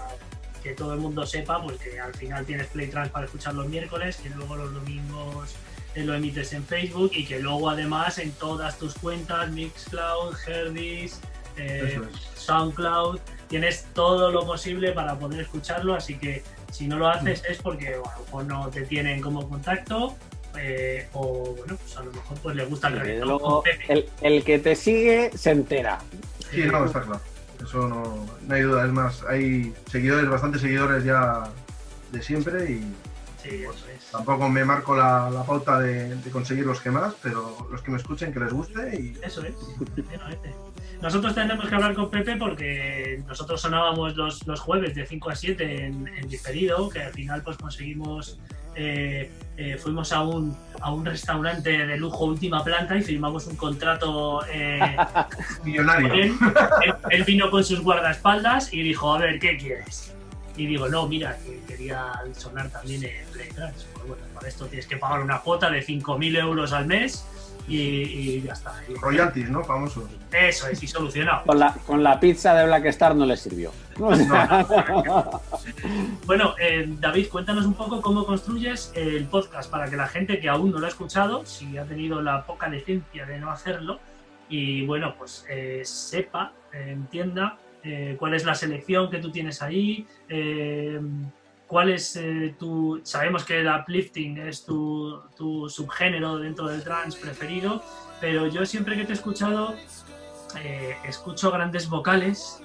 que 0.61 0.71
todo 0.71 0.93
el 0.93 0.99
mundo 0.99 1.25
sepa 1.25 1.61
pues, 1.61 1.77
que 1.77 1.99
al 1.99 2.13
final 2.13 2.45
tienes 2.45 2.67
Playtrans 2.67 3.09
para 3.09 3.25
escuchar 3.25 3.53
los 3.53 3.67
miércoles, 3.67 4.17
que 4.17 4.29
luego 4.29 4.55
los 4.55 4.73
domingos 4.73 5.55
eh, 5.93 6.03
lo 6.03 6.13
emites 6.15 6.53
en 6.53 6.65
Facebook 6.65 7.11
y 7.13 7.25
que 7.25 7.39
luego 7.39 7.69
además 7.69 8.17
en 8.17 8.31
todas 8.31 8.77
tus 8.77 8.95
cuentas, 8.95 9.51
Mixcloud, 9.51 10.35
Herdis, 10.47 11.21
eh, 11.57 12.01
es. 12.11 12.41
SoundCloud, 12.41 13.19
tienes 13.47 13.85
todo 13.93 14.31
lo 14.31 14.45
posible 14.45 14.91
para 14.91 15.17
poder 15.17 15.41
escucharlo, 15.41 15.95
así 15.95 16.17
que 16.17 16.43
si 16.71 16.87
no 16.87 16.97
lo 16.97 17.07
haces 17.07 17.43
es 17.47 17.61
porque 17.61 17.97
bueno, 18.31 18.65
no 18.65 18.69
te 18.69 18.81
tienen 18.81 19.21
como 19.21 19.47
contacto 19.47 20.15
eh, 20.59 21.07
o 21.13 21.55
bueno, 21.57 21.75
pues 21.77 21.97
a 21.97 22.03
lo 22.03 22.11
mejor 22.11 22.37
pues 22.39 22.55
le 22.55 22.65
gusta 22.65 22.87
el 22.89 22.99
reggaetón 22.99 23.27
luego, 23.29 23.63
el, 23.87 24.09
el 24.21 24.43
que 24.43 24.59
te 24.59 24.75
sigue 24.75 25.31
se 25.35 25.51
entera. 25.51 25.99
Sí, 26.51 26.63
no, 26.65 26.85
está 26.85 27.01
claro. 27.01 27.21
Eso 27.63 27.87
no, 27.87 28.25
no 28.47 28.55
hay 28.55 28.61
duda. 28.61 28.85
Es 28.85 28.91
más, 28.91 29.23
hay 29.27 29.73
seguidores, 29.91 30.29
bastantes 30.29 30.61
seguidores 30.61 31.03
ya 31.03 31.43
de 32.11 32.21
siempre 32.21 32.71
y 32.71 32.93
Sí, 33.41 33.61
eso 33.63 33.71
es. 33.95 34.05
tampoco 34.11 34.49
me 34.49 34.65
marco 34.65 34.95
la, 34.95 35.29
la 35.29 35.43
pauta 35.43 35.79
de, 35.79 36.15
de 36.15 36.31
conseguir 36.31 36.65
los 36.65 36.81
que 36.81 36.89
más, 36.89 37.13
pero 37.21 37.67
los 37.71 37.81
que 37.83 37.91
me 37.91 37.97
escuchen 37.97 38.33
que 38.33 38.39
les 38.39 38.51
guste 38.51 38.95
y 38.99 39.17
Eso 39.23 39.43
es. 39.43 39.53
Nosotros 41.01 41.35
tendremos 41.35 41.67
que 41.67 41.75
hablar 41.75 41.93
con 41.93 42.09
Pepe 42.09 42.37
porque 42.37 43.21
nosotros 43.27 43.61
sonábamos 43.61 44.15
los, 44.15 44.45
los 44.47 44.59
jueves 44.59 44.95
de 44.95 45.05
5 45.05 45.29
a 45.29 45.35
7 45.35 45.85
en, 45.85 46.07
en 46.07 46.27
diferido, 46.27 46.89
que 46.89 47.01
al 47.03 47.13
final 47.13 47.43
pues 47.43 47.57
conseguimos, 47.57 48.39
eh, 48.75 49.31
eh, 49.57 49.77
fuimos 49.77 50.11
a 50.11 50.21
un, 50.21 50.55
a 50.81 50.91
un 50.91 51.05
restaurante 51.05 51.85
de 51.85 51.97
lujo 51.97 52.25
última 52.25 52.63
planta 52.63 52.97
y 52.97 53.01
firmamos 53.01 53.47
un 53.47 53.55
contrato 53.55 54.45
eh, 54.51 54.97
millonario. 55.63 56.13
él. 56.13 56.33
él. 56.85 56.93
Él 57.09 57.23
vino 57.23 57.49
con 57.49 57.63
sus 57.63 57.81
guardaespaldas 57.81 58.73
y 58.73 58.83
dijo, 58.83 59.13
a 59.13 59.19
ver, 59.19 59.39
¿qué 59.39 59.57
quieres? 59.57 60.13
Y 60.57 60.67
digo, 60.67 60.87
no, 60.87 61.07
mira, 61.07 61.37
que 61.45 61.61
quería 61.67 62.11
sonar 62.37 62.69
también 62.69 63.03
en 63.03 63.25
Playtrans. 63.31 63.87
Pues 63.93 64.07
bueno, 64.07 64.23
para 64.33 64.47
esto 64.47 64.65
tienes 64.67 64.87
que 64.87 64.97
pagar 64.97 65.21
una 65.21 65.39
cuota 65.39 65.69
de 65.69 65.85
5.000 65.85 66.39
euros 66.39 66.71
al 66.73 66.85
mes 66.85 67.25
y, 67.67 67.77
y 67.77 68.41
ya 68.41 68.53
está. 68.53 68.73
Y- 68.87 68.93
Royalties, 68.95 69.49
¿no? 69.49 69.63
Famosos. 69.63 70.03
eso 70.31 70.67
es, 70.67 70.81
y 70.83 70.87
solucionado. 70.87 71.43
Con 71.45 71.59
la, 71.59 71.73
con 71.85 72.03
la 72.03 72.19
pizza 72.19 72.53
de 72.55 72.65
Black 72.65 72.85
Star 72.85 73.15
no 73.15 73.25
le 73.25 73.37
sirvió. 73.37 73.71
Bueno, 76.25 76.55
eh, 76.59 76.85
David, 76.99 77.27
cuéntanos 77.29 77.65
un 77.65 77.73
poco 77.73 78.01
cómo 78.01 78.25
construyes 78.25 78.91
el 78.95 79.25
podcast 79.25 79.69
para 79.71 79.89
que 79.89 79.95
la 79.95 80.07
gente 80.07 80.39
que 80.39 80.49
aún 80.49 80.71
no 80.71 80.79
lo 80.79 80.85
ha 80.85 80.89
escuchado, 80.89 81.45
si 81.45 81.77
ha 81.77 81.85
tenido 81.85 82.21
la 82.21 82.45
poca 82.45 82.69
decencia 82.69 83.25
de 83.25 83.39
no 83.39 83.51
hacerlo, 83.51 83.99
y 84.49 84.85
bueno, 84.85 85.15
pues 85.17 85.45
eh, 85.49 85.81
sepa, 85.85 86.51
eh, 86.73 86.89
entienda 86.91 87.57
eh, 87.83 88.15
cuál 88.19 88.33
es 88.33 88.43
la 88.45 88.55
selección 88.55 89.09
que 89.09 89.19
tú 89.19 89.31
tienes 89.31 89.61
ahí, 89.61 90.05
eh, 90.29 90.99
cuál 91.75 91.89
es 91.89 92.15
eh, 92.15 92.55
tu... 92.57 93.01
Sabemos 93.03 93.43
que 93.43 93.59
el 93.59 93.67
uplifting 93.67 94.37
es 94.37 94.63
tu, 94.63 95.19
tu 95.35 95.67
subgénero 95.67 96.37
dentro 96.37 96.69
del 96.69 96.81
trance 96.81 97.19
preferido, 97.19 97.83
pero 98.21 98.47
yo 98.47 98.65
siempre 98.65 98.95
que 98.95 99.03
te 99.03 99.11
he 99.11 99.15
escuchado, 99.15 99.75
eh, 100.63 100.95
escucho 101.05 101.51
grandes 101.51 101.89
vocales 101.89 102.63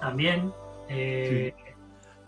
también. 0.00 0.52
eh, 0.88 1.52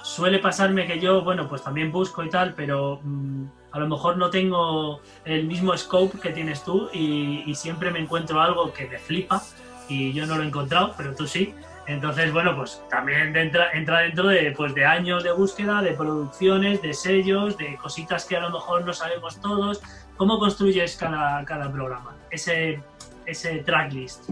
Suele 0.03 0.41
pasarme 0.41 0.89
que 0.89 0.99
yo, 0.99 1.23
bueno, 1.23 1.49
pues 1.49 1.63
también 1.63 1.93
busco 1.93 2.25
y 2.25 2.29
tal, 2.29 2.55
pero 2.55 2.99
mm, 3.05 3.45
a 3.71 3.79
lo 3.79 3.87
mejor 3.87 4.17
no 4.17 4.29
tengo 4.29 5.01
el 5.25 5.47
mismo 5.47 5.77
scope 5.77 6.19
que 6.19 6.31
tienes 6.31 6.65
tú 6.65 6.89
y, 6.93 7.45
y 7.47 7.55
siempre 7.55 7.93
me 7.93 8.01
encuentro 8.01 8.41
algo 8.41 8.73
que 8.73 8.89
me 8.89 8.99
flipa 8.99 9.41
y 9.89 10.13
yo 10.13 10.27
no 10.27 10.37
lo 10.37 10.43
he 10.43 10.49
encontrado, 10.49 10.95
pero 10.97 11.15
tú 11.15 11.29
sí. 11.29 11.55
Entonces, 11.87 12.33
bueno, 12.33 12.57
pues 12.57 12.83
también 12.89 13.35
entra, 13.37 13.73
entra 13.73 14.01
dentro 14.01 14.29
de, 14.29 14.53
pues, 14.57 14.75
de 14.75 14.85
años 14.85 15.25
de 15.25 15.33
búsqueda, 15.33 15.83
de 15.83 15.93
producciones, 15.93 16.81
de 16.81 16.95
sellos, 16.95 17.57
de 17.59 17.77
cositas 17.77 18.25
que 18.25 18.37
a 18.37 18.41
lo 18.41 18.51
mejor 18.51 18.85
no 18.85 18.93
sabemos 18.93 19.41
todos. 19.41 19.81
¿Cómo 20.17 20.39
construyes 20.39 20.97
cada, 20.97 21.45
cada 21.45 21.73
programa? 21.73 22.15
Ese, 22.31 22.81
ese 23.27 23.59
tracklist. 23.59 24.31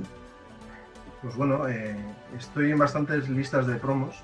Pues 1.23 1.35
bueno, 1.37 1.69
eh, 1.69 1.97
estoy 2.39 2.71
en 2.71 2.79
bastantes 2.79 3.29
listas 3.29 3.67
de 3.67 3.75
promos 3.75 4.17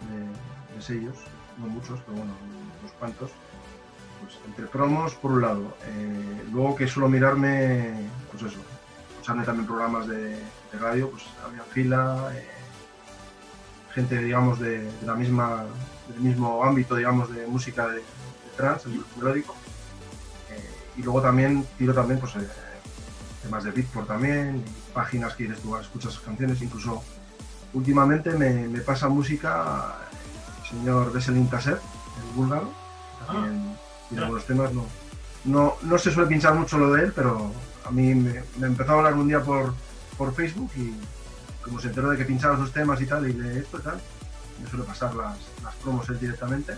de, 0.75 0.83
sellos, 0.83 1.17
no 1.59 1.67
muchos, 1.67 1.99
pero 2.01 2.19
bueno, 2.19 2.33
unos 2.81 2.93
cuantos. 2.93 3.31
Pues 4.23 4.39
entre 4.47 4.67
promos, 4.67 5.15
por 5.15 5.33
un 5.33 5.43
lado. 5.43 5.77
Eh, 5.87 6.43
luego 6.53 6.77
que 6.77 6.87
suelo 6.87 7.09
mirarme, 7.09 8.09
pues 8.31 8.45
eso, 8.45 8.61
escucharme 9.11 9.45
también 9.45 9.67
programas 9.67 10.07
de, 10.07 10.37
de 10.37 10.79
radio, 10.79 11.11
pues 11.11 11.25
había 11.45 11.63
fila, 11.65 12.31
eh, 12.35 12.56
gente, 13.97 14.19
digamos, 14.23 14.61
de, 14.61 14.83
de 14.83 15.07
la 15.07 15.15
misma, 15.15 15.65
del 16.09 16.21
mismo 16.21 16.63
ámbito, 16.63 16.95
digamos, 16.95 17.35
de 17.35 17.47
música 17.47 17.89
de, 17.89 17.97
de 17.97 18.03
trance, 18.57 18.89
el 18.91 19.03
melódico. 19.17 19.57
Eh, 20.51 20.71
y 20.99 21.03
luego 21.03 21.23
también 21.23 21.67
tiro 21.79 21.95
también, 21.95 22.21
pues, 22.21 22.37
eh, 22.37 22.47
temas 23.43 23.65
de 23.65 23.71
Beatport 23.71 24.07
también, 24.07 24.63
páginas 24.93 25.35
que 25.35 25.45
dices 25.45 25.61
tú, 25.61 25.75
escuchas 25.79 26.19
canciones, 26.19 26.61
incluso 26.61 27.03
últimamente 27.73 28.33
me, 28.33 28.69
me 28.69 28.81
pasa 28.81 29.09
música 29.09 29.97
el 30.63 30.69
señor 30.79 31.13
Veselin 31.13 31.49
Taser, 31.49 31.81
el 32.21 32.37
búlgaro, 32.37 32.71
también 33.27 33.77
tiene 34.09 34.23
Ah. 34.23 34.27
algunos 34.27 34.47
temas, 34.47 34.73
no, 34.75 34.85
no, 35.47 35.75
no 35.83 35.99
se 35.99 36.13
suele 36.13 36.29
pinchar 36.29 36.55
mucho 36.55 36.77
lo 36.77 36.93
de 36.93 37.05
él, 37.05 37.13
pero 37.17 37.51
a 37.87 37.91
mí 37.91 38.15
me, 38.15 38.43
empezó 38.61 38.93
a 38.93 38.95
hablar 38.97 39.15
un 39.15 39.29
día 39.29 39.41
por, 39.43 39.73
por 40.19 40.35
Facebook 40.35 40.71
y 40.77 40.95
como 41.67 41.81
se 41.81 41.89
enteró 41.89 42.11
de 42.11 42.17
que 42.17 42.25
pinchaba 42.25 42.57
sus 42.57 42.73
temas 42.73 43.01
y 43.01 43.07
tal, 43.07 43.29
y 43.29 43.33
de 43.33 43.59
esto 43.59 43.79
y 43.79 43.83
tal, 43.83 44.01
me 44.63 44.71
suele 44.71 44.85
pasar 44.85 45.15
las, 45.15 45.37
las 45.63 45.75
promos 45.77 46.09
él 46.09 46.19
directamente. 46.21 46.75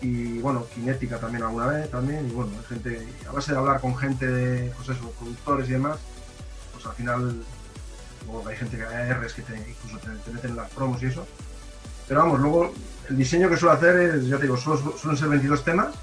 Y 0.00 0.38
bueno, 0.38 0.66
Kinética 0.74 1.18
también 1.18 1.44
alguna 1.44 1.66
vez 1.66 1.90
también, 1.90 2.26
y 2.28 2.32
bueno, 2.32 2.52
gente, 2.68 3.06
a 3.28 3.32
base 3.32 3.52
de 3.52 3.58
hablar 3.58 3.80
con 3.80 3.96
gente 3.96 4.26
de, 4.26 4.70
pues 4.76 4.88
eso, 4.88 5.10
productores 5.18 5.68
y 5.68 5.72
demás, 5.72 5.98
pues 6.72 6.84
al 6.86 6.92
final 6.94 7.44
luego 8.26 8.48
hay 8.48 8.56
gente 8.56 8.76
que 8.76 8.84
hay 8.84 9.12
R's 9.12 9.34
que 9.34 9.42
te, 9.42 9.56
incluso 9.56 9.98
te, 9.98 10.30
meten 10.32 10.50
en 10.50 10.56
las 10.56 10.70
promos 10.70 11.02
y 11.02 11.06
eso. 11.06 11.26
Pero 12.08 12.20
vamos, 12.20 12.40
luego 12.40 12.72
el 13.08 13.16
diseño 13.16 13.48
que 13.48 13.56
suelo 13.56 13.74
hacer 13.74 13.96
es, 13.96 14.26
ya 14.26 14.36
te 14.36 14.42
digo, 14.42 14.56
suelen 14.56 15.16
ser 15.16 15.28
22 15.28 15.64
temas, 15.64 15.94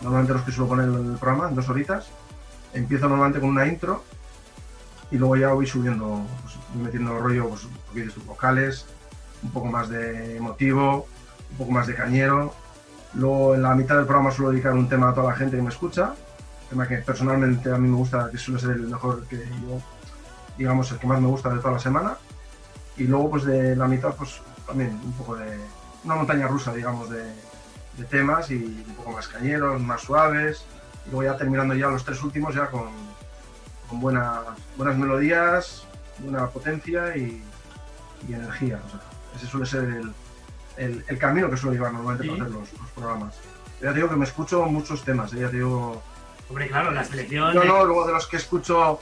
normalmente 0.00 0.34
los 0.34 0.42
que 0.42 0.52
suelo 0.52 0.68
poner 0.68 0.88
en 0.88 1.12
el 1.12 1.18
programa, 1.18 1.48
en 1.48 1.54
dos 1.54 1.68
horitas. 1.68 2.06
Empiezo 2.74 3.08
normalmente 3.08 3.40
con 3.40 3.50
una 3.50 3.66
intro 3.66 4.02
y 5.10 5.18
luego 5.18 5.36
ya 5.36 5.52
voy 5.52 5.66
subiendo, 5.66 6.26
pues, 6.42 6.51
metiendo 6.74 7.18
rollo, 7.18 7.48
pues, 7.48 7.66
vocales, 8.26 8.86
un 9.42 9.50
poco 9.50 9.66
más 9.66 9.88
de 9.88 10.36
emotivo, 10.36 11.06
un 11.52 11.56
poco 11.58 11.72
más 11.72 11.86
de 11.86 11.94
cañero. 11.94 12.54
Luego 13.14 13.54
en 13.54 13.62
la 13.62 13.74
mitad 13.74 13.96
del 13.96 14.06
programa 14.06 14.30
suelo 14.30 14.50
dedicar 14.52 14.72
un 14.72 14.88
tema 14.88 15.10
a 15.10 15.14
toda 15.14 15.30
la 15.30 15.36
gente 15.36 15.56
que 15.56 15.62
me 15.62 15.68
escucha, 15.68 16.14
tema 16.70 16.88
que 16.88 16.98
personalmente 16.98 17.70
a 17.70 17.76
mí 17.76 17.88
me 17.88 17.96
gusta, 17.96 18.30
que 18.30 18.38
suele 18.38 18.60
ser 18.60 18.70
el 18.70 18.88
mejor 18.88 19.24
que 19.26 19.36
yo, 19.36 19.80
digamos, 20.56 20.90
el 20.90 20.98
que 20.98 21.06
más 21.06 21.20
me 21.20 21.28
gusta 21.28 21.50
de 21.50 21.58
toda 21.58 21.72
la 21.74 21.78
semana. 21.78 22.16
Y 22.96 23.04
luego 23.04 23.30
pues 23.30 23.44
de 23.44 23.76
la 23.76 23.86
mitad 23.86 24.14
pues 24.14 24.40
también 24.66 24.98
un 25.04 25.12
poco 25.12 25.36
de 25.36 25.58
una 26.04 26.16
montaña 26.16 26.48
rusa, 26.48 26.72
digamos, 26.72 27.10
de, 27.10 27.24
temas 28.10 28.50
y 28.50 28.84
un 28.88 28.94
poco 28.96 29.12
más 29.12 29.28
cañeros, 29.28 29.80
más 29.80 30.00
suaves. 30.00 30.64
Y 31.06 31.10
luego 31.10 31.30
ya 31.30 31.36
terminando 31.36 31.74
ya 31.74 31.88
los 31.88 32.04
tres 32.04 32.22
últimos 32.22 32.54
ya 32.54 32.66
con, 32.68 32.88
con 33.88 34.00
buenas, 34.00 34.40
buenas 34.76 34.96
melodías, 34.96 35.86
buena 36.18 36.48
potencia 36.48 37.16
y, 37.16 37.42
y 38.28 38.32
energía. 38.32 38.80
O 38.86 38.90
sea, 38.90 39.00
ese 39.36 39.46
suele 39.46 39.66
ser 39.66 39.84
el, 39.84 40.12
el, 40.76 41.04
el, 41.08 41.18
camino 41.18 41.50
que 41.50 41.56
suelo 41.56 41.74
llevar 41.74 41.92
normalmente 41.92 42.28
para 42.28 42.42
hacer 42.44 42.54
los, 42.54 42.72
los, 42.72 42.90
programas. 42.90 43.34
Ya 43.80 43.88
te 43.88 43.94
digo 43.96 44.08
que 44.08 44.16
me 44.16 44.24
escucho 44.24 44.64
muchos 44.66 45.02
temas, 45.04 45.32
¿eh? 45.32 45.40
ya 45.40 45.50
te 45.50 45.56
digo... 45.56 46.02
Hombre, 46.48 46.68
claro, 46.68 46.90
la 46.90 47.04
selección... 47.04 47.54
No, 47.54 47.64
no, 47.64 47.84
luego 47.84 48.06
de 48.06 48.12
los 48.12 48.26
que 48.26 48.36
escucho, 48.36 49.00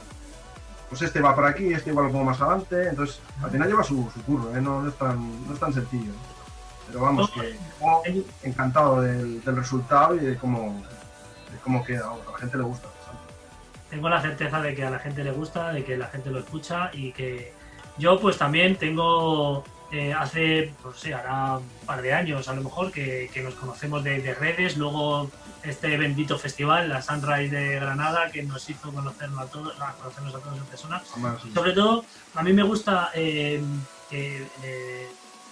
pues 0.89 1.01
este 1.01 1.21
va 1.21 1.35
por 1.35 1.45
aquí, 1.45 1.73
este 1.73 1.91
igual 1.91 2.07
lo 2.07 2.11
pongo 2.11 2.25
más 2.25 2.41
adelante, 2.41 2.89
entonces 2.89 3.19
al 3.43 3.51
final 3.51 3.67
lleva 3.67 3.83
su, 3.83 4.09
su 4.13 4.23
curro, 4.23 4.55
¿eh? 4.55 4.61
no, 4.61 4.81
no, 4.81 4.89
es 4.89 4.95
tan, 4.95 5.47
no 5.47 5.53
es 5.53 5.59
tan 5.59 5.73
sencillo. 5.73 6.13
Pero 6.87 7.01
vamos, 7.01 7.31
que 7.31 7.57
encantado 8.43 9.01
del, 9.01 9.43
del, 9.43 9.55
resultado 9.55 10.15
y 10.15 10.19
de 10.19 10.37
cómo, 10.37 10.83
de 11.51 11.57
cómo 11.59 11.83
queda, 11.85 12.09
a 12.09 12.31
la 12.31 12.37
gente 12.37 12.57
le 12.57 12.63
gusta. 12.63 12.87
Tengo 13.91 14.09
la 14.09 14.21
certeza 14.21 14.61
de 14.61 14.73
que 14.73 14.85
a 14.85 14.89
la 14.89 14.99
gente 14.99 15.23
le 15.23 15.31
gusta, 15.31 15.71
de 15.71 15.83
que 15.83 15.97
la 15.97 16.07
gente 16.07 16.31
lo 16.31 16.39
escucha 16.39 16.89
y 16.93 17.11
que 17.11 17.53
yo 17.97 18.19
pues 18.19 18.37
también 18.37 18.77
tengo 18.77 19.63
eh, 19.91 20.13
hace, 20.13 20.73
no 20.85 20.93
sé, 20.93 21.13
hará 21.13 21.57
un 21.57 21.85
par 21.85 22.01
de 22.01 22.13
años 22.13 22.47
a 22.47 22.53
lo 22.53 22.63
mejor 22.63 22.93
que, 22.93 23.29
que 23.33 23.41
nos 23.41 23.53
conocemos 23.55 24.01
de, 24.05 24.21
de, 24.21 24.33
redes, 24.33 24.77
luego 24.77 25.29
este 25.63 25.97
bendito 25.97 26.39
festival, 26.39 26.87
la 26.87 27.01
Sunrise 27.01 27.53
de 27.53 27.75
Granada, 27.75 28.31
que 28.31 28.41
nos 28.43 28.69
hizo 28.69 28.93
conocernos 28.93 29.41
a 29.41 29.45
todos, 29.47 29.79
a 29.81 29.91
conocernos 29.95 30.35
a 30.35 30.39
todos 30.39 30.57
en 30.57 30.63
persona. 30.63 31.03
Sobre 31.53 31.73
todo, 31.73 32.05
a 32.33 32.43
mí 32.43 32.53
me 32.53 32.63
gusta 32.63 33.09
eh, 33.13 33.61
que, 34.09 34.47
eh, 34.63 35.09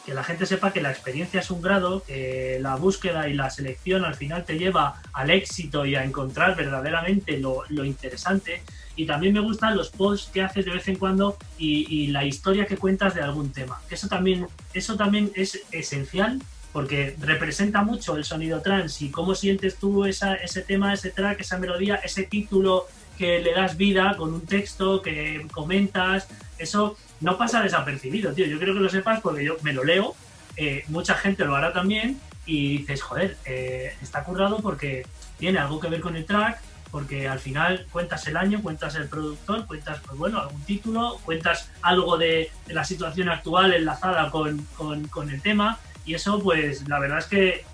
que, 0.09 0.15
la 0.15 0.23
gente 0.23 0.45
sepa 0.45 0.73
que 0.73 0.81
la 0.81 0.91
experiencia 0.91 1.39
es 1.39 1.51
un 1.51 1.61
grado, 1.61 2.03
que 2.03 2.57
la 2.59 2.75
búsqueda 2.75 3.29
y 3.29 3.33
la 3.33 3.49
selección 3.49 4.03
al 4.05 4.15
final 4.15 4.43
te 4.43 4.57
lleva 4.57 5.01
al 5.13 5.29
éxito 5.29 5.85
y 5.85 5.95
a 5.95 6.03
encontrar 6.03 6.55
verdaderamente 6.55 7.37
lo, 7.37 7.63
lo 7.69 7.85
interesante 7.85 8.63
y 8.95 9.05
también 9.05 9.33
me 9.33 9.39
gustan 9.39 9.77
los 9.77 9.89
posts 9.89 10.31
que 10.31 10.41
haces 10.41 10.65
de 10.65 10.71
vez 10.71 10.87
en 10.87 10.95
cuando 10.95 11.37
y, 11.57 11.85
y, 11.93 12.07
la 12.07 12.25
historia 12.25 12.65
que 12.65 12.75
cuentas 12.75 13.13
de 13.13 13.21
algún 13.21 13.51
tema. 13.51 13.79
Eso 13.89 14.07
también, 14.07 14.47
eso 14.73 14.97
también 14.97 15.31
es 15.35 15.61
esencial 15.71 16.41
porque 16.73 17.15
representa 17.19 17.83
mucho 17.83 18.17
el 18.17 18.25
sonido 18.25 18.61
trans 18.61 19.01
y 19.01 19.09
cómo 19.09 19.35
sientes 19.35 19.77
tú 19.77 20.05
esa, 20.05 20.33
ese 20.33 20.61
tema, 20.61 20.93
ese 20.93 21.11
track, 21.11 21.39
esa 21.41 21.57
melodía, 21.57 21.95
ese 21.95 22.23
título 22.23 22.87
que 23.17 23.39
le 23.39 23.53
das 23.53 23.77
vida 23.77 24.15
con 24.17 24.33
un 24.33 24.41
texto 24.41 25.01
que 25.01 25.45
comentas. 25.51 26.27
Eso 26.57 26.97
no 27.21 27.37
pasa 27.37 27.61
desapercibido, 27.61 28.33
tío. 28.33 28.45
Yo 28.45 28.57
quiero 28.57 28.73
que 28.73 28.79
lo 28.79 28.89
sepas 28.89 29.21
porque 29.21 29.43
yo 29.43 29.57
me 29.61 29.73
lo 29.73 29.83
leo, 29.83 30.15
eh, 30.55 30.83
mucha 30.87 31.15
gente 31.15 31.45
lo 31.45 31.55
hará 31.55 31.73
también 31.73 32.19
y 32.45 32.79
dices, 32.79 33.01
joder, 33.01 33.37
eh, 33.45 33.95
está 34.01 34.23
currado 34.23 34.59
porque 34.59 35.05
tiene 35.37 35.59
algo 35.59 35.79
que 35.79 35.89
ver 35.89 36.01
con 36.01 36.15
el 36.15 36.25
track, 36.25 36.59
porque 36.91 37.27
al 37.27 37.39
final 37.39 37.85
cuentas 37.91 38.27
el 38.27 38.37
año, 38.37 38.61
cuentas 38.61 38.95
el 38.95 39.07
productor, 39.07 39.65
cuentas, 39.67 39.99
pues 40.05 40.17
bueno, 40.17 40.39
algún 40.39 40.61
título, 40.63 41.19
cuentas 41.23 41.69
algo 41.81 42.17
de, 42.17 42.51
de 42.65 42.73
la 42.73 42.83
situación 42.83 43.29
actual 43.29 43.73
enlazada 43.73 44.31
con, 44.31 44.65
con, 44.75 45.07
con, 45.07 45.29
el 45.29 45.41
tema, 45.41 45.77
y 46.05 46.15
eso, 46.15 46.41
pues 46.41 46.87
la 46.87 46.99
verdad 46.99 47.19
es 47.19 47.25
que 47.25 47.65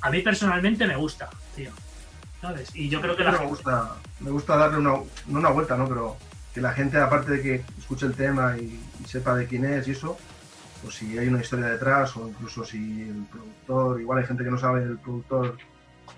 a 0.00 0.10
mí 0.10 0.20
personalmente 0.20 0.86
me 0.86 0.96
gusta, 0.96 1.28
tío. 1.56 1.70
¿Sabes? 2.40 2.74
Y 2.74 2.88
yo 2.88 3.00
creo 3.00 3.16
que 3.16 3.24
la 3.24 3.32
me 3.32 3.38
gente... 3.38 3.50
gusta, 3.50 3.96
me 4.20 4.30
gusta 4.30 4.56
darle 4.56 4.78
una, 4.78 4.90
no 4.90 5.38
una 5.38 5.50
vuelta, 5.50 5.76
¿no? 5.76 5.88
Pero 5.88 6.16
que 6.54 6.60
la 6.60 6.72
gente, 6.72 6.98
aparte 6.98 7.32
de 7.32 7.42
que 7.42 7.64
escuche 7.78 8.06
el 8.06 8.14
tema 8.14 8.56
y, 8.56 8.80
sepa 9.06 9.34
de 9.34 9.46
quién 9.46 9.64
es 9.64 9.88
y 9.88 9.92
eso, 9.92 10.16
pues 10.82 10.94
si 10.94 11.18
hay 11.18 11.28
una 11.28 11.40
historia 11.40 11.66
detrás, 11.66 12.16
o 12.16 12.28
incluso 12.28 12.64
si 12.64 13.02
el 13.02 13.24
productor, 13.30 14.00
igual 14.00 14.18
hay 14.18 14.26
gente 14.26 14.44
que 14.44 14.50
no 14.50 14.58
sabe 14.58 14.82
el 14.82 14.98
productor 14.98 15.56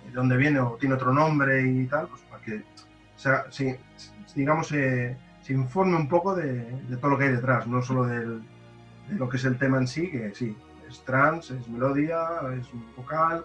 de 0.06 0.12
dónde 0.12 0.36
viene 0.36 0.60
o 0.60 0.76
tiene 0.78 0.94
otro 0.94 1.12
nombre 1.12 1.62
y 1.62 1.86
tal, 1.86 2.08
pues 2.08 2.22
para 2.22 2.42
que 2.42 2.62
o 3.16 4.34
digamos 4.34 4.72
eh, 4.72 5.16
se 5.42 5.52
informe 5.52 5.96
un 5.96 6.08
poco 6.08 6.34
de, 6.34 6.62
todo 7.00 7.12
lo 7.12 7.18
que 7.18 7.24
hay 7.24 7.32
detrás, 7.32 7.66
no 7.66 7.82
solo 7.82 8.04
del, 8.04 8.42
de 9.08 9.14
lo 9.16 9.28
que 9.28 9.36
es 9.36 9.44
el 9.44 9.58
tema 9.58 9.78
en 9.78 9.86
sí, 9.86 10.10
que 10.10 10.34
sí, 10.34 10.56
es 10.88 11.04
trans, 11.04 11.50
es 11.50 11.68
melodía, 11.68 12.18
es 12.58 12.66
vocal, 12.96 13.44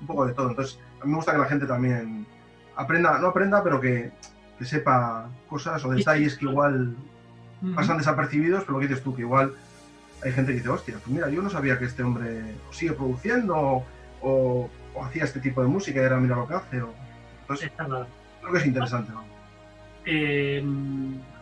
un 0.00 0.06
poco 0.06 0.26
de 0.26 0.34
todo. 0.34 0.50
Entonces, 0.50 0.78
a 1.00 1.04
mí 1.04 1.10
me 1.10 1.16
gusta 1.16 1.32
que 1.32 1.38
la 1.38 1.46
gente 1.46 1.66
también 1.66 2.26
aprenda, 2.76 3.18
no 3.18 3.28
aprenda, 3.28 3.62
pero 3.62 3.80
que, 3.80 4.12
que 4.62 4.68
sepa 4.68 5.28
cosas 5.48 5.84
o 5.84 5.90
detalles 5.90 6.36
que 6.36 6.44
igual 6.44 6.94
pasan 7.74 7.98
desapercibidos, 7.98 8.62
pero 8.62 8.74
lo 8.74 8.80
que 8.80 8.86
dices 8.86 9.02
tú, 9.02 9.14
que 9.14 9.22
igual 9.22 9.54
hay 10.22 10.32
gente 10.32 10.52
que 10.52 10.58
dice, 10.58 10.68
hostia, 10.68 10.94
pues 10.94 11.08
mira, 11.08 11.28
yo 11.30 11.42
no 11.42 11.50
sabía 11.50 11.78
que 11.78 11.86
este 11.86 12.04
hombre 12.04 12.54
sigue 12.70 12.92
produciendo 12.92 13.84
o, 14.20 14.70
hacía 15.04 15.24
este 15.24 15.40
tipo 15.40 15.62
de 15.62 15.68
música 15.68 16.00
y 16.00 16.04
ahora 16.04 16.18
mira 16.18 16.36
lo 16.36 16.46
que 16.46 16.54
hace. 16.54 16.80
O... 16.80 16.94
Entonces, 17.40 17.72
creo 17.76 18.52
que 18.52 18.58
es 18.58 18.66
interesante. 18.66 19.10
¿no? 19.10 19.24
Eh, 20.04 20.64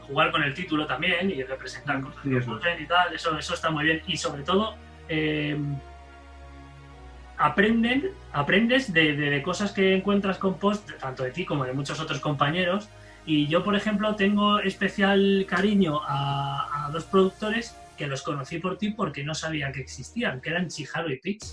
jugar 0.06 0.30
con 0.30 0.42
el 0.42 0.54
título 0.54 0.86
también 0.86 1.30
y 1.30 1.42
representar 1.42 2.00
cosas 2.00 2.22
Sí, 2.22 2.34
eso 2.34 2.58
y 2.78 2.86
tal, 2.86 3.14
eso, 3.14 3.38
eso 3.38 3.54
está 3.54 3.70
muy 3.70 3.84
bien. 3.84 4.02
Y 4.06 4.16
sobre 4.16 4.42
todo, 4.44 4.76
eh, 5.10 5.58
aprenden, 7.36 8.12
aprendes 8.32 8.94
de, 8.94 9.14
de, 9.14 9.28
de, 9.30 9.42
cosas 9.42 9.72
que 9.72 9.94
encuentras 9.94 10.38
con 10.38 10.58
post, 10.58 10.90
tanto 10.98 11.22
de 11.22 11.32
ti 11.32 11.44
como 11.44 11.66
de 11.66 11.74
muchos 11.74 12.00
otros 12.00 12.20
compañeros. 12.20 12.88
Y 13.26 13.46
yo, 13.48 13.62
por 13.62 13.76
ejemplo, 13.76 14.14
tengo 14.16 14.60
especial 14.60 15.46
cariño 15.48 16.00
a, 16.02 16.86
a 16.86 16.90
dos 16.90 17.04
productores 17.04 17.76
que 17.96 18.06
los 18.06 18.22
conocí 18.22 18.58
por 18.58 18.78
ti 18.78 18.90
porque 18.90 19.22
no 19.24 19.34
sabía 19.34 19.70
que 19.72 19.80
existían, 19.80 20.40
que 20.40 20.48
eran 20.50 20.68
Chiharo 20.68 21.12
y 21.12 21.18
Pitch. 21.18 21.44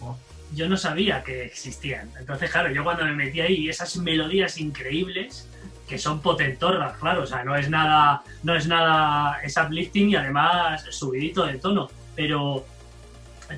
Oh. 0.00 0.16
Yo 0.54 0.68
no 0.68 0.76
sabía 0.76 1.22
que 1.22 1.44
existían. 1.44 2.10
Entonces, 2.18 2.50
claro, 2.50 2.72
yo 2.72 2.82
cuando 2.82 3.04
me 3.04 3.12
metí 3.12 3.40
ahí, 3.40 3.68
esas 3.68 3.96
melodías 3.98 4.58
increíbles, 4.58 5.48
que 5.86 5.98
son 5.98 6.22
potentorras, 6.22 6.96
claro, 6.96 7.24
o 7.24 7.26
sea, 7.26 7.44
no 7.44 7.54
es 7.54 7.68
nada, 7.68 8.22
no 8.42 8.56
es 8.56 8.66
nada, 8.66 9.40
es 9.42 9.56
uplifting 9.58 10.10
y 10.10 10.16
además 10.16 10.84
subidito 10.88 11.44
de 11.44 11.58
tono, 11.58 11.90
pero 12.16 12.64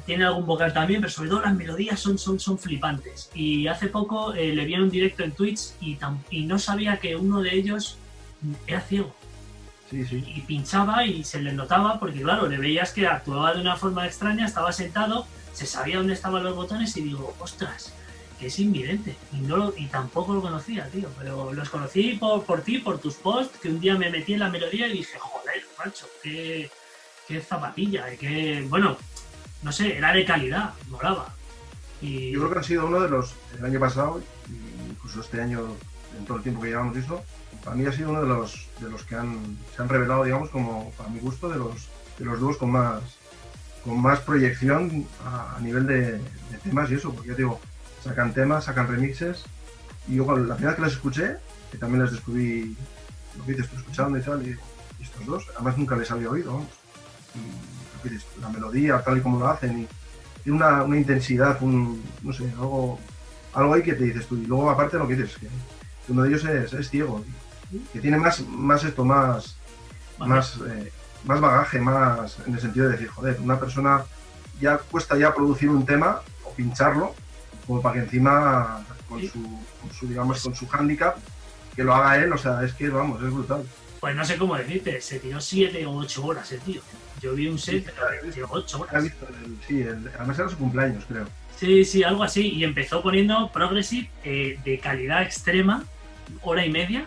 tiene 0.05 0.25
algún 0.25 0.47
vocal 0.47 0.73
también, 0.73 1.01
pero 1.01 1.13
sobre 1.13 1.31
todo 1.31 1.43
las 1.43 1.55
melodías 1.55 2.01
son, 2.01 2.19
son, 2.19 2.41
son 2.41 2.59
flipantes. 2.59 3.31
Y 3.35 3.67
hace 3.67 3.89
poco 3.89 4.35
eh, 4.35 4.55
le 4.55 4.65
vi 4.65 4.75
en 4.75 4.83
un 4.83 4.91
directo 4.91 5.23
en 5.23 5.33
Twitch 5.33 5.73
y, 5.81 5.99
y 6.31 6.45
no 6.45 6.59
sabía 6.59 6.99
que 6.99 7.17
uno 7.17 7.43
de 7.43 7.55
ellos 7.55 7.99
era 8.67 8.81
ciego. 8.81 9.15
Sí, 9.91 10.05
sí. 10.05 10.25
Y 10.27 10.41
pinchaba 10.41 11.05
y 11.07 11.25
se 11.25 11.41
le 11.41 11.53
notaba 11.53 12.01
porque, 12.01 12.23
claro, 12.23 12.49
le 12.49 12.59
veías 12.59 12.93
que 12.93 13.07
actuaba 13.07 13.55
de 13.55 13.61
una 13.61 13.77
forma 13.77 14.07
extraña, 14.07 14.47
estaba 14.47 14.73
sentado, 14.73 15.27
se 15.53 15.67
sabía 15.67 15.99
dónde 15.99 16.15
estaban 16.15 16.43
los 16.43 16.57
botones 16.57 16.97
y 16.97 17.03
digo, 17.03 17.35
ostras, 17.39 17.93
que 18.39 18.47
es 18.47 18.59
invidente. 18.59 19.17
Y, 19.33 19.37
no 19.37 19.57
lo, 19.57 19.75
y 19.77 19.87
tampoco 19.87 20.35
lo 20.35 20.43
conocía, 20.43 20.89
tío. 20.89 21.09
Pero 21.19 21.53
los 21.53 21.69
conocí 21.69 22.15
por, 22.15 22.45
por 22.45 22.63
ti, 22.63 22.79
por 22.79 22.99
tus 22.99 23.15
posts, 23.15 23.59
que 23.59 23.69
un 23.69 23.81
día 23.81 23.97
me 23.97 24.11
metí 24.11 24.35
en 24.35 24.41
la 24.41 24.51
melodía 24.51 24.89
y 24.89 24.99
dije, 24.99 25.19
joder, 25.19 25.63
macho, 25.79 26.07
qué, 26.23 26.71
qué 27.29 27.41
zapatilla, 27.41 28.07
qué... 28.19 28.67
Bueno, 28.69 28.97
no 29.65 29.73
sé, 29.73 29.97
era 29.97 30.13
de 30.13 30.25
calidad, 30.25 30.75
molaba. 30.89 31.35
Y... 32.01 32.31
Yo 32.33 32.41
creo 32.41 32.53
que 32.53 32.59
han 32.59 32.65
sido 32.65 32.87
uno 32.87 33.01
de 33.01 33.09
los, 33.09 33.35
el 33.59 33.65
año 33.65 33.81
pasado, 33.81 34.23
incluso 34.91 35.21
este 35.23 35.41
año, 35.41 35.63
en 36.19 36.25
todo 36.27 36.37
el 36.37 36.43
tiempo 36.43 36.61
que 36.61 36.69
llevamos 36.69 36.97
eso, 36.97 37.25
para 37.65 37.75
mí 37.75 37.87
ha 37.87 37.93
sido 37.93 38.11
uno 38.11 38.21
de 38.21 38.29
los, 38.29 38.69
de 38.79 38.91
los 38.91 39.03
que 39.05 39.17
han, 39.17 39.57
se 39.75 39.83
han 39.83 39.89
revelado, 39.89 40.25
digamos, 40.25 40.51
como 40.51 40.93
para 40.93 41.09
mi 41.09 41.19
gusto, 41.19 41.49
de 41.49 41.57
los, 41.57 41.89
de 42.19 42.27
los 42.27 42.39
dúos 42.39 42.59
con 42.59 42.73
más, 42.73 43.01
con 43.83 44.01
más 44.01 44.21
proyección 44.21 45.07
a, 45.25 45.59
nivel 45.61 45.87
de, 45.87 46.21
temas 46.63 46.91
y 46.91 46.95
eso, 46.95 47.13
porque 47.13 47.31
yo 47.31 47.35
digo, 47.35 47.61
sacan 48.03 48.33
temas, 48.33 48.65
sacan 48.65 48.87
remixes 48.87 49.45
Y 50.07 50.17
yo 50.17 50.25
la 50.25 50.55
primera 50.55 50.71
vez 50.71 50.77
que 50.77 50.83
las 50.83 50.93
escuché, 50.93 51.37
que 51.73 51.79
también 51.79 52.03
las 52.03 52.13
descubrí, 52.13 52.77
lo 53.39 53.45
que 53.47 53.53
dices 53.53 53.73
escuchando 53.75 54.19
y 54.19 54.23
tal, 54.23 54.47
y, 54.47 54.59
estos 55.03 55.27
dos, 55.27 55.47
además 55.55 55.79
nunca 55.79 55.97
les 55.97 56.11
había 56.11 56.29
oído, 56.29 56.53
vamos. 56.53 56.69
La 58.41 58.49
melodía, 58.49 59.03
tal 59.03 59.19
y 59.19 59.21
como 59.21 59.39
lo 59.39 59.49
hacen, 59.49 59.81
y 59.81 59.89
tiene 60.43 60.59
una, 60.59 60.83
una, 60.83 60.97
intensidad, 60.97 61.63
un, 61.63 62.03
no 62.23 62.33
sé, 62.33 62.45
algo, 62.53 62.99
algo 63.55 63.75
ahí 63.75 63.83
que 63.83 63.95
te 63.95 64.05
dices 64.05 64.27
tú. 64.27 64.37
Y 64.37 64.47
luego 64.47 64.71
aparte 64.71 64.99
lo 64.99 65.09
que 65.09 65.17
dices, 65.17 65.37
que 65.39 65.49
uno 66.09 66.23
de 66.23 66.29
ellos 66.29 66.45
es, 66.45 66.73
es 66.73 66.91
ciego, 66.91 67.25
que 67.93 68.01
tiene 68.01 68.19
más, 68.19 68.47
más 68.47 68.85
esto, 68.85 69.05
más, 69.05 69.57
más, 70.19 70.59
eh, 70.69 70.93
más 71.25 71.41
bagaje, 71.41 71.79
más 71.81 72.39
en 72.47 72.55
el 72.55 72.61
sentido 72.61 72.87
de 72.87 72.93
decir, 72.93 73.09
joder, 73.09 73.39
una 73.41 73.59
persona 73.59 74.05
ya 74.61 74.79
cuesta 74.79 75.17
ya 75.17 75.35
producir 75.35 75.69
un 75.71 75.85
tema 75.85 76.21
o 76.45 76.51
pincharlo, 76.51 77.15
como 77.67 77.81
para 77.81 77.95
que 77.95 78.01
encima 78.03 78.85
con 79.09 79.21
su, 79.93 80.09
digamos, 80.09 80.43
con 80.43 80.55
su 80.55 80.67
handicap, 80.71 81.17
que 81.75 81.85
lo 81.85 81.95
haga 81.95 82.19
él, 82.19 82.33
o 82.33 82.39
sea, 82.39 82.63
es 82.65 82.75
que 82.75 82.89
vamos, 82.89 83.23
es 83.23 83.33
brutal. 83.33 83.65
Pues 84.05 84.15
no 84.15 84.25
sé 84.27 84.37
cómo 84.37 84.55
decirte, 84.55 85.01
se 85.01 85.19
tiró 85.19 85.41
7 85.41 85.87
o 85.87 85.97
8 85.97 86.27
horas 86.27 86.53
el 86.53 86.61
tío. 86.61 86.83
Yo 87.23 87.35
vi 87.35 87.49
un 87.49 87.59
set, 87.59 87.91
pero 88.35 88.49
8 88.51 88.81
horas. 88.83 89.05
sí, 89.67 89.83
además 89.83 90.39
era 90.39 90.49
su 90.51 90.59
cumpleaños, 90.59 91.07
creo. 91.09 91.27
Sí, 91.57 91.87
sí, 91.87 92.03
algo 92.03 92.23
así. 92.23 92.51
Y 92.51 92.65
empezó 92.65 93.03
poniendo 93.03 93.51
Progressive 93.51 94.11
eh, 94.23 94.59
de 94.63 94.79
calidad 94.79 95.23
extrema, 95.23 95.85
hora 96.43 96.67
y 96.67 96.71
media. 96.71 97.07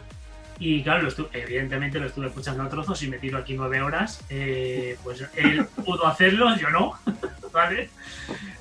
Y 0.57 0.81
claro, 0.81 1.07
evidentemente 1.33 1.99
lo 1.99 2.07
estuve 2.07 2.25
escuchando 2.29 2.63
a 2.63 2.69
trozos 2.69 3.03
y 3.03 3.09
me 3.09 3.19
tiro 3.19 3.37
aquí 3.37 3.53
nueve 3.53 3.79
horas. 3.83 4.21
Eh, 4.31 4.97
pues 5.03 5.23
él 5.35 5.67
pudo 5.85 6.07
hacerlo, 6.07 6.57
yo 6.57 6.71
no. 6.71 6.99
¿Vale? 7.53 7.91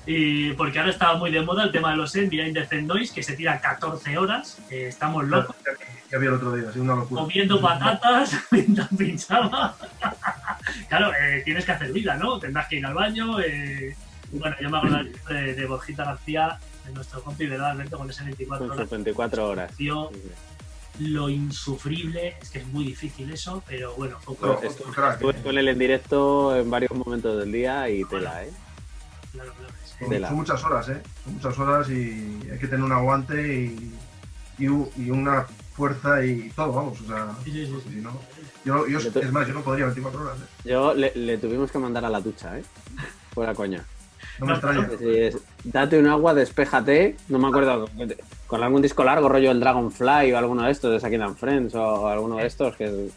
Y 0.05 0.53
porque 0.53 0.77
ahora 0.77 0.91
estaba 0.91 1.17
muy 1.17 1.31
de 1.31 1.41
moda 1.41 1.63
el 1.63 1.71
tema 1.71 1.89
de 1.89 1.97
los 1.97 2.15
Envia 2.15 2.47
Indecent 2.47 2.87
Noise, 2.87 3.15
que 3.15 3.23
se 3.23 3.35
tira 3.35 3.59
14 3.59 4.15
horas. 4.19 4.59
Eh, 4.69 4.85
estamos 4.89 5.27
locos. 5.27 5.55
Ya, 6.11 6.17
vi 6.17 6.27
el 6.27 6.33
otro 6.33 6.53
día, 6.53 6.69
una 6.75 6.95
locura. 6.95 7.21
Comiendo 7.21 7.59
patatas, 7.59 8.35
mientras 8.51 8.87
pinchaba. 8.89 9.75
claro, 10.89 11.11
tienes 11.43 11.65
que 11.65 11.71
hacer 11.71 11.91
vida, 11.91 12.15
¿no? 12.15 12.39
Tendrás 12.39 12.67
que 12.67 12.77
ir 12.77 12.85
al 12.85 12.93
baño. 12.93 13.37
Bueno, 14.31 14.55
yo 14.61 14.69
me 14.69 14.77
acuerdo 14.77 14.99
de, 15.29 15.53
de 15.53 15.65
Borjita 15.65 16.03
García, 16.03 16.59
de 16.85 16.93
nuestro 16.93 17.21
compi, 17.23 17.45
¿verdad, 17.45 17.71
Alberto? 17.71 17.97
Con 17.97 18.09
ese 18.09 18.23
24 18.23 18.65
horas. 18.65 18.89
24 18.89 19.49
horas. 19.49 19.75
Tío, 19.75 20.11
lo 20.99 21.29
insufrible, 21.29 22.35
es 22.41 22.49
que 22.49 22.59
es 22.59 22.67
muy 22.67 22.85
difícil 22.85 23.31
eso, 23.31 23.63
pero 23.67 23.93
bueno, 23.95 24.17
fue 24.19 24.35
un 24.35 24.63
Estuve 24.63 25.35
con 25.41 25.57
él 25.57 25.67
en 25.67 25.79
directo 25.79 26.55
en 26.55 26.69
varios 26.69 26.91
momentos 26.91 27.39
del 27.39 27.51
día 27.51 27.89
y 27.89 28.03
tela, 28.05 28.43
¿eh? 28.43 28.51
Claro, 29.31 29.53
claro. 29.53 29.73
Son, 30.27 30.35
muchas 30.35 30.63
horas, 30.63 30.89
¿eh? 30.89 31.01
Son 31.23 31.33
muchas 31.33 31.59
horas 31.59 31.89
y 31.89 32.39
hay 32.51 32.59
que 32.59 32.67
tener 32.67 32.83
un 32.83 32.91
aguante 32.91 33.65
y, 33.65 33.93
y, 34.59 35.09
una 35.09 35.45
fuerza 35.77 36.25
y 36.25 36.49
todo, 36.49 36.73
vamos. 36.73 36.99
O 36.99 37.05
sea, 37.05 37.29
sí, 37.43 37.51
sí, 37.51 37.65
sí, 37.67 37.89
si 37.93 38.01
no, 38.01 38.11
yo, 38.65 38.87
yo 38.87 38.97
es 38.97 39.31
más, 39.31 39.47
yo 39.47 39.53
no 39.53 39.61
podría 39.61 39.85
24 39.85 40.21
horas. 40.21 40.37
¿eh? 40.39 40.69
Yo 40.69 40.93
le, 40.93 41.13
le, 41.15 41.37
tuvimos 41.37 41.71
que 41.71 41.77
mandar 41.77 42.03
a 42.03 42.09
la 42.09 42.19
ducha, 42.19 42.57
¿eh? 42.57 42.63
Fuera 43.33 43.53
coña. 43.53 43.85
No 44.39 44.47
me 44.47 44.53
extraña. 44.53 44.89
date 45.63 45.99
un 45.99 46.07
agua, 46.07 46.33
despéjate. 46.33 47.15
No 47.29 47.39
me 47.39 47.47
acuerdo. 47.47 47.89
Con 48.47 48.63
algún 48.63 48.81
disco 48.81 49.03
largo, 49.03 49.29
rollo 49.29 49.51
el 49.51 49.59
Dragonfly 49.59 50.31
o 50.33 50.37
alguno 50.37 50.63
de 50.63 50.71
estos 50.71 50.91
de 50.91 50.99
Sakin 50.99 51.21
and 51.21 51.37
Friends 51.37 51.75
o 51.75 52.07
alguno 52.07 52.37
de 52.37 52.45
estos 52.45 52.75
que 52.75 52.85
es 52.85 53.13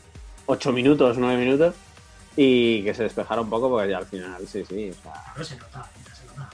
8 0.47 0.73
minutos, 0.73 1.19
9 1.19 1.43
minutos. 1.43 1.75
Y 2.37 2.83
que 2.85 2.95
se 2.95 3.03
despejara 3.03 3.41
un 3.41 3.51
poco 3.51 3.69
porque 3.69 3.91
ya 3.91 3.99
al 3.99 4.07
final, 4.07 4.47
sí, 4.47 4.65
sí. 4.67 4.93
O 5.39 5.45
se 5.45 5.57
nota, 5.57 5.89
se 6.15 6.27
nota. 6.27 6.49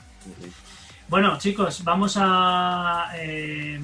Bueno, 1.07 1.37
chicos, 1.37 1.83
vamos 1.83 2.15
a 2.19 3.11
eh, 3.15 3.79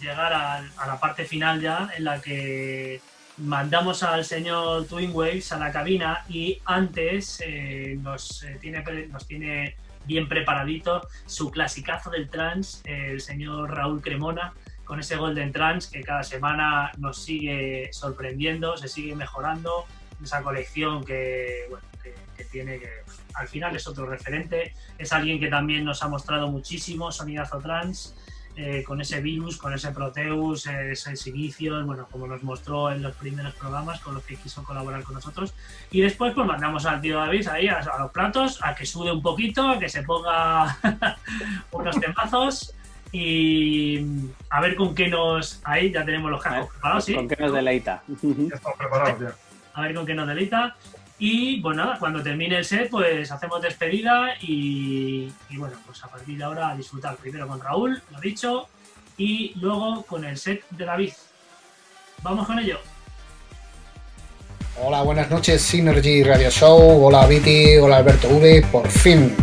llegar 0.00 0.32
a, 0.32 0.62
la 0.86 1.00
parte 1.00 1.24
final 1.24 1.60
ya 1.60 1.90
en 1.96 2.04
la 2.04 2.20
que 2.20 3.00
mandamos 3.38 4.02
al 4.02 4.24
señor 4.24 4.86
Twin 4.86 5.10
Waves 5.12 5.52
a 5.52 5.58
la 5.58 5.70
cabina 5.70 6.24
y 6.28 6.60
antes 6.64 7.42
eh, 7.44 7.98
nos, 8.00 8.42
eh, 8.44 8.58
tiene, 8.60 8.82
nos 9.08 9.26
tiene 9.26 9.76
bien 10.06 10.28
preparadito, 10.28 11.06
su 11.26 11.50
clasicazo 11.50 12.10
del 12.10 12.28
trans, 12.28 12.82
el 12.84 13.20
señor 13.20 13.74
Raúl 13.74 14.00
Cremona, 14.00 14.54
con 14.84 15.00
ese 15.00 15.16
Golden 15.16 15.52
Trans 15.52 15.88
que 15.88 16.02
cada 16.02 16.22
semana 16.22 16.92
nos 16.96 17.18
sigue 17.18 17.90
sorprendiendo, 17.92 18.76
se 18.76 18.88
sigue 18.88 19.14
mejorando, 19.14 19.84
esa 20.22 20.42
colección 20.42 21.04
que, 21.04 21.66
tiene 22.52 22.78
que 22.78 22.88
al 23.34 23.48
final 23.48 23.74
es 23.76 23.86
otro 23.86 24.06
referente, 24.06 24.72
es 24.96 25.12
alguien 25.12 25.40
que 25.40 25.48
también 25.48 25.84
nos 25.84 26.02
ha 26.02 26.08
mostrado 26.08 26.48
muchísimo 26.48 27.12
sonidazo 27.12 27.58
trans 27.58 28.14
eh, 28.58 28.82
con 28.84 28.98
ese 29.02 29.20
virus, 29.20 29.58
con 29.58 29.74
ese 29.74 29.90
Proteus, 29.92 30.66
esos 30.66 31.26
inicios, 31.26 31.84
bueno, 31.84 32.08
como 32.10 32.26
nos 32.26 32.42
mostró 32.42 32.90
en 32.90 33.02
los 33.02 33.14
primeros 33.14 33.52
programas 33.52 34.00
con 34.00 34.14
los 34.14 34.24
que 34.24 34.36
quiso 34.36 34.64
colaborar 34.64 35.02
con 35.02 35.14
nosotros. 35.14 35.52
Y 35.90 36.00
después 36.00 36.32
pues 36.32 36.46
mandamos 36.46 36.86
al 36.86 37.02
tío 37.02 37.18
David 37.18 37.48
ahí 37.48 37.68
a, 37.68 37.82
los 37.98 38.10
platos, 38.12 38.58
a 38.62 38.74
que 38.74 38.86
sude 38.86 39.12
un 39.12 39.20
poquito, 39.20 39.68
a 39.68 39.78
que 39.78 39.90
se 39.90 40.02
ponga 40.04 40.78
unos 41.70 42.00
temazos 42.00 42.74
y 43.12 44.06
a 44.48 44.62
ver 44.62 44.74
con 44.74 44.94
qué 44.94 45.08
nos... 45.08 45.60
Ahí 45.62 45.92
ya 45.92 46.02
tenemos 46.06 46.30
los 46.30 46.42
cascos 46.42 46.70
preparados, 46.70 47.04
¿sí? 47.04 47.14
Con 47.14 47.28
qué 47.28 47.36
nos 47.38 47.52
deleita. 47.52 48.02
ya 48.06 48.54
estamos 48.54 48.78
preparados 48.78 49.20
ya. 49.20 49.34
A 49.74 49.82
ver 49.82 49.94
con 49.94 50.06
qué 50.06 50.14
nos 50.14 50.26
deleita. 50.26 50.74
Y 51.18 51.60
pues 51.60 51.76
nada, 51.76 51.98
cuando 51.98 52.22
termine 52.22 52.58
el 52.58 52.64
set, 52.64 52.90
pues 52.90 53.30
hacemos 53.32 53.62
despedida 53.62 54.34
y, 54.40 55.28
bueno, 55.56 55.76
pues 55.86 56.04
a 56.04 56.08
partir 56.08 56.36
de 56.36 56.44
ahora 56.44 56.70
a 56.70 56.76
disfrutar. 56.76 57.16
Primero 57.16 57.48
con 57.48 57.60
Raúl, 57.60 58.02
lo 58.10 58.20
dicho, 58.20 58.68
y 59.16 59.52
luego 59.58 60.02
con 60.02 60.24
el 60.24 60.36
set 60.36 60.62
de 60.70 60.84
David. 60.84 61.12
Vamos 62.22 62.46
con 62.46 62.58
ello. 62.58 62.78
Hola, 64.82 65.00
buenas 65.00 65.30
noches, 65.30 65.62
Synergy 65.62 66.22
Radio 66.22 66.50
Show. 66.50 67.06
Hola, 67.06 67.26
Viti. 67.26 67.78
Hola, 67.78 67.96
Alberto 67.96 68.28
V. 68.28 68.66
Por 68.70 68.86
fin, 68.88 69.34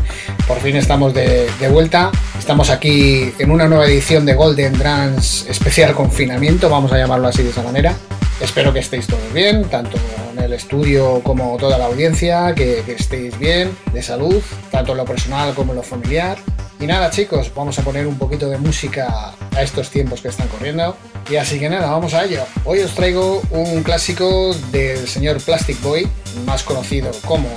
por 0.48 0.60
fin 0.60 0.76
estamos 0.76 1.12
de, 1.12 1.50
de, 1.60 1.70
vuelta. 1.70 2.12
Estamos 2.38 2.70
aquí 2.70 3.34
en 3.40 3.50
una 3.50 3.68
nueva 3.68 3.88
edición 3.88 4.28
de 4.28 4.36
Golden 4.36 4.74
Trans 4.74 5.48
especial 5.50 5.96
confinamiento, 5.96 6.70
vamos 6.70 6.92
a 6.92 7.00
llamarlo 7.00 7.30
así 7.30 7.42
de 7.42 7.50
esa 7.50 7.64
manera. 7.64 7.96
Espero 8.42 8.74
que 8.74 8.80
estéis 8.80 9.08
todos 9.08 9.32
bien, 9.34 9.64
tanto 9.66 9.98
en 10.32 10.44
el 10.44 10.54
estudio 10.54 11.22
como 11.24 11.58
toda 11.58 11.78
la 11.78 11.86
audiencia, 11.86 12.54
que, 12.56 12.84
estéis 12.88 13.38
bien, 13.38 13.76
de 13.94 14.02
salud, 14.02 14.42
tanto 14.72 14.92
en 14.92 14.98
lo 14.98 15.06
personal 15.06 15.54
como 15.54 15.72
en 15.72 15.78
lo 15.78 15.84
familiar. 15.84 16.38
Y 16.80 16.86
nada 16.86 17.10
chicos, 17.10 17.52
vamos 17.56 17.80
a 17.80 17.84
poner 17.84 18.06
un 18.08 18.18
poquito 18.18 18.50
de 18.50 18.58
música 18.58 19.34
a 19.56 19.62
estos 19.62 19.90
tiempos 19.90 20.22
que 20.22 20.28
están 20.28 20.48
corriendo. 20.50 20.98
Y 21.30 21.38
así 21.38 21.60
que 21.60 21.70
nada, 21.70 21.90
vamos 21.90 22.14
a 22.14 22.26
ello. 22.26 22.44
Hoy 22.66 22.80
os 22.80 22.94
traigo 22.94 23.42
un 23.52 23.84
clásico 23.84 24.54
del 24.72 25.08
señor 25.08 25.42
Plastic 25.42 25.82
Boy, 25.82 26.08
más 26.46 26.64
conocido 26.64 27.12
como 27.26 27.48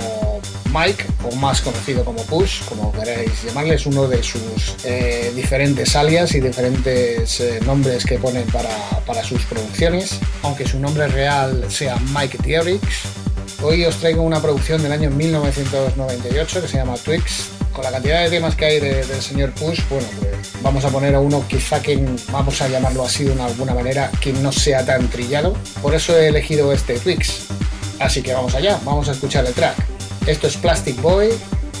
Mike, 0.73 1.05
o 1.29 1.35
más 1.35 1.61
conocido 1.61 2.03
como 2.03 2.21
Push, 2.23 2.63
como 2.65 2.91
queráis 2.91 3.43
llamarle, 3.43 3.75
es 3.75 3.85
uno 3.85 4.07
de 4.07 4.23
sus 4.23 4.75
eh, 4.83 5.31
diferentes 5.35 5.95
alias 5.95 6.33
y 6.35 6.39
diferentes 6.39 7.39
eh, 7.39 7.59
nombres 7.65 8.05
que 8.05 8.17
ponen 8.17 8.45
para, 8.47 9.23
sus 9.23 9.43
producciones, 9.43 10.19
aunque 10.43 10.67
su 10.67 10.79
nombre 10.79 11.07
real 11.07 11.65
sea 11.69 11.97
Mike 12.13 12.37
Theorix. 12.37 12.81
Hoy 13.63 13.83
os 13.85 13.97
traigo 13.97 14.21
una 14.21 14.41
producción 14.41 14.81
del 14.83 14.91
año 14.91 15.09
1998 15.09 16.61
que 16.61 16.67
se 16.67 16.77
llama 16.77 16.95
Twix. 16.95 17.49
Con 17.73 17.83
la 17.83 17.91
cantidad 17.91 18.23
de 18.23 18.29
temas 18.29 18.55
que 18.55 18.65
hay 18.65 18.79
del 18.79 19.21
señor 19.21 19.51
Push, 19.53 19.81
bueno, 19.89 20.07
pues 20.19 20.53
vamos 20.61 20.85
a 20.85 20.89
poner 20.89 21.15
a 21.15 21.19
uno 21.19 21.43
quizá 21.47 21.81
que 21.81 22.03
vamos 22.31 22.61
a 22.61 22.67
llamarlo 22.67 23.03
así 23.03 23.23
de 23.23 23.39
alguna 23.41 23.73
manera, 23.73 24.11
que 24.21 24.33
no 24.33 24.51
sea 24.51 24.85
tan 24.85 25.09
trillado. 25.09 25.55
Por 25.81 25.93
eso 25.93 26.17
he 26.17 26.27
elegido 26.27 26.71
este 26.71 26.99
Twix. 26.99 27.47
Así 27.99 28.21
que 28.21 28.33
vamos 28.33 28.53
allá, 28.55 28.79
vamos 28.85 29.09
a 29.09 29.11
escuchar 29.11 29.45
el 29.45 29.53
track. 29.53 29.96
Esto 30.27 30.47
es 30.47 30.57
Plastic 30.57 31.01
Boy, 31.01 31.29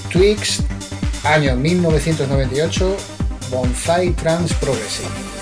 Twix, 0.09 0.63
año 1.25 1.57
1998, 1.57 2.95
Bonsai 3.51 4.11
Trans 4.11 4.53
Progressive. 4.53 5.36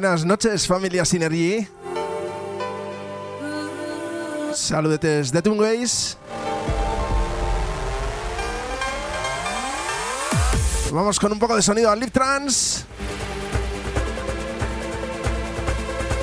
Buenas 0.00 0.24
noches, 0.24 0.64
familia 0.64 1.04
Synergy. 1.04 1.66
Saludetes 4.54 5.32
de 5.32 5.42
Tunways. 5.42 6.16
Vamos 10.92 11.18
con 11.18 11.32
un 11.32 11.40
poco 11.40 11.56
de 11.56 11.62
sonido 11.62 11.90
al 11.90 11.98
Live 11.98 12.12
Trans. 12.12 12.84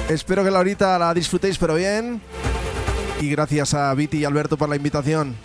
Espero 0.07 0.45
que 0.45 0.51
la 0.51 0.59
horita 0.59 0.97
la 0.97 1.13
disfrutéis, 1.13 1.57
pero 1.57 1.75
bien. 1.75 2.21
Y 3.19 3.29
gracias 3.29 3.73
a 3.73 3.93
Viti 3.93 4.19
y 4.19 4.23
Alberto 4.23 4.55
por 4.55 4.69
la 4.69 4.77
invitación. 4.77 5.35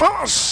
¡Vamos! 0.00 0.49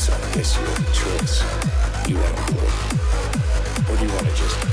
So 0.00 0.14
I 0.14 0.32
guess 0.32 0.56
choice. 0.94 1.42
You 2.08 2.16
want 2.16 2.34
to 2.34 2.54
work, 2.54 3.90
or 3.90 3.96
do 3.98 4.06
you 4.06 4.12
want 4.14 4.28
to 4.28 4.34
just 4.34 4.69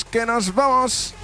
Que 0.00 0.24
nos 0.24 0.48
vamos. 0.48 1.14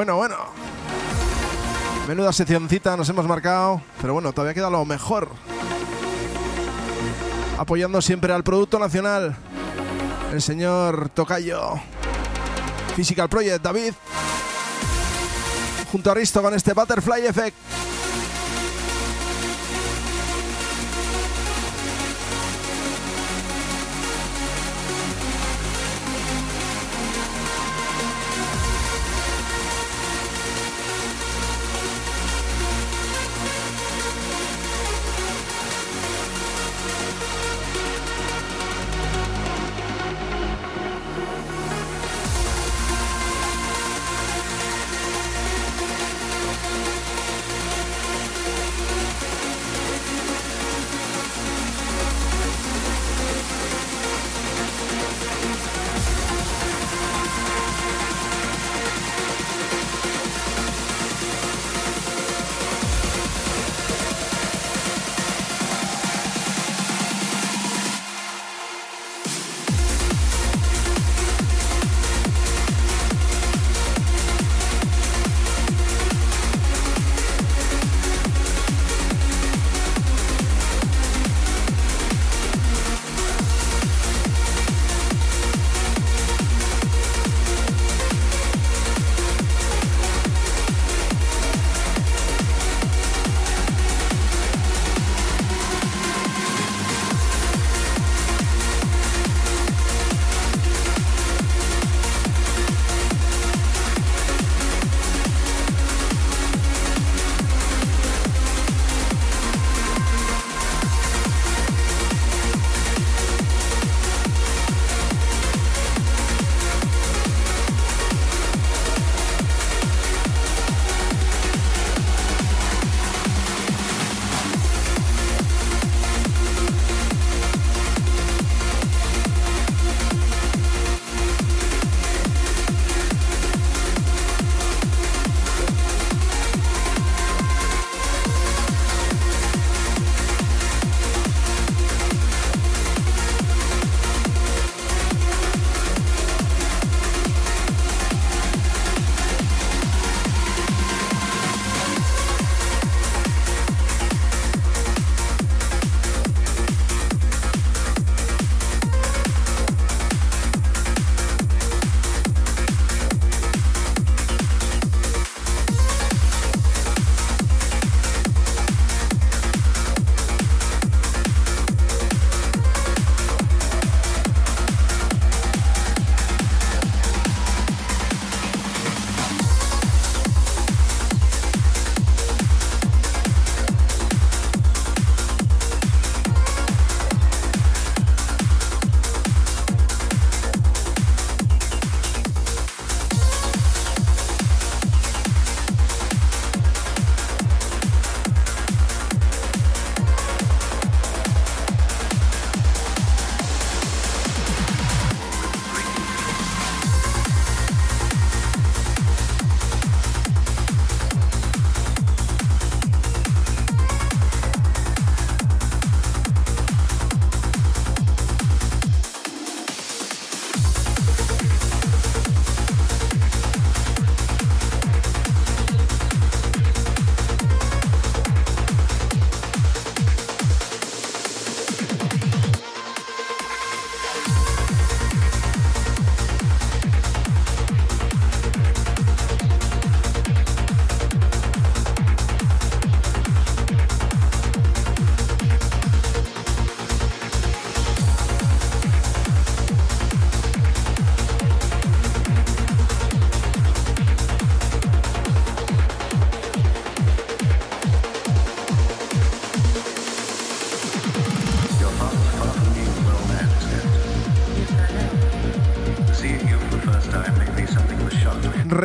Bueno, 0.00 0.16
bueno. 0.16 0.36
Menuda 2.08 2.32
seccioncita 2.32 2.96
nos 2.96 3.06
hemos 3.10 3.26
marcado, 3.26 3.82
pero 4.00 4.14
bueno, 4.14 4.32
todavía 4.32 4.54
queda 4.54 4.70
lo 4.70 4.82
mejor. 4.86 5.28
Apoyando 7.58 8.00
siempre 8.00 8.32
al 8.32 8.42
producto 8.42 8.78
nacional, 8.78 9.36
el 10.32 10.40
señor 10.40 11.10
Tocayo. 11.10 11.74
Physical 12.96 13.28
Project, 13.28 13.62
David. 13.62 13.92
Junto 15.92 16.10
a 16.10 16.14
Risto 16.14 16.40
con 16.40 16.54
este 16.54 16.72
Butterfly 16.72 17.26
Effect. 17.26 17.69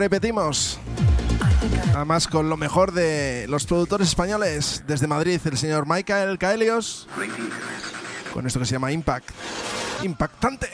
Repetimos. 0.06 0.78
Además 1.96 2.28
con 2.28 2.48
lo 2.48 2.58
mejor 2.58 2.92
de 2.92 3.48
los 3.50 3.66
productores 3.66 4.10
españoles 4.10 4.84
desde 4.86 5.08
Madrid, 5.08 5.42
el 5.46 5.58
señor 5.58 5.86
Michael 5.88 6.38
Caelios, 6.38 7.08
con 8.32 8.46
esto 8.46 8.60
que 8.60 8.68
se 8.68 8.74
llama 8.74 8.92
Impact. 8.92 9.32
Impactante. 10.04 10.70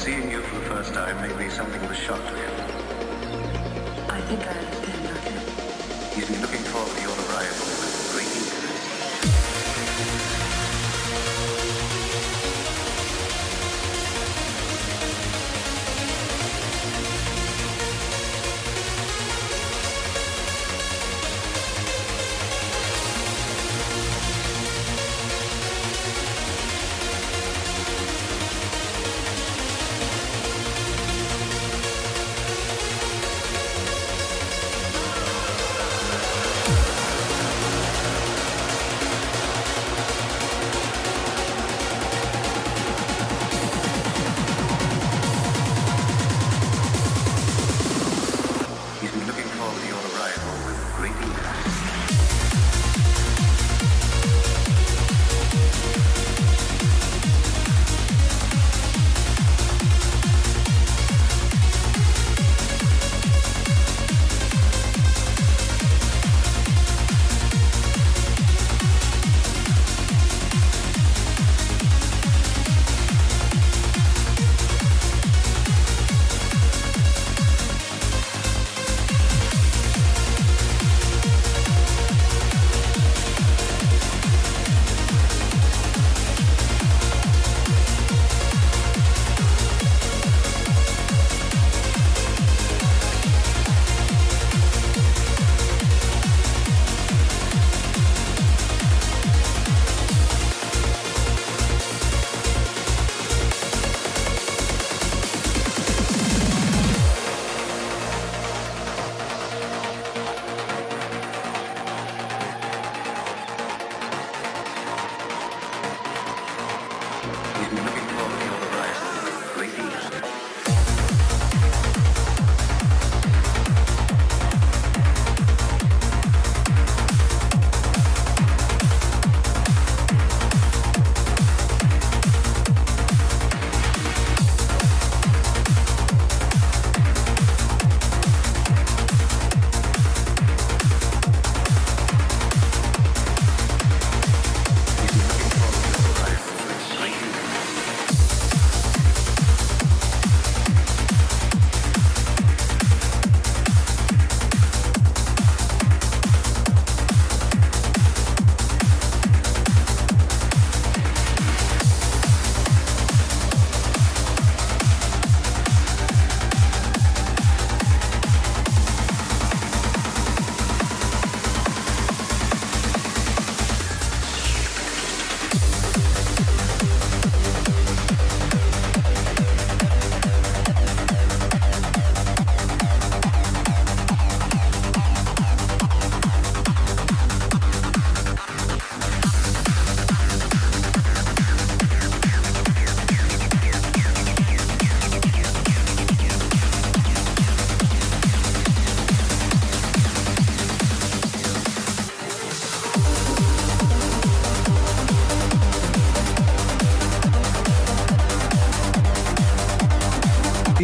Seeing 0.00 0.30
you 0.30 0.40
for 0.40 0.54
the 0.60 0.64
first 0.64 0.94
time 0.94 1.14
may 1.20 1.44
be 1.44 1.50
something 1.50 1.78
of 1.84 1.90
a 1.90 1.94
shock 1.94 2.24
to 2.24 2.34
him. 2.34 2.50
I 4.08 4.18
think 4.22 4.40
I 4.46 4.52
understand, 4.56 5.04
Doctor. 5.04 6.14
He's 6.14 6.26
been 6.26 6.49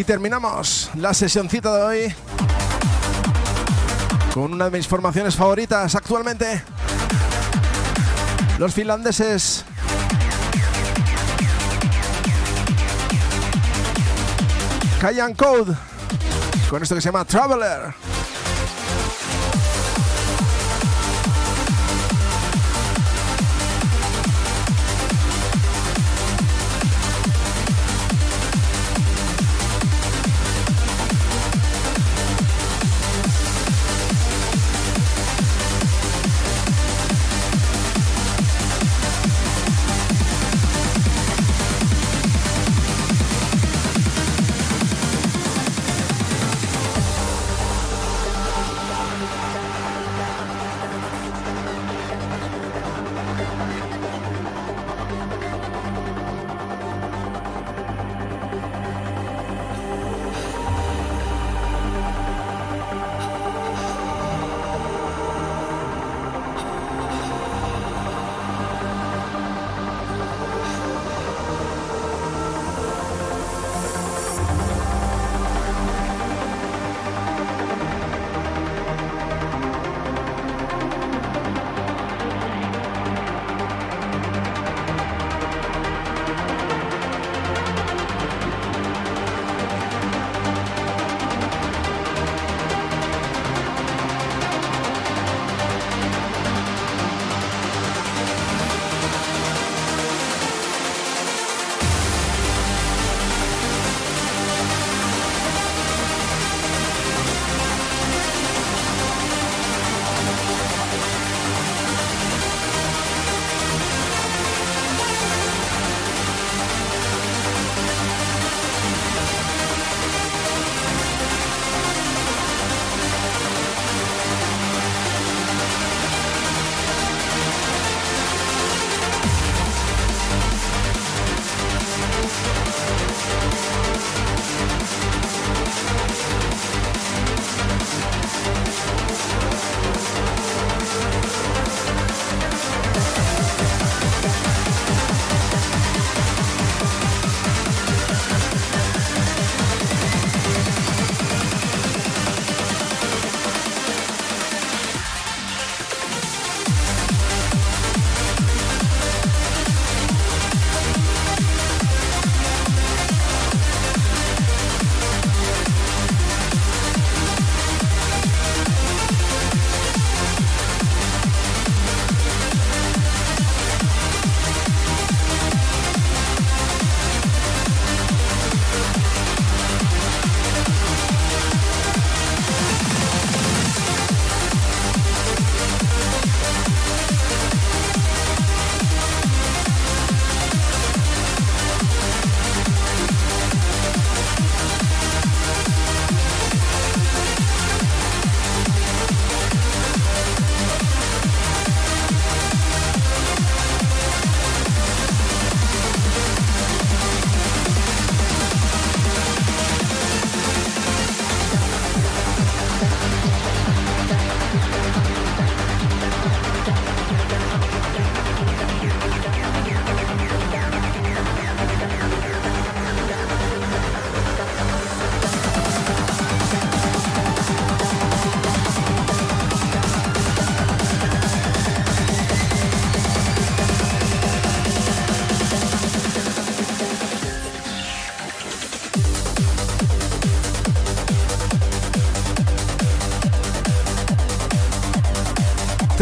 terminamos 0.06 0.88
la 0.94 1.12
sesioncita 1.12 1.76
de 1.76 1.82
hoy 1.82 2.14
con 4.32 4.52
una 4.52 4.66
de 4.66 4.78
mis 4.78 4.86
formaciones 4.86 5.34
favoritas 5.34 5.94
actualmente. 5.96 6.62
Los 8.58 8.72
finlandeses. 8.72 9.64
Kayan 15.00 15.34
Code. 15.34 15.74
Con 16.70 16.82
esto 16.82 16.94
que 16.94 17.00
se 17.00 17.08
llama 17.08 17.24
Traveler. 17.24 18.05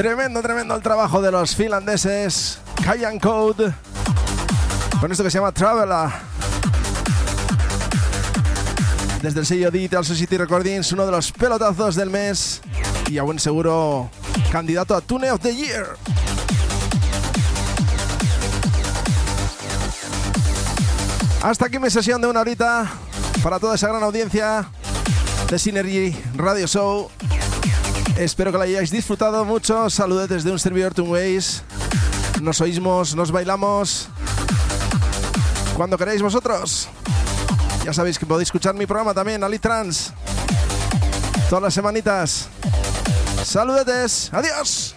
Tremendo, 0.05 0.43
tremendo 0.43 0.77
el 0.77 0.83
trabajo 0.83 1.23
de 1.23 1.33
los 1.33 1.57
finlandeses. 1.57 2.59
Kayan 2.85 3.19
Code. 3.19 3.73
Con 5.01 5.11
esto 5.11 5.25
que 5.25 5.31
se 5.31 5.39
llama 5.39 5.51
Traveler. 5.51 6.11
Desde 9.23 9.41
el 9.41 9.47
sello 9.47 9.71
Digital 9.71 10.05
Society 10.05 10.37
Recordings, 10.37 10.93
uno 10.93 11.07
de 11.07 11.11
los 11.11 11.33
pelotazos 11.33 11.95
del 11.95 12.11
mes. 12.11 12.61
Y 13.09 13.17
a 13.17 13.23
buen 13.23 13.39
seguro, 13.39 14.11
candidato 14.53 14.95
a 14.95 15.01
Tune 15.01 15.31
of 15.31 15.41
the 15.41 15.57
Year. 15.57 15.97
Hasta 21.43 21.65
aquí 21.65 21.79
mi 21.79 21.89
sesión 21.89 22.21
de 22.21 22.27
una 22.27 22.41
horita 22.41 22.93
para 23.43 23.59
toda 23.59 23.77
esa 23.77 23.89
gran 23.89 24.03
audiencia 24.03 24.69
de 25.49 25.59
Synergy 25.59 26.15
Radio 26.37 26.67
Show. 26.67 27.11
Espero 28.17 28.53
que 28.53 28.59
la 28.59 28.65
hayáis 28.65 28.91
disfrutado 28.91 29.45
mucho. 29.45 29.91
Saludos 29.91 30.29
desde 30.29 30.51
un 30.51 30.59
servidor 30.59 30.93
Ways. 31.01 31.63
Nos 32.41 32.61
oímos, 32.61 33.15
nos 33.17 33.33
bailamos. 33.33 34.09
Cuando 35.77 35.99
queráis 35.99 36.23
vosotros. 36.23 36.89
Ya 37.85 37.93
sabéis 37.93 38.19
que 38.19 38.25
podéis 38.25 38.49
escuchar 38.49 38.75
mi 38.75 38.87
programa 38.87 39.13
también, 39.13 39.43
Ali 39.43 39.59
Trans. 39.59 40.13
Todas 41.51 41.63
las 41.63 41.75
semanitas. 41.75 42.49
Saludetes. 43.45 44.31
Adiós. 44.33 44.94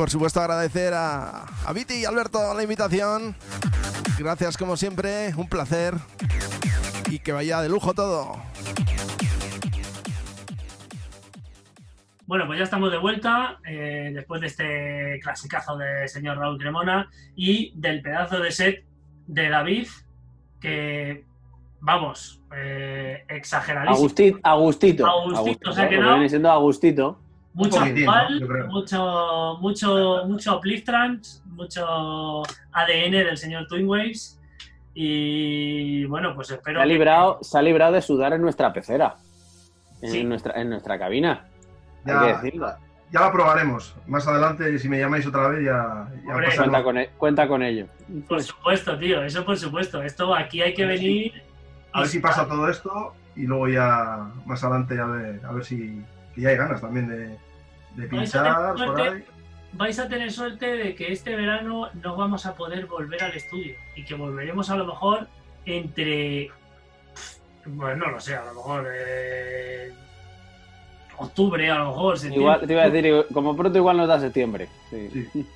Por 0.00 0.08
supuesto 0.08 0.40
agradecer 0.40 0.94
a, 0.94 1.44
a 1.66 1.72
Viti 1.74 1.92
y 1.92 2.04
Alberto 2.06 2.54
la 2.54 2.62
invitación. 2.62 3.36
Gracias 4.18 4.56
como 4.56 4.78
siempre, 4.78 5.34
un 5.36 5.46
placer. 5.46 5.92
Y 7.10 7.18
que 7.18 7.32
vaya 7.32 7.60
de 7.60 7.68
lujo 7.68 7.92
todo. 7.92 8.38
Bueno, 12.24 12.46
pues 12.46 12.60
ya 12.60 12.64
estamos 12.64 12.90
de 12.90 12.96
vuelta 12.96 13.58
eh, 13.68 14.10
después 14.14 14.40
de 14.40 14.46
este 14.46 15.20
clasicazo 15.22 15.76
de 15.76 16.08
señor 16.08 16.38
Raúl 16.38 16.56
Cremona 16.56 17.10
y 17.36 17.78
del 17.78 18.00
pedazo 18.00 18.40
de 18.40 18.52
set 18.52 18.86
de 19.26 19.50
David 19.50 19.86
que, 20.62 21.26
vamos, 21.80 22.40
eh, 22.56 23.22
exageradísimo. 23.28 23.98
Agustito, 23.98 24.40
Agustito. 24.44 25.06
Agustito 25.06 25.72
se 25.72 25.82
ha 25.82 25.88
quedado. 25.90 26.14
Viene 26.14 26.28
siendo 26.30 26.50
Agustito. 26.50 27.20
Mucho 27.52 27.80
creo. 27.80 28.66
mucho, 28.68 29.56
mucho, 29.60 30.22
mucho 30.26 30.56
uplift 30.58 30.88
mucho 31.46 32.42
ADN 32.72 33.10
del 33.24 33.36
señor 33.36 33.66
Twin 33.66 33.88
Waves. 33.88 34.40
Y 34.94 36.04
bueno, 36.06 36.34
pues 36.34 36.50
espero. 36.50 36.78
Se 36.78 36.82
ha 36.82 36.86
que- 36.86 36.92
librado, 36.92 37.38
se 37.42 37.58
ha 37.58 37.62
librado 37.62 37.92
de 37.94 38.02
sudar 38.02 38.32
en 38.32 38.42
nuestra 38.42 38.72
pecera. 38.72 39.16
En, 40.02 40.10
Sí. 40.10 40.24
nuestra, 40.24 40.60
en 40.60 40.70
nuestra 40.70 40.98
cabina. 40.98 41.46
Hay 42.06 42.12
Ya, 42.12 42.20
que 42.20 42.26
decirlo. 42.34 42.72
ya 43.12 43.20
la 43.20 43.32
probaremos. 43.32 43.94
Más 44.06 44.26
adelante, 44.26 44.78
si 44.78 44.88
me 44.88 44.98
llamáis 44.98 45.26
otra 45.26 45.48
vez, 45.48 45.64
ya, 45.64 46.08
ya 46.24 46.32
Hombre, 46.32 46.46
pasaremos. 46.46 46.56
Cuenta 46.56 46.82
con, 46.82 46.98
e- 46.98 47.10
cuenta 47.18 47.48
con 47.48 47.62
ello. 47.62 47.86
Por 48.28 48.42
supuesto, 48.42 48.98
tío, 48.98 49.22
eso 49.22 49.44
por 49.44 49.56
supuesto. 49.58 50.02
Esto 50.02 50.34
aquí 50.34 50.62
hay 50.62 50.72
que 50.74 50.86
venir. 50.86 51.42
A 51.92 52.00
ver 52.00 52.08
si 52.08 52.20
pasa 52.20 52.46
todo 52.46 52.68
esto 52.68 53.14
y 53.36 53.42
luego 53.46 53.68
ya 53.68 54.30
más 54.46 54.62
adelante 54.64 54.98
a 54.98 55.06
ver, 55.06 55.40
a 55.44 55.52
ver 55.52 55.64
si 55.64 56.02
que 56.34 56.40
ya 56.42 56.48
hay 56.50 56.56
ganas 56.56 56.80
también 56.80 57.08
de, 57.08 57.36
de 57.96 58.08
pinchar 58.08 58.44
tener 58.44 58.68
por 58.68 58.96
suerte. 58.96 59.02
ahí. 59.16 59.24
vais 59.72 59.98
a 59.98 60.08
tener 60.08 60.30
suerte 60.32 60.66
de 60.76 60.94
que 60.94 61.12
este 61.12 61.34
verano 61.36 61.88
no 62.02 62.16
vamos 62.16 62.46
a 62.46 62.54
poder 62.54 62.86
volver 62.86 63.22
al 63.22 63.32
estudio 63.34 63.74
y 63.96 64.04
que 64.04 64.14
volveremos 64.14 64.70
a 64.70 64.76
lo 64.76 64.86
mejor 64.86 65.26
entre. 65.66 66.50
Bueno, 67.66 68.06
no 68.06 68.12
lo 68.12 68.20
sé, 68.20 68.34
a 68.36 68.44
lo 68.44 68.54
mejor. 68.54 68.88
eh, 68.92 69.92
octubre, 71.18 71.70
a 71.70 71.78
lo 71.78 71.86
mejor. 71.88 72.18
septiembre. 72.18 72.40
Igual, 72.40 72.66
te 72.66 72.72
iba 72.72 72.82
a 72.82 72.90
decir, 72.90 73.26
como 73.32 73.56
pronto 73.56 73.78
igual 73.78 73.96
nos 73.98 74.08
da 74.08 74.18
septiembre. 74.20 74.68
Sí. 74.88 75.46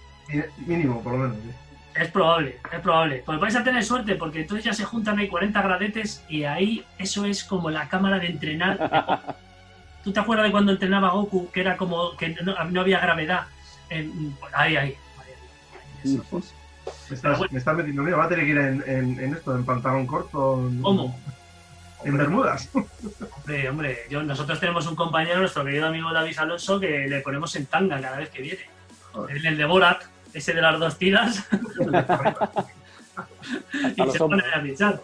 Mínimo, 0.67 1.03
por 1.03 1.13
lo 1.13 1.19
menos. 1.19 1.37
sí. 1.43 1.51
Es 1.95 2.11
probable, 2.11 2.59
es 2.73 2.81
probable. 2.81 3.23
Pues 3.25 3.39
vais 3.39 3.55
a 3.55 3.63
tener 3.63 3.85
suerte 3.85 4.17
porque 4.17 4.41
entonces 4.41 4.65
ya 4.65 4.73
se 4.73 4.85
juntan 4.85 5.17
ahí 5.19 5.29
40 5.29 5.63
gradetes 5.63 6.25
y 6.29 6.43
ahí 6.43 6.85
eso 6.99 7.25
es 7.25 7.45
como 7.45 7.71
la 7.71 7.89
cámara 7.89 8.19
de 8.19 8.27
entrenar. 8.27 9.37
¿Tú 10.05 10.13
te 10.13 10.21
acuerdas 10.21 10.47
de 10.47 10.53
cuando 10.53 10.73
entrenaba 10.73 11.11
Goku? 11.11 11.51
Que 11.51 11.61
era 11.63 11.77
como 11.77 12.17
que 12.17 12.29
no, 12.29 12.63
no 12.65 12.81
había 12.81 13.01
gravedad. 13.01 13.47
En- 13.89 14.37
ahí, 14.53 14.77
ahí. 14.77 14.97
Me 16.05 17.17
estás, 17.17 17.41
me 17.51 17.59
estás 17.59 17.77
metiendo 17.77 18.03
miedo. 18.03 18.19
Va 18.19 18.25
a 18.25 18.29
tener 18.29 18.45
que 18.45 18.51
ir 18.51 18.59
en, 18.59 18.85
en- 18.87 19.19
en 19.21 19.35
esto, 19.35 19.57
en 19.57 19.65
pantalón 19.65 20.07
corto. 20.07 20.69
En, 20.69 20.83
¿Cómo? 20.83 21.19
En 22.05 22.19
bermudas. 22.19 22.69
Hombre, 23.37 23.69
hombre, 23.71 23.99
yo, 24.11 24.23
nosotros 24.23 24.61
tenemos 24.61 24.87
un 24.87 24.95
compañero, 24.97 25.41
nuestro 25.41 25.65
querido 25.65 25.87
amigo 25.87 26.13
David 26.13 26.39
Alonso, 26.39 26.79
que 26.79 27.07
le 27.09 27.21
ponemos 27.21 27.55
en 27.57 27.65
tanga 27.67 28.01
cada 28.01 28.19
vez 28.19 28.29
que 28.29 28.43
viene. 28.43 28.61
El 29.31 29.57
de 29.57 29.65
Borat, 29.65 30.03
ese 30.35 30.53
de 30.53 30.61
las 30.61 30.79
dos 30.79 30.99
tiras, 30.99 31.47
y 33.97 34.03
los 34.03 34.13
se 34.13 34.21
pone 34.21 34.43
hombros. 34.43 34.55
a 34.55 34.63
pinchar. 34.63 35.03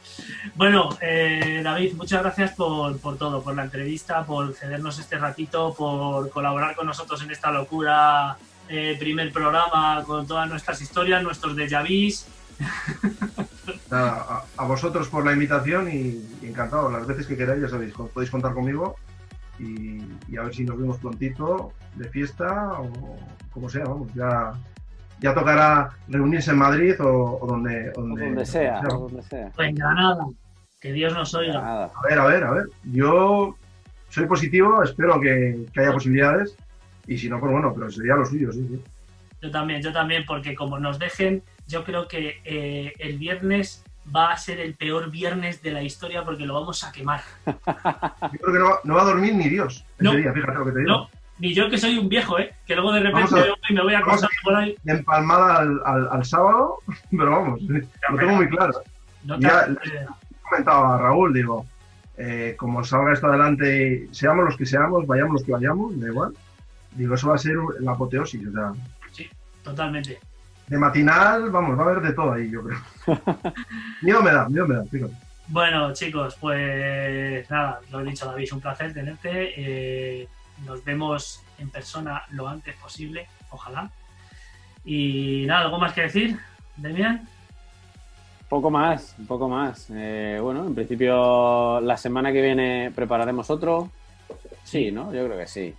Bueno, 0.55 0.91
eh, 1.01 1.61
David, 1.63 1.95
muchas 1.95 2.23
gracias 2.23 2.53
por, 2.53 2.99
por 2.99 3.17
todo, 3.19 3.43
por 3.43 3.55
la 3.55 3.65
entrevista, 3.65 4.25
por 4.25 4.55
cedernos 4.55 4.99
este 4.99 5.19
ratito, 5.19 5.75
por 5.75 6.31
colaborar 6.31 6.75
con 6.77 6.87
nosotros 6.87 7.23
en 7.23 7.31
esta 7.31 7.51
locura. 7.51 8.37
eh, 8.71 8.97
primer 8.99 9.33
programa 9.33 10.03
con 10.07 10.27
todas 10.27 10.49
nuestras 10.49 10.81
historias, 10.81 11.23
nuestros 11.23 11.57
déjà 11.57 11.83
vus. 11.83 12.27
A, 13.93 14.45
a 14.57 14.65
vosotros 14.67 15.09
por 15.09 15.25
la 15.27 15.33
invitación 15.33 15.91
y, 15.91 16.23
y 16.41 16.47
encantado. 16.47 16.89
Las 16.91 17.07
veces 17.09 17.27
que 17.27 17.37
queráis, 17.37 17.63
ya 17.63 17.69
sabéis, 17.69 17.93
podéis 17.93 18.31
contar 18.31 18.55
conmigo 18.55 18.97
y, 19.59 20.01
y 20.29 20.37
a 20.37 20.43
ver 20.43 20.55
si 20.55 20.63
nos 20.63 20.79
vemos 20.79 20.99
prontito 20.99 21.73
de 21.97 22.09
fiesta 22.09 22.75
o 22.79 23.19
como 23.51 23.69
sea, 23.69 23.85
vamos. 23.85 24.13
Ya, 24.15 24.53
ya 25.21 25.35
tocará 25.35 25.91
reunirse 26.09 26.51
en 26.51 26.59
Madrid 26.59 26.95
o, 27.01 27.39
o 27.41 27.47
donde, 27.47 27.91
O 27.97 28.01
donde, 28.01 28.25
donde 28.27 28.47
sea, 28.47 28.81
donde 28.81 28.95
o 28.95 28.99
donde 29.01 29.23
sea. 29.23 29.51
O 29.57 29.63
en 29.63 29.75
Granada. 29.75 30.25
Que 30.81 30.93
Dios 30.93 31.13
nos 31.13 31.35
oiga. 31.35 31.85
A 31.85 31.91
ver, 32.09 32.19
a 32.19 32.25
ver, 32.27 32.45
a 32.45 32.51
ver. 32.53 32.65
Yo 32.85 33.55
soy 34.09 34.27
positivo, 34.27 34.83
espero 34.83 35.21
que, 35.21 35.67
que 35.73 35.81
haya 35.81 35.93
posibilidades 35.93 36.57
y 37.07 37.19
si 37.19 37.29
no, 37.29 37.39
pues 37.39 37.53
bueno, 37.53 37.73
pero 37.75 37.91
sería 37.91 38.15
lo 38.15 38.25
suyo, 38.25 38.53
sí, 38.53 38.67
sí. 38.69 38.83
Yo 39.43 39.51
también, 39.51 39.83
yo 39.83 39.93
también, 39.93 40.25
porque 40.27 40.55
como 40.55 40.79
nos 40.79 40.99
dejen, 40.99 41.43
yo 41.67 41.85
creo 41.85 42.09
que 42.09 42.41
eh, 42.45 42.93
el 42.99 43.19
viernes 43.19 43.85
va 44.15 44.33
a 44.33 44.37
ser 44.37 44.59
el 44.61 44.75
peor 44.75 45.11
viernes 45.11 45.63
de 45.63 45.73
la 45.73 45.83
historia 45.83 46.25
porque 46.25 46.45
lo 46.47 46.55
vamos 46.55 46.83
a 46.85 46.91
quemar. 46.93 47.21
Yo 47.47 48.39
creo 48.41 48.53
que 48.53 48.59
no, 48.59 48.65
va- 48.71 48.81
no 48.85 48.95
va 48.95 49.03
a 49.03 49.05
dormir 49.05 49.35
ni 49.35 49.49
Dios 49.49 49.85
ese 49.99 50.05
No. 50.05 50.15
día, 50.15 50.33
fíjate 50.33 50.55
lo 50.59 50.65
que 50.65 50.73
te 50.73 50.79
digo. 50.81 50.91
No, 50.91 51.11
ni 51.41 51.53
yo 51.55 51.69
que 51.69 51.79
soy 51.79 51.99
un 51.99 52.09
viejo, 52.09 52.39
¿eh? 52.39 52.53
Que 52.67 52.75
luego 52.77 52.93
de 52.93 53.01
repente 53.01 53.35
a- 53.35 53.43
voy 53.43 53.55
y 53.69 53.73
me 53.75 53.83
voy 53.83 53.95
a 53.95 53.99
acostar 53.99 54.31
por 54.45 54.55
ahí. 54.55 54.77
De 54.85 54.93
empalmada 54.93 55.57
al, 55.59 55.81
al- 55.85 56.09
al 56.13 56.25
sábado, 56.25 56.77
pero 57.11 57.31
vamos, 57.31 57.61
lo 57.63 58.17
tengo 58.19 58.33
muy 58.37 58.49
claro. 58.49 58.75
No 59.25 59.39
te 59.39 59.47
Ya- 59.47 59.67
comentaba 60.49 60.95
a 60.95 60.99
Raúl, 60.99 61.33
digo, 61.35 61.67
eh, 62.17 62.55
como 62.59 62.85
salga 62.85 63.13
esto 63.13 63.27
adelante, 63.29 64.09
seamos 64.13 64.45
los 64.45 64.57
que 64.57 64.67
seamos, 64.67 65.07
vayamos 65.07 65.35
los 65.35 65.45
que 65.45 65.53
vayamos, 65.53 65.99
da 65.99 66.07
igual. 66.09 66.35
Digo, 66.93 67.15
eso 67.15 67.29
va 67.29 67.37
a 67.37 67.39
ser 67.39 67.55
la 67.81 67.93
apoteosis, 67.93 68.47
o 68.49 68.53
sea, 68.53 68.73
Totalmente. 69.63 70.19
de 70.67 70.79
matinal, 70.79 71.51
vamos, 71.51 71.79
va 71.79 71.85
a 71.85 71.91
haber 71.91 72.03
de 72.03 72.13
todo 72.13 72.33
ahí, 72.33 72.51
yo 72.51 72.63
creo. 72.65 72.79
miedo 74.03 74.23
me 74.23 74.33
da, 74.33 74.49
miedo 74.49 74.67
me 74.67 74.77
da, 74.77 74.85
fíjate. 74.85 75.15
Bueno, 75.49 75.93
chicos, 75.93 76.37
pues 76.41 77.49
nada, 77.51 77.81
lo 77.91 78.01
he 78.01 78.05
dicho, 78.05 78.25
David, 78.27 78.45
es 78.45 78.53
un 78.53 78.61
placer 78.61 78.93
tenerte. 78.95 79.53
Eh, 79.57 80.29
nos 80.65 80.85
vemos 80.85 81.43
en 81.59 81.71
persona 81.71 82.23
lo 82.31 82.49
antes 82.49 82.75
posible, 82.77 83.27
ojalá. 83.51 83.91
Y 84.85 85.45
nada, 85.47 85.63
¿algo 85.63 85.79
más 85.79 85.93
que 85.93 86.03
decir, 86.03 86.39
Demian? 86.77 87.29
Poco 88.49 88.71
más, 88.71 89.15
un 89.19 89.27
poco 89.27 89.49
más. 89.49 89.87
Eh, 89.91 90.39
bueno, 90.43 90.67
en 90.67 90.75
principio 90.75 91.81
la 91.81 91.97
semana 91.97 92.33
que 92.33 92.43
viene 92.43 92.91
prepararemos 92.95 93.49
otro. 93.51 93.91
Sí, 94.65 94.91
¿no? 94.91 95.13
Yo 95.13 95.25
creo 95.27 95.39
que 95.39 95.47
sí. 95.47 95.75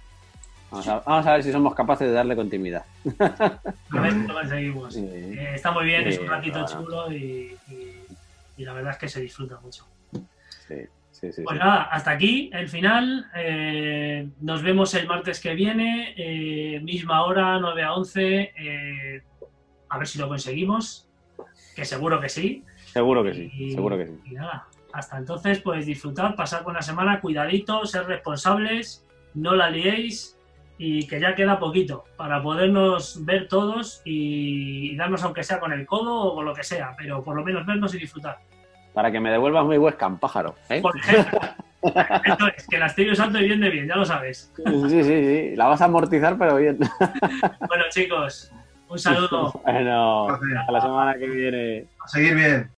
Vamos 0.70 0.88
a, 0.88 1.00
vamos 1.00 1.28
a 1.28 1.34
ver 1.34 1.44
si 1.44 1.52
somos 1.52 1.76
capaces 1.76 2.08
de 2.08 2.14
darle 2.14 2.36
continuidad. 2.36 2.86
A 3.20 4.00
ver 4.00 4.14
si 4.14 4.20
lo 4.28 4.34
conseguimos. 4.34 4.94
Sí. 4.94 5.02
Eh, 5.06 5.52
está 5.56 5.72
muy 5.72 5.84
bien, 5.86 6.08
es 6.08 6.18
un 6.20 6.28
ratito 6.28 6.66
chulo 6.66 7.12
y, 7.12 7.58
y- 7.70 7.98
y 8.58 8.64
la 8.64 8.74
verdad 8.74 8.94
es 8.94 8.98
que 9.00 9.10
se 9.10 9.20
disfruta 9.22 9.60
mucho. 9.60 9.86
Sí, 10.68 10.76
sí, 11.22 11.32
sí. 11.32 11.44
Pues 11.44 11.58
nada, 11.60 11.84
hasta 11.84 12.12
aquí 12.12 12.50
el 12.54 12.68
final. 12.70 13.28
Eh, 13.36 14.28
nos 14.42 14.62
vemos 14.64 14.94
el 14.96 15.08
martes 15.08 15.40
que 15.40 15.54
viene, 15.56 16.14
eh, 16.18 16.80
misma 16.82 17.24
hora, 17.24 17.60
9 17.60 17.84
a 17.84 17.94
11. 17.94 18.54
eh, 18.58 19.22
a 19.90 19.98
ver 19.98 20.08
si 20.08 20.20
lo 20.20 20.28
conseguimos, 20.30 21.10
que 21.76 21.84
seguro 21.86 22.20
que 22.22 22.30
sí. 22.30 22.64
Seguro 22.86 23.24
que 23.24 23.34
sí, 23.34 23.52
Y- 23.54 23.72
seguro 23.72 23.98
que 23.98 24.08
sí. 24.08 24.14
Y 24.26 24.32
nada, 24.36 24.68
hasta 24.94 25.18
entonces, 25.18 25.60
pues 25.60 25.86
disfrutar, 25.86 26.36
pasar 26.36 26.64
buena 26.64 26.82
semana, 26.82 27.20
cuidadito, 27.22 27.86
ser 27.86 28.06
responsables, 28.06 29.06
no 29.34 29.54
la 29.56 29.70
liéis 29.70 30.38
y 30.78 31.08
que 31.08 31.20
ya 31.20 31.36
queda 31.36 31.60
poquito 31.60 32.06
para 32.18 32.42
podernos 32.42 33.24
ver 33.26 33.48
todos 33.48 34.02
y, 34.06 34.96
darnos 34.96 35.24
aunque 35.24 35.44
sea 35.44 35.60
con 35.60 35.72
el 35.74 35.86
codo 35.86 36.16
o 36.22 36.36
con 36.36 36.46
lo 36.46 36.54
que 36.56 36.64
sea, 36.64 36.96
pero 36.98 37.24
por 37.24 37.36
lo 37.36 37.44
menos 37.44 37.66
vernos 37.66 37.94
y 37.94 38.00
disfrutar. 38.00 38.40
Para 38.94 39.12
que 39.12 39.20
me 39.20 39.32
devuelvas 39.32 39.66
mi 39.66 39.78
webcam, 39.78 40.18
pájaro. 40.20 40.56
¿eh? 40.70 40.82
Por 40.82 40.98
ejemplo, 40.98 41.40
esto 41.82 42.48
es, 42.56 42.68
que 42.68 42.78
la 42.78 42.88
estoy 42.88 43.12
usando 43.12 43.40
y 43.40 43.48
viene 43.48 43.70
bien, 43.70 43.88
ya 43.88 43.96
lo 43.96 44.06
sabes. 44.06 44.52
Sí, 44.56 44.90
sí, 44.90 45.04
sí. 45.04 45.56
La 45.56 45.68
vas 45.68 45.82
a 45.82 45.86
amortizar, 45.86 46.38
pero 46.38 46.58
bien. 46.58 46.78
Bueno 47.68 47.84
chicos, 47.90 48.52
un 48.88 49.00
saludo. 49.00 49.52
Bueno, 49.64 50.28
Gracias. 50.28 50.68
a 50.68 50.72
la 50.72 50.82
semana 50.82 51.14
que 51.16 51.28
viene. 51.28 51.86
A 52.04 52.08
seguir 52.08 52.36
bien. 52.36 52.70